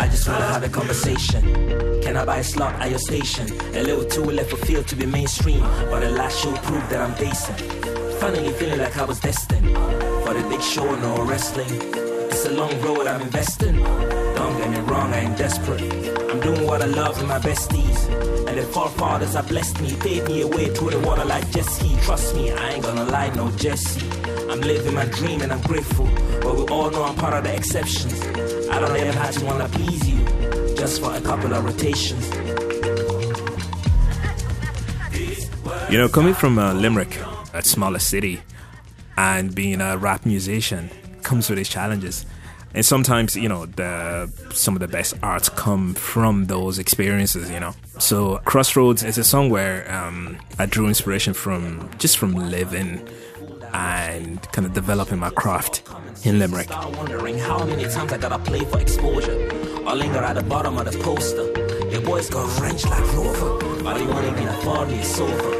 I 0.00 0.08
just 0.10 0.28
wanna 0.28 0.44
have 0.46 0.62
a 0.64 0.68
conversation. 0.68 2.02
Can 2.02 2.16
I 2.16 2.24
buy 2.24 2.38
a 2.38 2.44
slot 2.44 2.74
at 2.80 2.90
your 2.90 2.98
station? 2.98 3.46
A 3.74 3.82
little 3.82 4.04
too 4.04 4.24
left 4.24 4.52
of 4.52 4.60
field 4.60 4.86
to 4.88 4.96
be 4.96 5.06
mainstream, 5.06 5.60
but 5.90 6.00
the 6.00 6.10
last 6.10 6.42
show 6.42 6.52
proved 6.56 6.88
that 6.90 7.00
I'm 7.00 7.14
decent. 7.18 7.60
Finally 8.20 8.52
feeling 8.54 8.80
like 8.80 8.96
I 8.96 9.04
was 9.04 9.20
destined 9.20 9.66
for 10.24 10.34
the 10.34 10.46
big 10.48 10.60
show, 10.60 10.94
no 10.96 11.22
wrestling. 11.24 11.68
It's 12.30 12.44
a 12.46 12.50
long 12.50 12.80
road 12.80 13.06
I'm 13.06 13.22
investing. 13.22 13.76
Get 14.58 14.70
me 14.70 14.80
wrong, 14.80 15.12
I 15.12 15.20
ain't 15.20 15.38
desperate. 15.38 15.80
I'm 16.30 16.40
doing 16.40 16.66
what 16.66 16.82
I 16.82 16.86
love 16.86 17.16
with 17.16 17.28
my 17.28 17.38
besties. 17.38 17.98
And 18.48 18.58
the 18.58 18.64
forefathers 18.64 19.34
have 19.34 19.46
blessed 19.48 19.80
me, 19.80 19.94
paved 19.94 20.26
me 20.26 20.40
a 20.40 20.48
way 20.48 20.66
through 20.74 20.90
the 20.90 20.98
water 20.98 21.24
like 21.24 21.48
Jesse. 21.52 21.96
Trust 22.02 22.34
me, 22.34 22.50
I 22.50 22.70
ain't 22.72 22.82
gonna 22.82 23.04
lie, 23.04 23.30
no 23.36 23.52
Jesse. 23.52 24.04
I'm 24.50 24.60
living 24.60 24.94
my 24.94 25.04
dream 25.04 25.42
and 25.42 25.52
I'm 25.52 25.60
grateful. 25.62 26.06
But 26.42 26.56
we 26.56 26.64
all 26.74 26.90
know 26.90 27.04
I'm 27.04 27.14
part 27.14 27.34
of 27.34 27.44
the 27.44 27.54
exceptions. 27.54 28.20
I 28.68 28.80
don't 28.80 28.96
ever 28.96 29.16
have 29.16 29.34
to 29.38 29.44
wanna 29.44 29.68
please 29.68 30.08
you, 30.08 30.24
just 30.74 31.00
for 31.00 31.14
a 31.14 31.20
couple 31.20 31.54
of 31.54 31.64
rotations. 31.64 32.28
You 35.88 35.98
know, 35.98 36.08
coming 36.08 36.34
from 36.34 36.58
uh, 36.58 36.74
Limerick, 36.74 37.16
a 37.54 37.62
smaller 37.62 38.00
city, 38.00 38.42
and 39.16 39.54
being 39.54 39.80
a 39.80 39.96
rap 39.96 40.26
musician 40.26 40.90
comes 41.22 41.48
with 41.48 41.60
its 41.60 41.68
challenges. 41.68 42.26
And 42.74 42.84
sometimes, 42.84 43.34
you 43.34 43.48
know, 43.48 43.66
the 43.66 44.30
some 44.52 44.74
of 44.74 44.80
the 44.80 44.88
best 44.88 45.14
arts 45.22 45.48
come 45.48 45.94
from 45.94 46.46
those 46.46 46.78
experiences, 46.78 47.50
you 47.50 47.60
know. 47.60 47.74
So 47.98 48.38
Crossroads 48.44 49.02
is 49.02 49.18
a 49.18 49.24
song 49.24 49.50
where 49.50 49.90
um, 49.92 50.38
I 50.58 50.66
drew 50.66 50.86
inspiration 50.86 51.34
from 51.34 51.90
just 51.98 52.18
from 52.18 52.34
living 52.34 53.08
and 53.72 54.40
kind 54.52 54.66
of 54.66 54.74
developing 54.74 55.18
my 55.18 55.30
craft 55.30 55.82
in 56.24 56.38
Limerick. 56.38 56.68
Wondering 56.96 57.38
how 57.38 57.64
many 57.64 57.84
times 57.84 58.12
I 58.12 58.18
gotta 58.18 58.38
play 58.38 58.60
for 58.60 58.80
exposure. 58.80 59.48
Or 59.86 59.94
linger 59.94 60.18
at 60.18 60.34
the 60.34 60.42
bottom 60.42 60.76
of 60.78 60.90
the 60.90 60.98
poster. 60.98 61.46
Your 61.90 62.02
boys 62.02 62.28
got 62.28 62.60
wrench 62.60 62.84
like 62.84 63.12
Rover. 63.14 63.82
But 63.82 63.98
they 63.98 64.06
wanna 64.06 64.32
be 64.32 64.44
like 64.44 64.64
Barney 64.64 64.94
it's 64.96 65.18
over. 65.18 65.50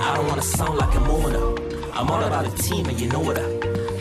I 0.00 0.16
don't 0.16 0.26
wanna 0.28 0.42
sound 0.42 0.78
like 0.78 0.94
a 0.94 1.00
moaner. 1.00 1.92
I'm 1.94 2.08
all 2.10 2.22
about 2.22 2.46
a 2.46 2.62
team 2.62 2.86
and 2.86 3.00
you 3.00 3.08
know 3.08 3.32
that. 3.32 3.53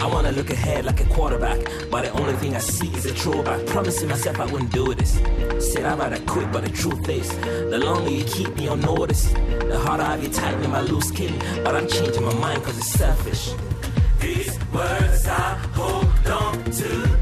I 0.03 0.07
wanna 0.07 0.33
look 0.33 0.49
ahead 0.49 0.83
like 0.83 0.99
a 0.99 1.05
quarterback, 1.05 1.59
but 1.89 2.03
the 2.03 2.11
only 2.19 2.33
thing 2.33 2.53
I 2.57 2.59
see 2.59 2.89
is 2.89 3.05
a 3.05 3.13
throwback. 3.13 3.65
Promising 3.67 4.09
myself 4.09 4.37
I 4.37 4.45
wouldn't 4.51 4.73
do 4.73 4.93
this. 4.93 5.13
Said 5.71 5.85
I'd 5.85 5.97
rather 5.97 6.19
quit, 6.25 6.51
but 6.51 6.65
the 6.65 6.71
truth 6.71 7.07
is, 7.07 7.29
the 7.71 7.77
longer 7.77 8.09
you 8.09 8.25
keep 8.25 8.53
me 8.57 8.67
on 8.67 8.81
notice, 8.81 9.31
the 9.31 9.79
harder 9.79 10.03
I 10.03 10.19
get 10.19 10.33
tightening 10.33 10.71
my 10.71 10.81
loose 10.81 11.07
skin. 11.07 11.33
But 11.63 11.75
I'm 11.77 11.87
changing 11.87 12.21
my 12.21 12.33
mind 12.33 12.63
cause 12.63 12.77
it's 12.77 12.91
selfish. 12.91 13.53
These 14.19 14.59
words 14.73 15.25
I 15.25 15.55
hold 15.71 16.27
on 16.27 16.63
to, 16.65 17.12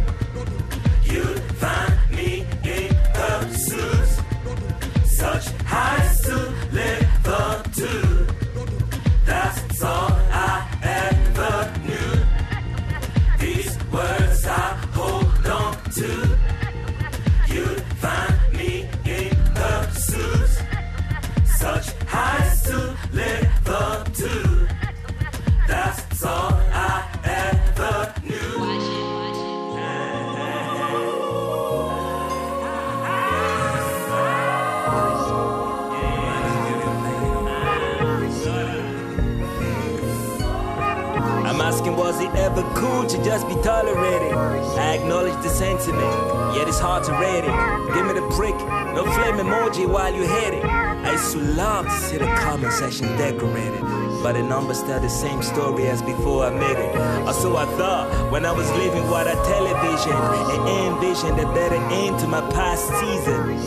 to 43.22 43.30
just 43.30 43.48
be 43.48 43.56
tolerated? 43.62 44.34
I 44.34 44.96
acknowledge 44.96 45.42
the 45.44 45.50
sentiment, 45.50 46.56
yet 46.56 46.68
it's 46.68 46.80
hard 46.80 47.04
to 47.06 47.12
read 47.14 47.44
it. 47.44 47.94
Give 47.94 48.06
me 48.06 48.14
the 48.14 48.28
prick, 48.36 48.56
no 48.96 49.04
flame 49.04 49.36
emoji 49.36 49.88
while 49.88 50.14
you 50.14 50.24
hit 50.24 50.54
it. 50.54 50.66
I 50.66 51.14
used 51.14 51.32
to 51.34 51.40
love 51.40 51.86
to 51.86 51.92
see 51.92 52.18
the 52.18 52.28
comment 52.38 52.74
section 52.74 53.08
decorated. 53.18 53.82
But 54.24 54.34
the 54.34 54.44
numbers 54.44 54.84
tell 54.84 55.00
the 55.00 55.10
same 55.10 55.42
story 55.42 55.88
as 55.88 56.02
before 56.02 56.46
I 56.46 56.52
made 56.52 56.78
it. 56.78 56.96
Or 57.28 57.34
so 57.34 57.58
I 57.58 57.66
thought 57.78 58.32
when 58.32 58.46
I 58.46 58.52
was 58.52 58.70
living 58.72 59.10
what 59.10 59.28
I 59.28 59.34
television 59.34 60.14
and 60.14 60.94
envisioned 60.94 61.40
a 61.40 61.54
better 61.54 61.76
end 61.76 62.20
to 62.20 62.28
my 62.28 62.42
past 62.52 62.88
season. 63.00 63.58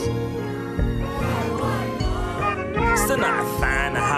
Still 2.97 3.17
not 3.17 3.43
how 3.43 3.74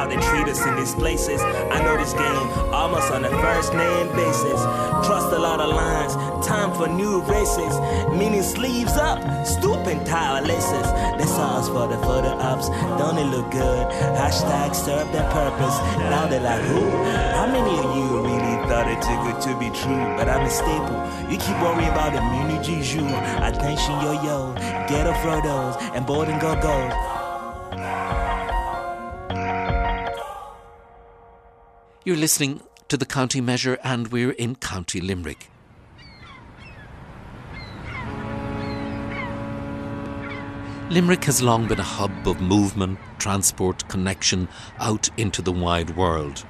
they 0.10 0.16
treat 0.16 0.47
us 0.47 0.66
in 0.66 0.76
these 0.76 0.95
places. 0.95 1.41
I 1.41 1.82
know 1.84 1.97
this 1.97 2.14
game 2.14 2.47
almost 2.74 3.12
on 3.12 3.26
a 3.26 3.30
first 3.30 3.74
name 3.74 4.08
basis. 4.16 4.62
Trust 5.05 5.32
a 5.34 5.39
lot 5.39 5.60
of 5.60 5.70
lines, 5.70 6.16
time 6.45 6.74
for 6.74 6.88
new 6.88 7.22
races. 7.22 7.74
Meaning 8.12 8.43
sleeves 8.43 8.93
up, 8.93 9.20
stooping 9.45 10.03
tile 10.05 10.43
laces. 10.43 10.88
This 11.18 11.30
sauce 11.36 11.68
for 11.68 11.88
the 11.88 11.97
photo 12.03 12.30
ups, 12.51 12.70
don't 12.99 13.18
it 13.18 13.26
look 13.26 13.51
good? 13.51 13.88
Hashtag 14.18 14.76
serve 14.76 15.12
their 15.12 15.30
purpose. 15.32 15.78
Now 16.12 16.28
they're 16.28 16.41
like, 16.41 16.62
who? 16.62 16.82
How 17.38 17.47
many 17.47 17.78
of 17.78 17.95
you 17.95 18.22
really 18.22 18.55
thought 18.68 18.88
it 18.88 19.01
too 19.01 19.18
good 19.26 19.41
to 19.47 19.60
be 19.60 19.70
true? 19.76 20.03
But 20.18 20.30
I'm 20.30 20.45
a 20.45 20.49
staple. 20.49 21.32
You 21.32 21.38
keep 21.38 21.58
worrying 21.62 21.89
about 21.89 22.14
mini 22.14 22.58
Jiju. 22.64 23.05
Attention 23.45 23.93
yo 24.01 24.12
yo, 24.24 24.53
get 24.53 24.89
ghetto 24.89 25.14
Frodos, 25.14 25.82
and 25.95 26.05
boarding 26.05 26.39
go 26.39 26.55
go's. 26.62 26.93
You're 32.08 32.16
listening 32.16 32.62
to 32.88 32.95
the 32.95 33.05
County 33.05 33.41
Measure, 33.41 33.78
and 33.84 34.08
we're 34.08 34.32
in 34.32 34.55
County 34.55 35.01
Limerick. 35.01 35.49
Limerick 40.89 41.26
has 41.26 41.41
long 41.41 41.68
been 41.68 41.82
a 41.82 41.84
hub 41.84 42.26
of 42.26 42.39
movement, 42.39 42.97
transport, 43.20 43.86
connection 43.89 44.47
out 44.80 45.10
into 45.18 45.41
the 45.41 45.51
wide 45.51 45.97
world. 45.97 46.45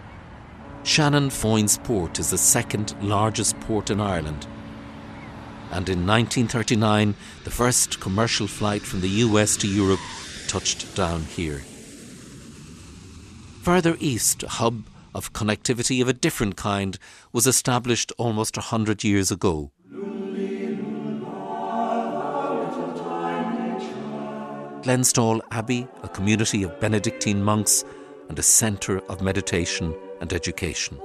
Shannon 0.84 1.30
Foynes 1.30 1.84
Port 1.84 2.20
is 2.20 2.30
the 2.30 2.38
second 2.38 2.94
largest 3.02 3.60
port 3.62 3.90
in 3.90 4.00
Ireland. 4.00 4.46
And 5.72 5.90
in 5.90 6.06
1939, 6.06 7.16
the 7.46 7.50
first 7.50 8.00
commercial 8.00 8.46
flight 8.46 8.84
from 8.84 9.02
the 9.02 9.10
US 9.26 9.58
to 9.58 9.68
Europe 9.68 10.02
touched 10.48 10.96
down 10.96 11.24
here. 11.24 11.64
Further 13.64 13.98
east, 14.00 14.44
a 14.44 14.50
hub 14.50 14.84
of 15.18 15.34
connectivity 15.34 16.02
of 16.02 16.08
a 16.08 16.14
different 16.14 16.56
kind 16.56 16.98
was 17.34 17.48
established 17.48 18.14
almost 18.18 18.56
a 18.56 18.62
hundred 18.62 19.04
years 19.04 19.32
ago. 19.32 19.72
Glenstal 24.84 25.42
Abbey, 25.52 25.88
a 26.04 26.08
community 26.08 26.64
of 26.64 26.80
Benedictine 26.80 27.44
monks 27.44 27.84
and 28.30 28.40
a 28.40 28.44
centre 28.44 29.00
of 29.10 29.22
meditation 29.22 29.94
and 30.22 30.32
education. 30.32 30.98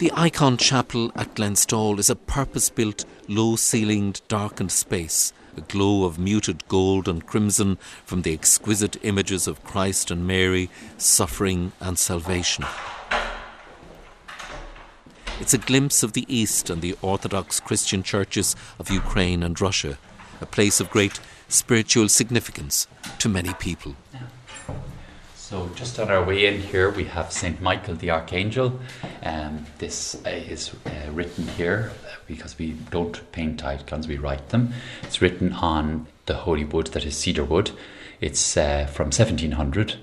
The 0.00 0.12
Icon 0.14 0.56
Chapel 0.56 1.12
at 1.14 1.34
Glenstal 1.34 1.98
is 1.98 2.08
a 2.08 2.16
purpose 2.16 2.70
built, 2.70 3.04
low 3.28 3.56
ceilinged, 3.56 4.26
darkened 4.28 4.72
space, 4.72 5.34
a 5.58 5.60
glow 5.60 6.04
of 6.04 6.18
muted 6.18 6.66
gold 6.68 7.06
and 7.06 7.26
crimson 7.26 7.76
from 8.06 8.22
the 8.22 8.32
exquisite 8.32 8.96
images 9.02 9.46
of 9.46 9.62
Christ 9.62 10.10
and 10.10 10.26
Mary, 10.26 10.70
suffering 10.96 11.72
and 11.80 11.98
salvation. 11.98 12.64
It's 15.38 15.52
a 15.52 15.58
glimpse 15.58 16.02
of 16.02 16.14
the 16.14 16.24
East 16.34 16.70
and 16.70 16.80
the 16.80 16.96
Orthodox 17.02 17.60
Christian 17.60 18.02
churches 18.02 18.56
of 18.78 18.88
Ukraine 18.88 19.42
and 19.42 19.60
Russia, 19.60 19.98
a 20.40 20.46
place 20.46 20.80
of 20.80 20.88
great 20.88 21.20
spiritual 21.48 22.08
significance 22.08 22.86
to 23.18 23.28
many 23.28 23.52
people. 23.52 23.96
So, 25.50 25.68
just 25.74 25.98
on 25.98 26.12
our 26.12 26.22
way 26.22 26.46
in 26.46 26.60
here, 26.60 26.90
we 26.90 27.02
have 27.06 27.32
St. 27.32 27.60
Michael 27.60 27.96
the 27.96 28.10
Archangel. 28.10 28.78
Um, 29.24 29.66
this 29.78 30.14
uh, 30.24 30.28
is 30.28 30.72
uh, 30.86 31.10
written 31.10 31.48
here 31.48 31.90
uh, 32.06 32.14
because 32.28 32.56
we 32.56 32.74
don't 32.92 33.20
paint 33.32 33.64
icons, 33.64 34.06
we 34.06 34.16
write 34.16 34.50
them. 34.50 34.72
It's 35.02 35.20
written 35.20 35.52
on 35.54 36.06
the 36.26 36.34
holy 36.34 36.64
wood 36.64 36.86
that 36.92 37.04
is 37.04 37.16
cedar 37.16 37.42
wood. 37.42 37.72
It's 38.20 38.56
uh, 38.56 38.86
from 38.92 39.06
1700. 39.06 39.96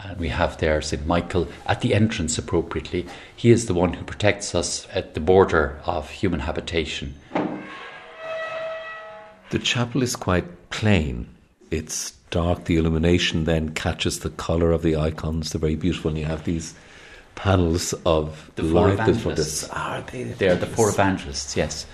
And 0.00 0.18
we 0.18 0.30
have 0.30 0.58
there 0.58 0.82
St. 0.82 1.06
Michael 1.06 1.46
at 1.66 1.82
the 1.82 1.94
entrance 1.94 2.36
appropriately. 2.36 3.06
He 3.36 3.52
is 3.52 3.66
the 3.66 3.74
one 3.74 3.92
who 3.92 4.04
protects 4.04 4.56
us 4.56 4.88
at 4.92 5.14
the 5.14 5.20
border 5.20 5.80
of 5.84 6.10
human 6.10 6.40
habitation. 6.40 7.14
The 9.50 9.60
chapel 9.60 10.02
is 10.02 10.16
quite 10.16 10.68
plain. 10.70 11.28
It's 11.70 12.14
dark. 12.30 12.64
The 12.64 12.76
illumination 12.76 13.44
then 13.44 13.70
catches 13.70 14.20
the 14.20 14.30
colour 14.30 14.72
of 14.72 14.82
the 14.82 14.96
icons. 14.96 15.52
They're 15.52 15.60
very 15.60 15.76
beautiful. 15.76 16.10
And 16.10 16.18
you 16.18 16.24
have 16.26 16.44
these 16.44 16.74
panels 17.34 17.92
of 18.04 18.50
the 18.56 18.62
four 18.62 18.88
light. 18.88 18.94
evangelists. 18.94 19.64
Are 19.64 19.98
ah, 19.98 20.04
they? 20.10 20.24
They 20.24 20.48
are 20.48 20.56
the 20.56 20.66
four 20.66 20.88
evangelists, 20.90 21.56
yes. 21.56 21.86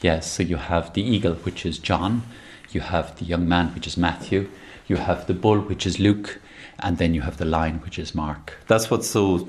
Yes, 0.00 0.30
so 0.30 0.42
you 0.42 0.56
have 0.56 0.92
the 0.94 1.02
eagle, 1.02 1.34
which 1.34 1.66
is 1.66 1.78
John. 1.78 2.22
You 2.70 2.80
have 2.80 3.18
the 3.18 3.24
young 3.24 3.48
man, 3.48 3.68
which 3.74 3.86
is 3.86 3.96
Matthew. 3.96 4.48
You 4.86 4.96
have 4.96 5.26
the 5.26 5.34
bull, 5.34 5.60
which 5.60 5.86
is 5.86 5.98
Luke. 5.98 6.40
And 6.78 6.98
then 6.98 7.14
you 7.14 7.20
have 7.20 7.36
the 7.36 7.44
lion, 7.44 7.80
which 7.80 7.98
is 7.98 8.14
Mark. 8.14 8.54
That's 8.66 8.90
what's 8.90 9.08
so 9.08 9.48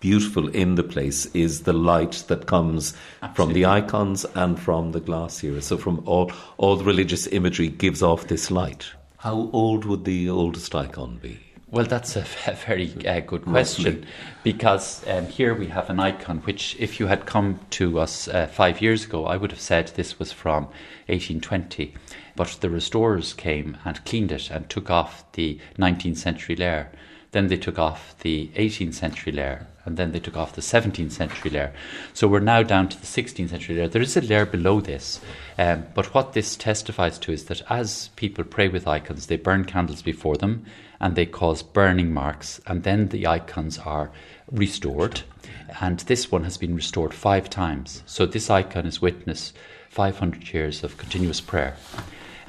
beautiful 0.00 0.48
in 0.48 0.76
the 0.76 0.82
place 0.82 1.26
is 1.26 1.62
the 1.62 1.72
light 1.72 2.24
that 2.28 2.46
comes 2.46 2.94
from 3.34 3.52
the 3.52 3.66
icons 3.66 4.24
and 4.34 4.60
from 4.60 4.92
the 4.92 5.00
glass 5.00 5.38
here. 5.38 5.60
So 5.60 5.76
from 5.76 6.02
all 6.06 6.30
all 6.56 6.76
the 6.76 6.84
religious 6.84 7.26
imagery 7.28 7.68
gives 7.68 8.02
off 8.02 8.28
this 8.28 8.50
light. 8.50 8.92
How 9.22 9.50
old 9.52 9.84
would 9.84 10.04
the 10.04 10.30
oldest 10.30 10.72
icon 10.76 11.18
be? 11.20 11.40
Well, 11.72 11.86
that's 11.86 12.14
a, 12.14 12.24
a 12.46 12.54
very 12.66 12.94
uh, 13.04 13.18
good 13.18 13.44
question 13.44 14.06
because 14.44 15.04
um, 15.08 15.26
here 15.26 15.54
we 15.54 15.66
have 15.66 15.90
an 15.90 15.98
icon 15.98 16.38
which, 16.38 16.76
if 16.78 17.00
you 17.00 17.08
had 17.08 17.26
come 17.26 17.58
to 17.70 17.98
us 17.98 18.28
uh, 18.28 18.46
five 18.46 18.80
years 18.80 19.06
ago, 19.06 19.26
I 19.26 19.36
would 19.36 19.50
have 19.50 19.60
said 19.60 19.88
this 19.88 20.20
was 20.20 20.30
from 20.30 20.66
1820. 21.06 21.94
But 22.36 22.58
the 22.60 22.70
restorers 22.70 23.32
came 23.32 23.76
and 23.84 24.04
cleaned 24.04 24.30
it 24.30 24.50
and 24.50 24.70
took 24.70 24.88
off 24.88 25.30
the 25.32 25.58
19th 25.76 26.18
century 26.18 26.54
layer. 26.54 26.92
Then 27.32 27.48
they 27.48 27.56
took 27.56 27.78
off 27.78 28.16
the 28.20 28.52
18th 28.54 28.94
century 28.94 29.32
layer 29.32 29.66
and 29.88 29.96
then 29.96 30.12
they 30.12 30.20
took 30.20 30.36
off 30.36 30.52
the 30.52 30.60
17th 30.60 31.12
century 31.12 31.50
layer. 31.50 31.72
So 32.12 32.28
we're 32.28 32.40
now 32.40 32.62
down 32.62 32.90
to 32.90 33.00
the 33.00 33.06
16th 33.06 33.48
century 33.48 33.76
layer. 33.76 33.88
There 33.88 34.02
is 34.02 34.18
a 34.18 34.20
layer 34.20 34.44
below 34.44 34.82
this, 34.82 35.18
um, 35.56 35.86
but 35.94 36.12
what 36.12 36.34
this 36.34 36.56
testifies 36.56 37.18
to 37.20 37.32
is 37.32 37.46
that 37.46 37.62
as 37.70 38.08
people 38.16 38.44
pray 38.44 38.68
with 38.68 38.86
icons, 38.86 39.26
they 39.26 39.38
burn 39.38 39.64
candles 39.64 40.02
before 40.02 40.36
them 40.36 40.66
and 41.00 41.16
they 41.16 41.24
cause 41.24 41.62
burning 41.62 42.12
marks, 42.12 42.60
and 42.66 42.82
then 42.82 43.08
the 43.08 43.26
icons 43.26 43.78
are 43.78 44.10
restored. 44.50 45.22
And 45.80 46.00
this 46.00 46.30
one 46.30 46.44
has 46.44 46.58
been 46.58 46.74
restored 46.74 47.14
five 47.14 47.48
times. 47.48 48.02
So 48.04 48.26
this 48.26 48.50
icon 48.50 48.84
is 48.84 49.00
witness 49.00 49.52
500 49.88 50.52
years 50.52 50.84
of 50.84 50.98
continuous 50.98 51.40
prayer. 51.40 51.76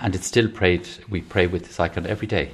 And 0.01 0.15
it's 0.15 0.27
still 0.27 0.49
prayed, 0.49 0.87
we 1.09 1.21
pray 1.21 1.47
with 1.47 1.67
this 1.67 1.79
icon 1.79 2.05
every 2.05 2.27
day. 2.27 2.51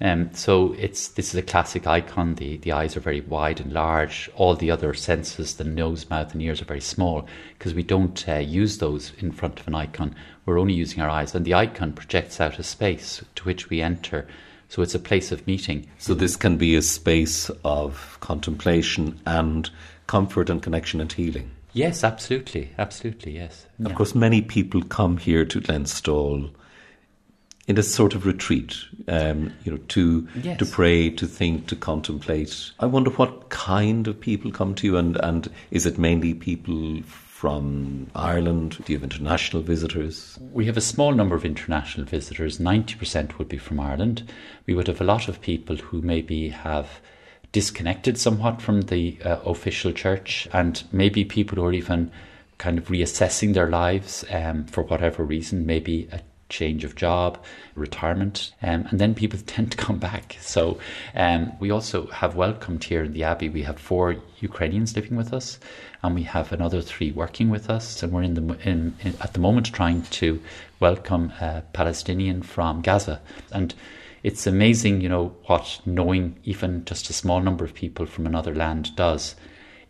Um, 0.00 0.30
so 0.34 0.74
it's 0.74 1.08
this 1.08 1.28
is 1.28 1.36
a 1.36 1.42
classic 1.42 1.86
icon. 1.86 2.34
The 2.34 2.56
the 2.58 2.72
eyes 2.72 2.96
are 2.96 3.00
very 3.00 3.20
wide 3.20 3.60
and 3.60 3.72
large. 3.72 4.28
All 4.34 4.54
the 4.56 4.70
other 4.70 4.92
senses, 4.94 5.54
the 5.54 5.64
nose, 5.64 6.10
mouth, 6.10 6.32
and 6.32 6.42
ears 6.42 6.60
are 6.60 6.66
very 6.66 6.80
small 6.80 7.28
because 7.58 7.74
we 7.74 7.84
don't 7.84 8.28
uh, 8.28 8.38
use 8.38 8.78
those 8.78 9.12
in 9.18 9.30
front 9.32 9.60
of 9.60 9.68
an 9.68 9.74
icon. 9.74 10.14
We're 10.46 10.58
only 10.58 10.74
using 10.74 11.00
our 11.00 11.08
eyes, 11.08 11.34
and 11.34 11.44
the 11.44 11.54
icon 11.54 11.92
projects 11.92 12.40
out 12.40 12.58
a 12.58 12.62
space 12.62 13.22
to 13.36 13.44
which 13.44 13.70
we 13.70 13.80
enter. 13.80 14.26
So 14.68 14.82
it's 14.82 14.94
a 14.94 14.98
place 14.98 15.30
of 15.30 15.46
meeting. 15.46 15.86
So 15.98 16.14
this 16.14 16.34
can 16.36 16.56
be 16.56 16.74
a 16.74 16.82
space 16.82 17.48
of 17.64 18.18
contemplation 18.20 19.20
and 19.24 19.70
comfort 20.08 20.50
and 20.50 20.60
connection 20.60 21.00
and 21.00 21.12
healing. 21.12 21.50
Yes, 21.72 22.02
absolutely, 22.02 22.70
absolutely, 22.78 23.32
yes. 23.36 23.66
Of 23.84 23.90
Yeah. 23.90 23.96
course, 23.96 24.14
many 24.14 24.42
people 24.42 24.82
come 24.82 25.16
here 25.18 25.44
to 25.44 25.60
Glenstal 25.60 26.50
in 27.66 27.78
a 27.78 27.82
sort 27.82 28.14
of 28.14 28.26
retreat, 28.26 28.76
um, 29.08 29.52
you 29.64 29.72
know, 29.72 29.78
to 29.88 30.28
Yes. 30.42 30.58
to 30.58 30.66
pray, 30.66 31.10
to 31.10 31.26
think, 31.26 31.66
to 31.68 31.76
contemplate. 31.76 32.70
I 32.78 32.86
wonder 32.86 33.10
what 33.10 33.48
kind 33.48 34.06
of 34.06 34.20
people 34.20 34.50
come 34.50 34.74
to 34.74 34.86
you, 34.86 34.96
and 34.96 35.16
and 35.16 35.48
is 35.70 35.86
it 35.86 35.98
mainly 35.98 36.34
people 36.34 37.02
from 37.04 38.06
Ireland? 38.14 38.78
Do 38.84 38.92
you 38.92 38.98
have 38.98 39.04
international 39.04 39.62
visitors? 39.62 40.38
We 40.52 40.66
have 40.66 40.76
a 40.78 40.80
small 40.80 41.12
number 41.12 41.34
of 41.34 41.44
international 41.44 42.06
visitors. 42.06 42.58
90% 42.58 43.38
would 43.38 43.48
be 43.48 43.58
from 43.58 43.80
Ireland. 43.80 44.22
We 44.66 44.74
would 44.74 44.86
have 44.86 45.00
a 45.00 45.04
lot 45.04 45.28
of 45.28 45.40
people 45.42 45.76
who 45.76 46.00
maybe 46.00 46.48
have 46.48 47.00
disconnected 47.52 48.18
somewhat 48.18 48.62
from 48.62 48.82
the 48.82 49.18
uh, 49.24 49.36
official 49.44 49.92
church, 49.92 50.48
and 50.52 50.82
maybe 50.92 51.24
people 51.24 51.56
who 51.56 51.64
are 51.64 51.72
even 51.72 52.10
kind 52.58 52.78
of 52.78 52.88
reassessing 52.88 53.52
their 53.54 53.68
lives 53.68 54.24
um, 54.30 54.64
for 54.64 54.82
whatever 54.82 55.22
reason, 55.24 55.66
maybe 55.66 56.08
a 56.12 56.20
change 56.48 56.84
of 56.84 56.94
job, 56.94 57.42
retirement, 57.74 58.52
um, 58.62 58.86
and 58.90 58.98
then 58.98 59.14
people 59.14 59.38
tend 59.46 59.70
to 59.72 59.76
come 59.76 59.98
back. 59.98 60.36
So 60.40 60.78
um, 61.14 61.52
we 61.60 61.70
also 61.70 62.06
have 62.08 62.36
welcomed 62.36 62.84
here 62.84 63.04
in 63.04 63.12
the 63.12 63.24
Abbey, 63.24 63.48
we 63.48 63.62
have 63.62 63.78
four 63.78 64.16
Ukrainians 64.40 64.94
living 64.94 65.16
with 65.16 65.32
us, 65.32 65.58
and 66.02 66.14
we 66.14 66.22
have 66.24 66.52
another 66.52 66.80
three 66.80 67.12
working 67.12 67.50
with 67.50 67.70
us, 67.70 68.02
and 68.02 68.12
we're 68.12 68.22
in 68.22 68.34
the 68.34 68.68
in, 68.68 68.94
in, 69.00 69.14
at 69.20 69.32
the 69.32 69.40
moment 69.40 69.72
trying 69.72 70.02
to 70.02 70.40
welcome 70.80 71.32
a 71.40 71.62
Palestinian 71.72 72.42
from 72.42 72.82
Gaza, 72.82 73.20
and 73.52 73.74
it's 74.24 74.46
amazing, 74.46 75.02
you 75.02 75.08
know, 75.10 75.36
what 75.44 75.80
knowing 75.84 76.36
even 76.44 76.84
just 76.86 77.10
a 77.10 77.12
small 77.12 77.42
number 77.42 77.62
of 77.62 77.74
people 77.74 78.06
from 78.06 78.26
another 78.26 78.54
land 78.54 78.96
does. 78.96 79.34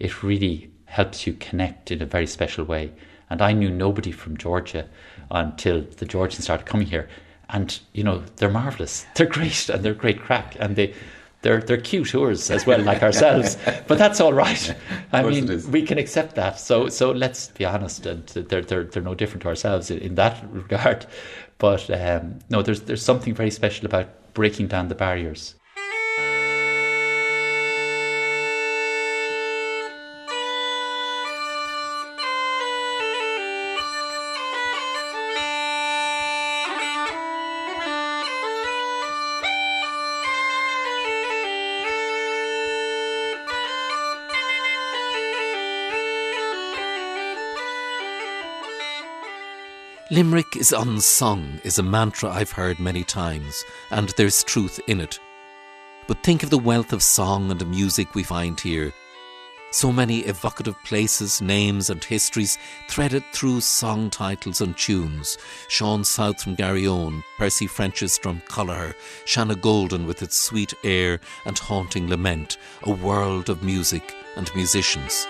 It 0.01 0.25
really 0.25 0.73
helps 0.87 1.25
you 1.25 1.35
connect 1.35 1.93
in 1.93 2.03
a 2.03 2.07
very 2.07 2.27
special 2.27 2.65
way. 2.65 2.93
And 3.31 3.41
I 3.43 3.53
knew 3.53 3.71
nobody 3.71 4.13
from 4.13 4.37
Georgia 4.37 4.89
until 5.31 5.83
the 5.83 6.05
Georgians 6.05 6.45
started 6.45 6.67
coming 6.67 6.87
here. 6.87 7.09
And, 7.51 7.79
you 7.93 8.05
know, 8.05 8.23
they're 8.37 8.51
marvellous. 8.51 9.07
They're 9.17 9.27
great 9.27 9.69
and 9.69 9.85
they're 9.85 9.95
great 9.95 10.21
crack. 10.21 10.57
And 10.59 10.77
they, 10.77 10.95
they're, 11.43 11.61
they're 11.61 11.77
cute 11.77 12.09
tours 12.09 12.51
as 12.51 12.67
well, 12.67 12.81
like 12.81 13.03
ourselves. 13.09 13.59
But 13.87 13.99
that's 13.99 14.19
all 14.21 14.33
right. 14.33 14.75
I 15.13 15.23
mean, 15.23 15.71
we 15.71 15.83
can 15.83 15.99
accept 15.99 16.37
that. 16.37 16.59
So, 16.59 16.89
so 16.89 17.11
let's 17.13 17.49
be 17.49 17.67
honest. 17.67 18.07
And 18.07 18.27
they're, 18.29 18.63
they're, 18.63 18.85
they're 18.85 19.03
no 19.03 19.15
different 19.15 19.43
to 19.43 19.49
ourselves 19.49 19.91
in, 19.91 19.99
in 19.99 20.15
that 20.15 20.43
regard. 20.51 21.07
But 21.59 21.91
um, 21.91 22.39
no, 22.49 22.63
there's, 22.63 22.81
there's 22.83 23.05
something 23.05 23.35
very 23.35 23.51
special 23.51 23.85
about 23.85 24.33
breaking 24.33 24.69
down 24.69 24.89
the 24.89 24.95
barriers. 24.95 25.55
Limerick 50.15 50.55
is 50.55 50.71
unsung 50.71 51.61
is 51.65 51.77
a 51.77 51.83
mantra 51.83 52.31
I've 52.31 52.53
heard 52.53 52.79
many 52.79 53.03
times, 53.03 53.65
and 53.91 54.11
there's 54.11 54.45
truth 54.45 54.79
in 54.87 55.01
it. 55.01 55.19
But 56.07 56.23
think 56.23 56.45
of 56.45 56.51
the 56.51 56.57
wealth 56.59 56.93
of 56.93 57.03
song 57.03 57.51
and 57.51 57.69
music 57.69 58.15
we 58.15 58.23
find 58.23 58.61
here. 58.61 58.93
So 59.73 59.91
many 59.91 60.21
evocative 60.21 60.77
places, 60.85 61.43
names, 61.43 61.91
and 61.91 62.05
histories 62.05 62.59
threaded 62.89 63.25
through 63.33 63.63
song 63.63 64.09
titles 64.09 64.61
and 64.61 64.79
tunes. 64.79 65.37
Sean 65.67 66.05
South 66.05 66.41
from 66.41 66.55
Garryowen, 66.55 67.25
Percy 67.37 67.67
French's 67.67 68.17
from 68.17 68.41
Cullerher, 68.43 68.95
Shanagolden 69.25 70.07
with 70.07 70.23
its 70.23 70.41
sweet 70.41 70.75
air 70.85 71.19
and 71.45 71.59
haunting 71.59 72.09
lament, 72.09 72.57
a 72.85 72.93
world 72.93 73.51
of 73.51 73.65
music 73.65 74.15
and 74.37 74.49
musicians. 74.55 75.27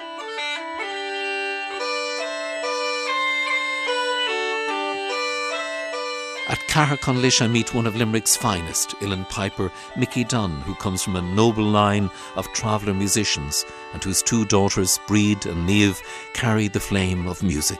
At 6.46 6.60
Caherconlish, 6.68 7.40
I 7.40 7.46
meet 7.46 7.72
one 7.72 7.86
of 7.86 7.96
Limerick's 7.96 8.36
finest, 8.36 8.90
uilleann 9.00 9.26
piper 9.30 9.72
Mickey 9.96 10.24
Dunne, 10.24 10.60
who 10.60 10.74
comes 10.74 11.02
from 11.02 11.16
a 11.16 11.22
noble 11.22 11.64
line 11.64 12.10
of 12.36 12.46
traveller 12.52 12.92
musicians 12.92 13.64
and 13.94 14.04
whose 14.04 14.22
two 14.22 14.44
daughters, 14.44 15.00
Bríd 15.06 15.46
and 15.46 15.66
Niamh, 15.66 16.02
carry 16.34 16.68
the 16.68 16.80
flame 16.80 17.26
of 17.26 17.42
music. 17.42 17.78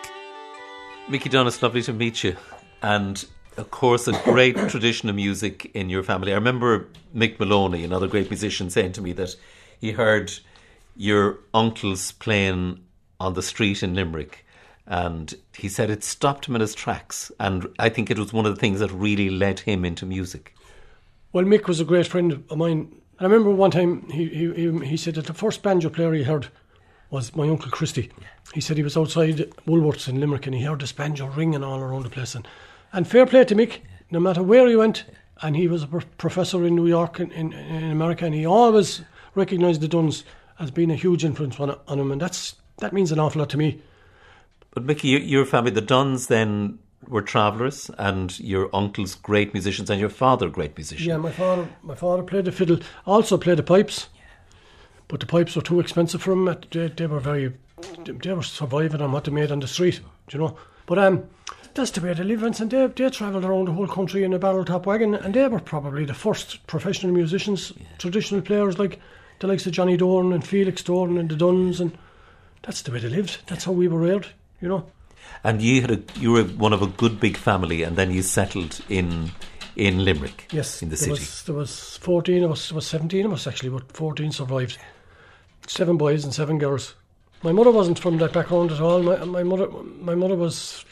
Mickey 1.11 1.29
Dunne, 1.29 1.47
it's 1.47 1.63
lovely 1.63 1.83
to 1.83 1.93
meet 1.93 2.25
you. 2.25 2.39
And 2.81 3.23
of 3.59 3.71
course, 3.71 4.09
a 4.09 4.19
great 4.23 4.57
tradition 4.71 5.11
of 5.11 5.17
music 5.17 5.71
in 5.75 5.91
your 5.91 6.03
family. 6.03 6.33
I 6.33 6.37
remember 6.37 6.89
Mick 7.15 7.39
Moloney, 7.39 7.85
another 7.85 8.07
great 8.07 8.31
musician, 8.31 8.71
saying 8.71 8.93
to 8.93 9.03
me 9.03 9.13
that 9.13 9.37
he 9.79 9.93
heard 9.93 10.33
your 10.97 11.41
uncles 11.53 12.13
playing 12.13 12.83
on 13.21 13.35
the 13.35 13.43
street 13.43 13.83
in 13.83 13.95
Limerick 13.95 14.44
and 14.87 15.35
he 15.57 15.69
said 15.69 15.91
it 15.91 16.05
stopped 16.05 16.47
him 16.47 16.55
in 16.55 16.61
his 16.61 16.75
tracks. 16.75 17.33
And 17.41 17.69
I 17.79 17.89
think 17.89 18.11
it 18.11 18.19
was 18.19 18.33
one 18.33 18.47
of 18.47 18.55
the 18.55 18.61
things 18.61 18.81
that 18.81 18.91
really 18.93 19.31
led 19.31 19.61
him 19.61 19.85
into 19.85 20.07
music. 20.07 20.55
Well, 21.33 21.45
Mick 21.45 21.67
was 21.67 21.81
a 21.81 21.85
great 21.85 22.07
friend 22.07 22.33
of 22.33 22.57
mine. 22.57 22.95
I 23.19 23.25
remember 23.25 23.51
one 23.51 23.71
time 23.71 24.09
he, 24.11 24.29
he, 24.29 24.87
he 24.87 24.97
said 24.97 25.15
that 25.15 25.27
the 25.27 25.35
first 25.35 25.63
banjo 25.63 25.89
player 25.89 26.13
he 26.13 26.25
heard 26.25 26.49
was 27.11 27.35
my 27.35 27.49
uncle 27.49 27.71
Christy. 27.71 28.11
He 28.53 28.61
said 28.61 28.77
he 28.77 28.83
was 28.83 28.97
outside 28.97 29.53
Woolworths 29.67 30.09
in 30.09 30.21
Limerick 30.21 30.47
and 30.47 30.55
he 30.55 30.63
heard 30.63 30.81
this 30.81 30.93
banjo 30.93 31.27
ringing 31.27 31.65
all 31.65 31.81
around 31.81 32.05
the 32.05 32.11
place. 32.11 32.35
And, 32.35 32.47
and 32.93 33.07
fair 33.07 33.27
play 33.27 33.45
to 33.45 33.55
Mick, 33.55 33.81
no 34.11 34.21
matter 34.21 34.43
where 34.43 34.69
he 34.69 34.77
went, 34.77 35.05
and 35.43 35.57
he 35.57 35.69
was 35.69 35.83
a 35.83 35.87
professor 35.87 36.65
in 36.65 36.75
New 36.75 36.87
York 36.87 37.21
in, 37.21 37.31
in, 37.33 37.53
in 37.53 37.91
America, 37.91 38.25
and 38.25 38.35
he 38.35 38.47
always 38.47 39.03
recognised 39.35 39.81
the 39.81 39.89
Dunnes 39.89 40.25
as 40.59 40.71
being 40.71 40.91
a 40.91 40.97
huge 40.97 41.25
influence 41.25 41.59
on, 41.59 41.77
on 41.89 41.99
him, 41.99 42.13
and 42.13 42.21
that's 42.21 42.55
that 42.79 42.93
means 42.93 43.13
an 43.13 43.19
awful 43.19 43.41
lot 43.41 43.51
to 43.51 43.57
me. 43.57 43.81
But 44.75 44.85
Mickey, 44.85 45.09
your 45.09 45.47
family, 45.47 45.71
the 45.71 45.81
Dunnes, 45.81 46.27
then 46.27 46.81
were 47.09 47.23
travellers, 47.23 47.91
and 47.97 48.39
your 48.41 48.75
uncle's 48.75 49.15
great 49.15 49.53
musicians, 49.53 49.89
and 49.89 50.01
your 50.01 50.09
father 50.09 50.49
great 50.49 50.77
musician. 50.77 51.07
Yeah, 51.07 51.17
my 51.17 51.31
father, 51.31 51.69
my 51.83 51.95
father 51.95 52.25
played 52.25 52.47
the 52.47 52.53
fiddle, 52.53 52.81
also 53.07 53.39
played 53.39 53.59
the 53.59 53.63
pipes, 53.63 54.09
yeah. 54.17 54.23
but 55.07 55.21
the 55.21 55.27
pipes 55.27 55.55
were 55.55 55.63
too 55.63 55.79
expensive 55.79 56.23
for 56.23 56.33
him. 56.33 56.53
They, 56.71 56.89
they 56.89 57.07
were 57.07 57.21
very, 57.21 57.55
they 58.05 58.33
were 58.33 58.43
surviving 58.43 59.01
on 59.01 59.13
what 59.13 59.25
they 59.25 59.33
made 59.33 59.53
on 59.53 59.61
the 59.61 59.69
street, 59.69 60.01
you 60.33 60.39
know. 60.41 60.57
But 60.87 60.99
um, 60.99 61.29
that's 61.75 61.93
the 61.93 62.01
way 62.01 62.13
they 62.13 62.25
live, 62.25 62.43
and 62.43 62.55
they 62.55 62.87
they 62.89 63.11
travelled 63.11 63.45
around 63.45 63.67
the 63.67 63.73
whole 63.73 63.89
country 63.89 64.25
in 64.25 64.33
a 64.33 64.39
barrel 64.41 64.65
top 64.65 64.87
wagon, 64.87 65.15
and 65.15 65.35
they 65.35 65.47
were 65.47 65.61
probably 65.61 66.05
the 66.05 66.15
first 66.15 66.67
professional 66.67 67.13
musicians, 67.13 67.73
yeah. 67.77 67.87
traditional 67.99 68.43
players 68.43 68.79
like 68.79 68.99
the 69.39 69.47
likes 69.47 69.67
of 69.67 69.73
Johnny 69.73 69.97
Doran 69.97 70.33
and 70.33 70.45
Felix 70.45 70.83
Doran 70.83 71.19
and 71.19 71.29
the 71.29 71.37
Dunnes, 71.37 71.81
and 71.81 71.97
that's 72.63 72.83
the 72.83 72.91
way 72.91 72.99
they 72.99 73.09
lived. 73.09 73.39
That's 73.47 73.65
how 73.65 73.73
we 73.73 73.87
were 73.87 74.01
reared 74.01 74.29
you 74.65 74.71
know. 74.71 74.87
And 75.45 75.61
you 75.61 75.83
had 75.83 75.91
a 75.91 76.03
you 76.19 76.33
were 76.33 76.45
one 76.45 76.73
of 76.73 76.83
a 76.83 76.87
good 76.87 77.21
big 77.21 77.37
family, 77.37 77.83
and 77.83 77.97
then 77.97 78.11
you 78.11 78.23
settled 78.23 78.81
in 78.89 79.31
in 79.77 80.05
Limerick. 80.05 80.49
Yes, 80.51 80.83
in 80.83 80.89
the 80.89 80.97
there 80.97 81.09
city. 81.09 81.21
Was, 81.21 81.43
there 81.45 81.55
was 81.55 81.97
fourteen 81.99 82.43
of 82.43 82.51
us. 82.51 82.71
There 82.71 82.77
was 82.77 82.87
seventeen 82.87 83.27
of 83.27 83.33
us 83.33 83.47
actually, 83.47 83.69
but 83.69 83.93
fourteen 83.93 84.33
survived. 84.33 84.79
Seven 85.67 85.97
boys 85.97 86.25
and 86.25 86.35
seven 86.35 86.59
girls. 86.59 86.95
My 87.43 87.53
mother 87.53 87.71
wasn't 87.71 87.99
from 87.99 88.19
that 88.19 88.33
background 88.33 88.73
at 88.73 88.81
all. 88.81 89.03
My 89.03 89.25
my 89.25 89.43
mother 89.43 89.69
my 90.01 90.15
mother 90.15 90.35
was. 90.35 90.85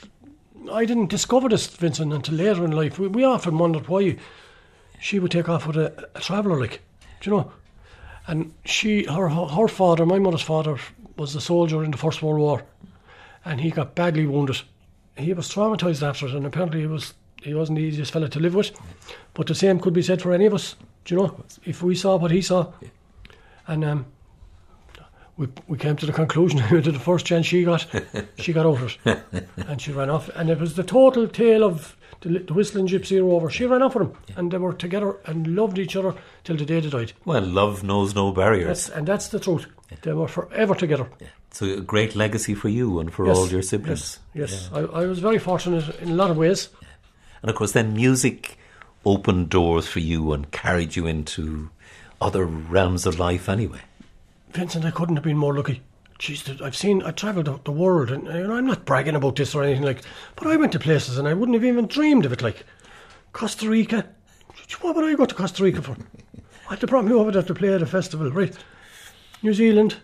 I 0.70 0.84
didn't 0.84 1.10
discover 1.10 1.48
this, 1.48 1.66
Vincent, 1.66 2.12
until 2.12 2.34
later 2.34 2.64
in 2.64 2.72
life. 2.72 2.98
We, 2.98 3.08
we 3.08 3.24
often 3.24 3.58
wondered 3.58 3.88
why 3.88 4.16
she 5.00 5.18
would 5.18 5.32
take 5.32 5.48
off 5.48 5.66
with 5.66 5.76
a, 5.76 6.08
a 6.14 6.20
traveller, 6.20 6.60
like, 6.60 6.82
do 7.20 7.30
you 7.30 7.36
know? 7.36 7.52
And 8.28 8.54
she, 8.64 9.04
her, 9.06 9.28
her 9.28 9.66
father, 9.66 10.06
my 10.06 10.20
mother's 10.20 10.42
father, 10.42 10.78
was 11.16 11.34
a 11.34 11.40
soldier 11.40 11.82
in 11.82 11.90
the 11.90 11.98
First 11.98 12.22
World 12.22 12.38
War 12.38 12.62
and 13.44 13.60
he 13.60 13.70
got 13.70 13.94
badly 13.94 14.26
wounded. 14.26 14.62
He 15.16 15.32
was 15.32 15.48
traumatised 15.48 16.06
after 16.06 16.26
it, 16.26 16.34
and 16.34 16.46
apparently 16.46 16.80
he 16.80 16.86
was 16.86 17.14
he 17.42 17.54
wasn't 17.54 17.78
the 17.78 17.84
easiest 17.84 18.12
fella 18.12 18.28
to 18.28 18.40
live 18.40 18.54
with. 18.54 18.70
But 19.34 19.46
the 19.46 19.54
same 19.54 19.80
could 19.80 19.94
be 19.94 20.02
said 20.02 20.22
for 20.22 20.32
any 20.32 20.46
of 20.46 20.54
us. 20.54 20.76
Do 21.04 21.14
you 21.14 21.20
know? 21.20 21.44
If 21.64 21.82
we 21.82 21.94
saw 21.94 22.16
what 22.16 22.30
he 22.30 22.40
saw, 22.40 22.72
and 23.66 23.84
um, 23.84 24.06
we 25.36 25.48
we 25.66 25.78
came 25.78 25.96
to 25.96 26.06
the 26.06 26.12
conclusion 26.12 26.58
that 26.70 26.84
the 26.84 26.98
first 26.98 27.26
chance 27.26 27.46
she 27.46 27.64
got, 27.64 27.86
she 28.36 28.52
got 28.52 28.66
over 28.66 28.88
it, 29.04 29.48
and 29.56 29.80
she 29.80 29.92
ran 29.92 30.10
off. 30.10 30.28
And 30.30 30.50
it 30.50 30.58
was 30.58 30.74
the 30.74 30.82
total 30.82 31.28
tale 31.28 31.64
of 31.64 31.96
the, 32.20 32.38
the 32.38 32.54
whistling 32.54 32.86
gypsy 32.86 33.20
over. 33.20 33.50
She 33.50 33.66
ran 33.66 33.82
off 33.82 33.94
with 33.94 34.08
him, 34.08 34.16
yeah. 34.28 34.34
and 34.38 34.50
they 34.50 34.58
were 34.58 34.72
together 34.72 35.16
and 35.26 35.54
loved 35.54 35.78
each 35.78 35.96
other 35.96 36.14
till 36.44 36.56
the 36.56 36.64
day 36.64 36.80
they 36.80 36.90
died. 36.90 37.12
Well, 37.24 37.42
love 37.42 37.82
knows 37.82 38.14
no 38.14 38.32
barriers, 38.32 38.86
that's, 38.86 38.88
and 38.88 39.06
that's 39.06 39.28
the 39.28 39.40
truth. 39.40 39.66
Yeah. 39.90 39.96
They 40.02 40.12
were 40.12 40.28
forever 40.28 40.74
together. 40.74 41.08
Yeah. 41.20 41.28
So 41.50 41.66
a 41.66 41.80
great 41.80 42.16
legacy 42.16 42.54
for 42.54 42.70
you 42.70 42.98
and 42.98 43.12
for 43.12 43.26
yes, 43.26 43.36
all 43.36 43.48
your 43.48 43.60
siblings. 43.60 44.18
Yes, 44.32 44.52
yes. 44.52 44.70
I, 44.72 44.80
I, 44.80 45.06
was 45.06 45.18
very 45.18 45.38
fortunate 45.38 46.00
in 46.00 46.08
a 46.08 46.14
lot 46.14 46.30
of 46.30 46.38
ways. 46.38 46.70
And 47.42 47.50
of 47.50 47.56
course, 47.56 47.72
then 47.72 47.92
music 47.92 48.56
opened 49.04 49.50
doors 49.50 49.86
for 49.86 50.00
you 50.00 50.32
and 50.32 50.50
carried 50.50 50.96
you 50.96 51.06
into 51.06 51.68
other 52.22 52.46
realms 52.46 53.04
of 53.04 53.18
life. 53.18 53.50
Anyway, 53.50 53.80
Vincent, 54.52 54.84
I 54.84 54.90
couldn't 54.90 55.16
have 55.16 55.24
been 55.24 55.36
more 55.36 55.54
lucky. 55.54 55.82
Jeez, 56.18 56.60
I've 56.60 56.76
seen, 56.76 57.02
I 57.02 57.10
travelled 57.10 57.64
the, 57.64 57.72
world, 57.72 58.10
and 58.10 58.26
you 58.26 58.46
know, 58.46 58.54
I'm 58.54 58.66
not 58.66 58.84
bragging 58.84 59.16
about 59.16 59.36
this 59.36 59.54
or 59.54 59.64
anything 59.64 59.82
like, 59.82 60.02
but 60.36 60.46
I 60.46 60.56
went 60.56 60.72
to 60.72 60.78
places 60.78 61.18
and 61.18 61.26
I 61.26 61.34
wouldn't 61.34 61.54
have 61.54 61.64
even 61.64 61.86
dreamed 61.86 62.24
of 62.24 62.32
it, 62.32 62.42
like 62.42 62.64
Costa 63.32 63.68
Rica. 63.68 64.06
What 64.80 64.94
would 64.94 65.04
I 65.04 65.14
go 65.14 65.26
to 65.26 65.34
Costa 65.34 65.64
Rica 65.64 65.82
for? 65.82 65.96
I 66.66 66.70
had 66.70 66.80
to 66.80 66.86
brought 66.86 67.04
me 67.04 67.12
over 67.12 67.32
there 67.32 67.42
to 67.42 67.54
play 67.54 67.74
at 67.74 67.82
a 67.82 67.86
festival, 67.86 68.30
right? 68.30 68.56
New 69.42 69.52
Zealand, 69.52 69.96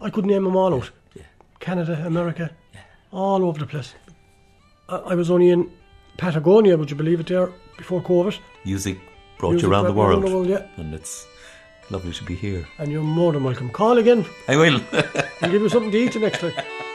I 0.00 0.10
could 0.10 0.24
name 0.24 0.44
them 0.44 0.56
all 0.56 0.74
out. 0.74 0.90
Yeah. 1.14 1.24
Canada, 1.58 2.00
America, 2.06 2.50
yeah. 2.72 2.80
all 3.10 3.44
over 3.44 3.58
the 3.58 3.66
place. 3.66 3.94
I, 4.88 4.96
I, 4.96 5.14
was 5.14 5.30
only 5.30 5.50
in 5.50 5.70
Patagonia, 6.16 6.76
would 6.76 6.90
you 6.90 6.96
believe 6.96 7.20
it, 7.20 7.26
there 7.26 7.52
before 7.76 8.00
COVID. 8.02 8.38
Music 8.64 8.98
brought 9.38 9.52
Music 9.52 9.66
you 9.66 9.72
around 9.72 9.84
the 9.86 9.92
world. 9.92 10.22
the 10.22 10.30
world. 10.30 10.46
yeah. 10.46 10.66
And 10.76 10.94
it's 10.94 11.26
lovely 11.90 12.12
to 12.12 12.24
be 12.24 12.34
here. 12.34 12.66
And 12.78 12.90
you're 12.90 13.02
more 13.02 13.32
than 13.32 13.44
welcome. 13.44 13.70
Call 13.70 13.98
again. 13.98 14.24
I 14.48 14.56
will. 14.56 14.80
I'll 15.42 15.50
give 15.50 15.62
you 15.62 15.68
something 15.68 15.90
to 15.90 15.98
eat 15.98 16.12
the 16.12 16.20
next 16.20 16.40
time. 16.40 16.52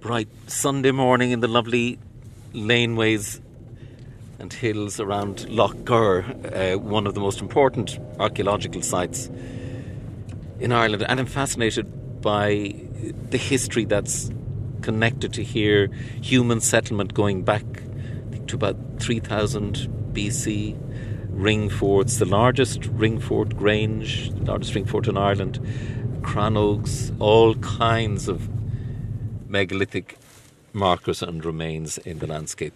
bright 0.00 0.28
Sunday 0.46 0.90
morning 0.90 1.30
in 1.30 1.40
the 1.40 1.48
lovely 1.48 1.98
laneways 2.52 3.40
and 4.38 4.52
hills 4.52 5.00
around 5.00 5.48
Lough 5.48 5.72
Gur, 5.72 6.22
uh, 6.22 6.78
one 6.78 7.06
of 7.06 7.14
the 7.14 7.20
most 7.20 7.40
important 7.40 7.98
archaeological 8.20 8.82
sites 8.82 9.30
in 10.60 10.72
Ireland. 10.72 11.04
And 11.08 11.18
I'm 11.18 11.26
fascinated 11.26 12.20
by 12.20 12.74
the 13.30 13.38
history 13.38 13.84
that's 13.84 14.30
connected 14.82 15.32
to 15.34 15.42
here, 15.42 15.88
human 16.20 16.60
settlement 16.60 17.14
going 17.14 17.42
back 17.42 17.64
to 18.48 18.54
about 18.54 18.76
3000 18.98 19.88
BC. 20.12 20.76
Ring 21.30 21.68
forts, 21.68 22.18
the 22.18 22.24
largest 22.24 22.86
ring 22.86 23.18
fort 23.18 23.56
Grange, 23.56 24.30
the 24.30 24.44
largest 24.44 24.74
ring 24.74 24.86
fort 24.86 25.06
in 25.06 25.18
Ireland, 25.18 25.60
crannogs, 26.22 27.14
all 27.18 27.54
kinds 27.56 28.26
of 28.28 28.48
megalithic 29.48 30.18
markers 30.72 31.22
and 31.22 31.44
remains 31.44 31.98
in 31.98 32.18
the 32.18 32.26
landscape. 32.26 32.74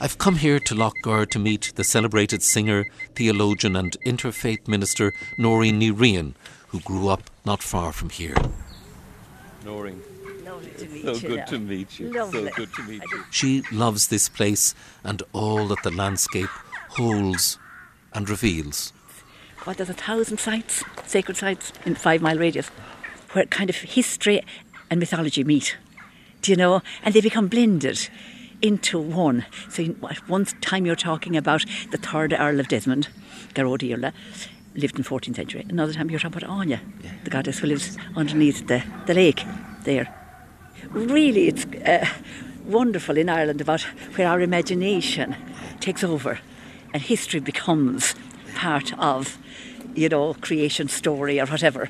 I've 0.00 0.18
come 0.18 0.36
here 0.36 0.58
to 0.58 0.74
Lough 0.74 0.92
Gur 1.02 1.26
to 1.26 1.38
meet 1.38 1.72
the 1.76 1.84
celebrated 1.84 2.42
singer, 2.42 2.86
theologian, 3.14 3.76
and 3.76 3.96
interfaith 4.04 4.66
minister 4.66 5.12
Noreen 5.38 5.80
Ní 5.80 5.92
Riain, 5.92 6.34
who 6.68 6.80
grew 6.80 7.08
up 7.08 7.30
not 7.44 7.62
far 7.62 7.92
from 7.92 8.10
here. 8.10 8.34
Noreen. 9.64 10.02
so 10.44 11.12
you, 11.12 11.28
good 11.28 11.46
to 11.46 11.58
meet 11.58 12.00
you. 12.00 12.12
Lovely. 12.12 12.48
So 12.48 12.56
good 12.56 12.74
to 12.74 12.82
meet 12.82 13.02
you. 13.12 13.24
She 13.30 13.62
loves 13.70 14.08
this 14.08 14.28
place 14.28 14.74
and 15.04 15.22
all 15.32 15.68
that 15.68 15.82
the 15.84 15.92
landscape 15.92 16.50
holds 16.88 17.58
and 18.12 18.28
reveals. 18.28 18.92
what, 19.64 19.76
there's 19.76 19.88
a 19.88 19.94
thousand 19.94 20.38
sites, 20.38 20.82
sacred 21.06 21.36
sites 21.36 21.72
in 21.86 21.94
five 21.94 22.22
mile 22.22 22.38
radius, 22.38 22.68
where 23.32 23.46
kind 23.46 23.70
of 23.70 23.76
history 23.76 24.42
and 24.92 25.00
mythology 25.00 25.42
meet. 25.42 25.78
Do 26.42 26.52
you 26.52 26.56
know? 26.56 26.82
And 27.02 27.14
they 27.14 27.22
become 27.22 27.48
blended 27.48 28.10
into 28.60 28.98
one. 28.98 29.46
So 29.70 29.82
at 30.10 30.28
one 30.28 30.44
time 30.60 30.84
you're 30.84 30.96
talking 30.96 31.34
about 31.34 31.64
the 31.90 31.96
third 31.96 32.34
Earl 32.34 32.60
of 32.60 32.68
Desmond, 32.68 33.08
Gearóid 33.54 33.88
Iarla, 33.88 34.12
lived 34.74 34.98
in 34.98 35.02
14th 35.02 35.36
century. 35.36 35.64
Another 35.66 35.94
time 35.94 36.10
you're 36.10 36.20
talking 36.20 36.44
about 36.44 36.66
Áine, 36.66 36.78
the 37.24 37.30
goddess 37.30 37.60
who 37.60 37.68
lives 37.68 37.96
underneath 38.16 38.66
the, 38.66 38.84
the 39.06 39.14
lake 39.14 39.42
there. 39.84 40.14
Really, 40.90 41.48
it's 41.48 41.64
uh, 41.64 42.06
wonderful 42.66 43.16
in 43.16 43.30
Ireland 43.30 43.62
about 43.62 43.80
where 44.16 44.28
our 44.28 44.42
imagination 44.42 45.34
takes 45.80 46.04
over 46.04 46.38
and 46.92 47.02
history 47.02 47.40
becomes 47.40 48.14
part 48.54 48.92
of, 48.98 49.38
you 49.94 50.10
know, 50.10 50.34
creation 50.34 50.88
story 50.88 51.40
or 51.40 51.46
whatever. 51.46 51.88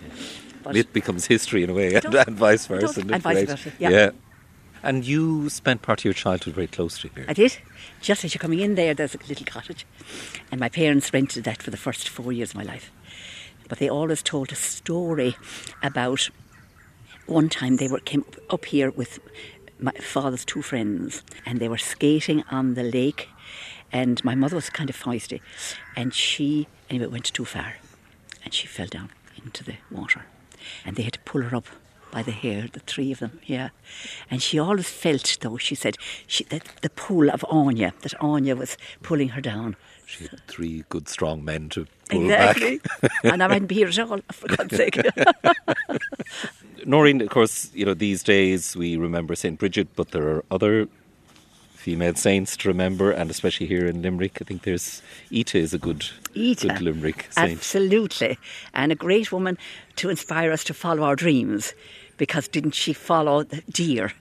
But 0.63 0.75
Myth 0.75 0.93
becomes 0.93 1.27
history 1.27 1.63
in 1.63 1.71
a 1.71 1.75
way, 1.75 1.95
and, 1.95 2.15
and 2.15 2.37
vice 2.37 2.67
versa. 2.67 2.87
does. 2.87 2.99
isn't 2.99 3.11
it? 3.11 3.15
And 3.15 3.23
vice 3.23 3.35
Great. 3.37 3.49
versa, 3.49 3.73
yeah. 3.79 4.11
And 4.85 5.05
you 5.07 5.49
spent 5.49 5.83
part 5.83 6.01
of 6.01 6.05
your 6.05 6.15
childhood 6.15 6.55
very 6.55 6.67
close 6.67 6.99
to 7.01 7.09
here. 7.15 7.25
I 7.29 7.33
did. 7.33 7.57
Just 8.01 8.25
as 8.25 8.35
you're 8.35 8.41
coming 8.41 8.59
in 8.59 8.75
there, 8.75 8.95
there's 8.95 9.15
a 9.15 9.19
little 9.29 9.47
cottage. 9.47 9.87
And 10.51 10.59
my 10.59 10.69
parents 10.69 11.13
rented 11.13 11.45
that 11.45 11.63
for 11.63 11.71
the 11.71 11.77
first 11.77 12.09
four 12.09 12.33
years 12.33 12.51
of 12.51 12.57
my 12.57 12.65
life. 12.65 12.91
But 13.69 13.79
they 13.79 13.89
always 13.89 14.23
told 14.23 14.51
a 14.51 14.57
story 14.57 15.37
about 15.83 16.29
one 17.27 17.49
time 17.49 17.77
they 17.77 17.89
were 17.89 18.01
came 18.01 18.25
up 18.51 18.65
here 18.65 18.91
with 18.91 19.21
my 19.79 19.93
father's 19.93 20.45
two 20.45 20.63
friends 20.63 21.23
and 21.47 21.59
they 21.59 21.69
were 21.69 21.79
skating 21.79 22.43
on 22.51 22.75
the 22.75 22.83
lake 22.83 23.29
and 23.91 24.25
my 24.25 24.35
mother 24.35 24.57
was 24.57 24.71
kind 24.71 24.91
of 24.91 24.97
feisty 24.97 25.41
and 25.97 26.15
she 26.15 26.67
anyway 26.91 27.07
went 27.07 27.25
too 27.25 27.45
far 27.45 27.75
and 28.45 28.55
she 28.55 28.67
fell 28.67 28.87
down 28.87 29.11
into 29.45 29.65
the 29.65 29.75
water 29.91 30.25
and 30.85 30.97
they 30.97 31.03
had 31.03 31.15
to 31.15 31.21
pull 31.21 31.43
her 31.43 31.57
up 31.57 31.67
by 32.11 32.23
the 32.23 32.33
hair 32.33 32.69
the 32.73 32.81
three 32.81 33.11
of 33.11 33.21
them 33.21 33.41
yeah 33.47 33.71
and 34.31 34.43
she 34.43 34.59
always 34.59 34.89
felt 34.89 35.39
though 35.41 35.57
she 35.57 35.75
said 35.75 35.97
she, 36.27 36.45
that 36.45 36.63
the 36.83 36.91
pull 36.91 37.31
of 37.31 37.41
Áine 37.51 37.93
that 38.01 38.13
Áine 38.21 38.57
was 38.57 38.77
pulling 39.03 39.31
her 39.31 39.41
down 39.41 39.77
She 40.05 40.25
had 40.25 40.47
three 40.47 40.85
good, 40.91 41.09
strong 41.09 41.43
men 41.43 41.71
to 41.71 41.87
pull 42.11 42.25
exactly 42.25 42.81
back. 43.01 43.13
and 43.25 43.43
I 43.43 43.47
wouldn't 43.47 43.69
be 43.69 43.77
here 43.77 43.89
at 43.89 43.99
all 43.99 44.21
for 44.31 44.49
God's 44.57 44.77
sake 44.83 44.99
Noreen, 46.85 47.21
of 47.21 47.31
course, 47.31 47.71
you 47.75 47.85
know, 47.85 47.95
these 47.95 48.23
days 48.23 48.77
we 48.77 48.97
remember 48.97 49.35
St. 49.35 49.59
Bridget, 49.59 49.89
but 49.95 50.11
there 50.11 50.29
are 50.29 50.45
other 50.51 50.89
female 51.83 52.15
saints 52.15 52.57
to 52.57 52.69
remember, 52.69 53.11
and 53.11 53.29
especially 53.29 53.67
here 53.67 53.87
in 53.87 54.03
Limerick, 54.03 54.39
I 54.41 54.45
think 54.45 54.63
there's 54.63 55.03
Ita 55.37 55.59
is 55.59 55.75
a 55.75 55.79
good, 55.79 56.07
Ita. 56.37 56.69
good 56.69 56.81
Limerick 56.81 57.27
saint. 57.31 57.51
Absolutely. 57.51 58.39
And 58.73 58.93
a 58.93 58.95
great 58.95 59.33
woman 59.33 59.59
to 59.97 60.09
inspire 60.09 60.53
us 60.53 60.63
to 60.65 60.75
follow 60.75 61.03
our 61.03 61.17
dreams. 61.17 61.75
Because 62.19 62.47
didn't 62.47 62.77
she 62.77 62.93
follow 62.93 63.43
the 63.43 63.63
deer 63.63 64.13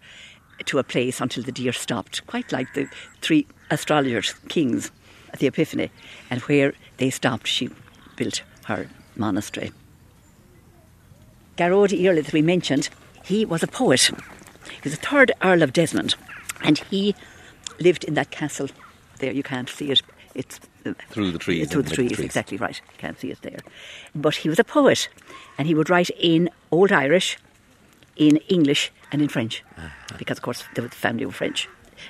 to 0.65 0.79
a 0.79 0.83
place 0.83 1.21
until 1.21 1.43
the 1.43 1.51
deer 1.51 1.71
stopped? 1.71 2.25
Quite 2.25 2.51
like 2.51 2.73
the 2.73 2.87
three 3.21 3.45
astrologers, 3.69 4.33
kings 4.49 4.89
at 5.31 5.37
the 5.37 5.45
Epiphany. 5.45 5.91
And 6.31 6.41
where 6.41 6.73
they 6.97 7.11
stopped, 7.11 7.45
she 7.45 7.69
built 8.15 8.41
her 8.65 8.87
monastery. 9.15 9.71
Gearóid 11.57 11.93
Iarla, 11.93 12.23
that 12.23 12.33
we 12.33 12.41
mentioned, 12.41 12.89
he 13.23 13.45
was 13.45 13.61
a 13.61 13.67
poet. 13.67 14.01
He 14.01 14.81
was 14.83 14.97
the 14.97 15.05
third 15.05 15.31
Earl 15.43 15.61
of 15.61 15.73
Desmond. 15.73 16.15
And 16.63 16.79
he 16.89 17.15
lived 17.79 18.03
in 18.03 18.13
that 18.15 18.31
castle 18.31 18.67
there. 19.19 19.31
You 19.31 19.43
can't 19.43 19.69
see 19.69 19.91
it. 19.91 20.01
It's 20.33 20.59
uh, 20.85 20.93
Through 21.09 21.31
the 21.31 21.39
trees 21.39 21.69
Through 21.69 21.83
the 21.83 21.89
the 21.89 21.95
trees, 21.95 22.11
trees. 22.13 22.25
exactly 22.25 22.57
right. 22.57 22.81
Can't 22.97 23.19
see 23.19 23.31
it 23.31 23.41
there. 23.41 23.59
But 24.15 24.35
he 24.35 24.49
was 24.49 24.59
a 24.59 24.63
poet, 24.63 25.09
and 25.57 25.67
he 25.67 25.75
would 25.75 25.89
write 25.89 26.09
in 26.17 26.49
Old 26.71 26.91
Irish, 26.91 27.37
in 28.15 28.37
English, 28.47 28.91
and 29.11 29.21
in 29.21 29.27
French, 29.27 29.63
because 30.17 30.37
of 30.37 30.43
course 30.43 30.63
the 30.75 30.87
family 30.89 31.25
were 31.25 31.31
French. 31.33 31.67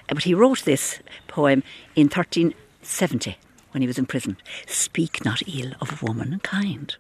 Uh, 0.09 0.13
But 0.15 0.23
he 0.23 0.33
wrote 0.35 0.63
this 0.65 0.99
poem 1.27 1.63
in 1.95 2.07
1370 2.07 3.37
when 3.71 3.81
he 3.81 3.87
was 3.87 3.97
in 3.97 4.05
prison. 4.05 4.37
Speak 4.67 5.25
not 5.25 5.41
ill 5.47 5.73
of 5.81 6.01
womankind. 6.03 6.97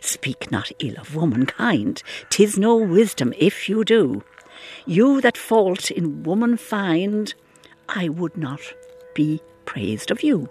Speak 0.00 0.50
not 0.50 0.70
ill 0.80 0.96
of 0.98 1.14
womankind. 1.14 2.02
Tis 2.30 2.58
no 2.58 2.76
wisdom 2.76 3.32
if 3.38 3.68
you 3.68 3.84
do. 3.84 4.22
You 4.86 5.20
that 5.20 5.36
fault 5.36 5.90
in 5.90 6.22
woman 6.22 6.56
find, 6.56 7.34
I 7.88 8.08
would 8.08 8.36
not 8.36 8.60
be 9.14 9.40
praised 9.64 10.10
of 10.10 10.22
you. 10.22 10.48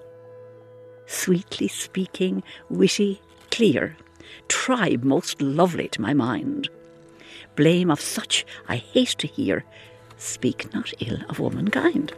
Sweetly 1.05 1.67
speaking, 1.67 2.43
witty, 2.69 3.21
clear, 3.51 3.95
tribe 4.47 5.03
most 5.03 5.41
lovely 5.41 5.87
to 5.89 6.01
my 6.01 6.13
mind. 6.13 6.69
Blame 7.55 7.89
of 7.89 8.01
such 8.01 8.45
I 8.67 8.75
hate 8.77 9.15
to 9.19 9.27
hear. 9.27 9.63
Speak 10.17 10.73
not 10.73 10.93
ill 10.99 11.17
of 11.29 11.39
womankind. 11.39 12.13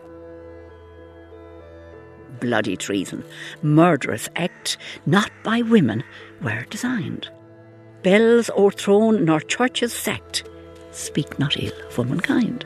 Bloody 2.39 2.77
treason, 2.77 3.23
murderous 3.61 4.29
act, 4.35 4.77
not 5.05 5.31
by 5.43 5.61
women 5.61 6.03
were 6.41 6.65
designed. 6.69 7.29
Bells 8.01 8.49
o'erthrown 8.51 9.25
nor 9.25 9.41
churches 9.41 9.91
sacked, 9.91 10.43
speak 10.91 11.39
not 11.39 11.57
ill 11.61 11.73
of 11.87 11.97
womankind. 11.97 12.65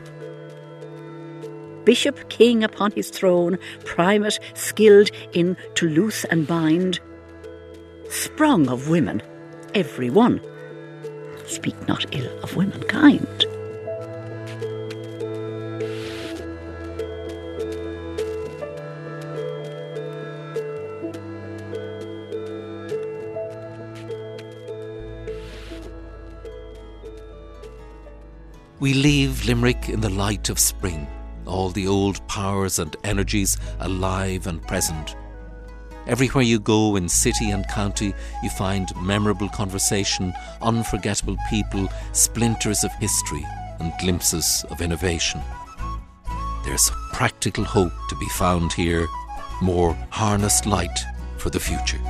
Bishop, 1.86 2.30
king 2.30 2.64
upon 2.64 2.92
his 2.92 3.10
throne, 3.10 3.58
primate, 3.84 4.40
skilled 4.54 5.10
in 5.34 5.58
to 5.76 5.88
loose 5.90 6.24
and 6.26 6.48
bind, 6.48 7.00
sprung 8.10 8.70
of 8.70 8.90
women, 8.90 9.22
every 9.76 10.10
one, 10.10 10.40
speak 11.46 11.76
not 11.88 12.06
ill 12.16 12.40
of 12.40 12.56
womankind. 12.56 13.46
We 28.84 28.94
leave 28.94 29.46
Limerick 29.46 29.88
in 29.88 30.02
the 30.02 30.10
light 30.10 30.50
of 30.50 30.60
spring, 30.60 31.08
all 31.46 31.70
the 31.70 31.88
old 31.88 32.28
powers 32.28 32.80
and 32.80 32.94
energies 33.06 33.58
alive 33.80 34.46
and 34.46 34.62
present. 34.62 35.16
Everywhere 36.06 36.44
you 36.44 36.60
go 36.60 36.98
in 36.98 37.08
city 37.08 37.52
and 37.52 37.66
county, 37.70 38.14
you 38.44 38.50
find 38.50 38.94
memorable 39.02 39.48
conversation, 39.48 40.34
unforgettable 40.62 41.38
people, 41.50 41.88
splinters 42.12 42.84
of 42.84 42.92
history, 42.96 43.46
and 43.80 43.94
glimpses 44.02 44.66
of 44.70 44.82
innovation. 44.82 45.40
There's 46.66 46.92
practical 47.14 47.64
hope 47.64 47.94
to 48.10 48.18
be 48.18 48.28
found 48.32 48.74
here, 48.74 49.08
more 49.62 49.94
harnessed 50.10 50.66
light 50.66 51.00
for 51.38 51.50
the 51.50 51.60
future. 51.62 52.02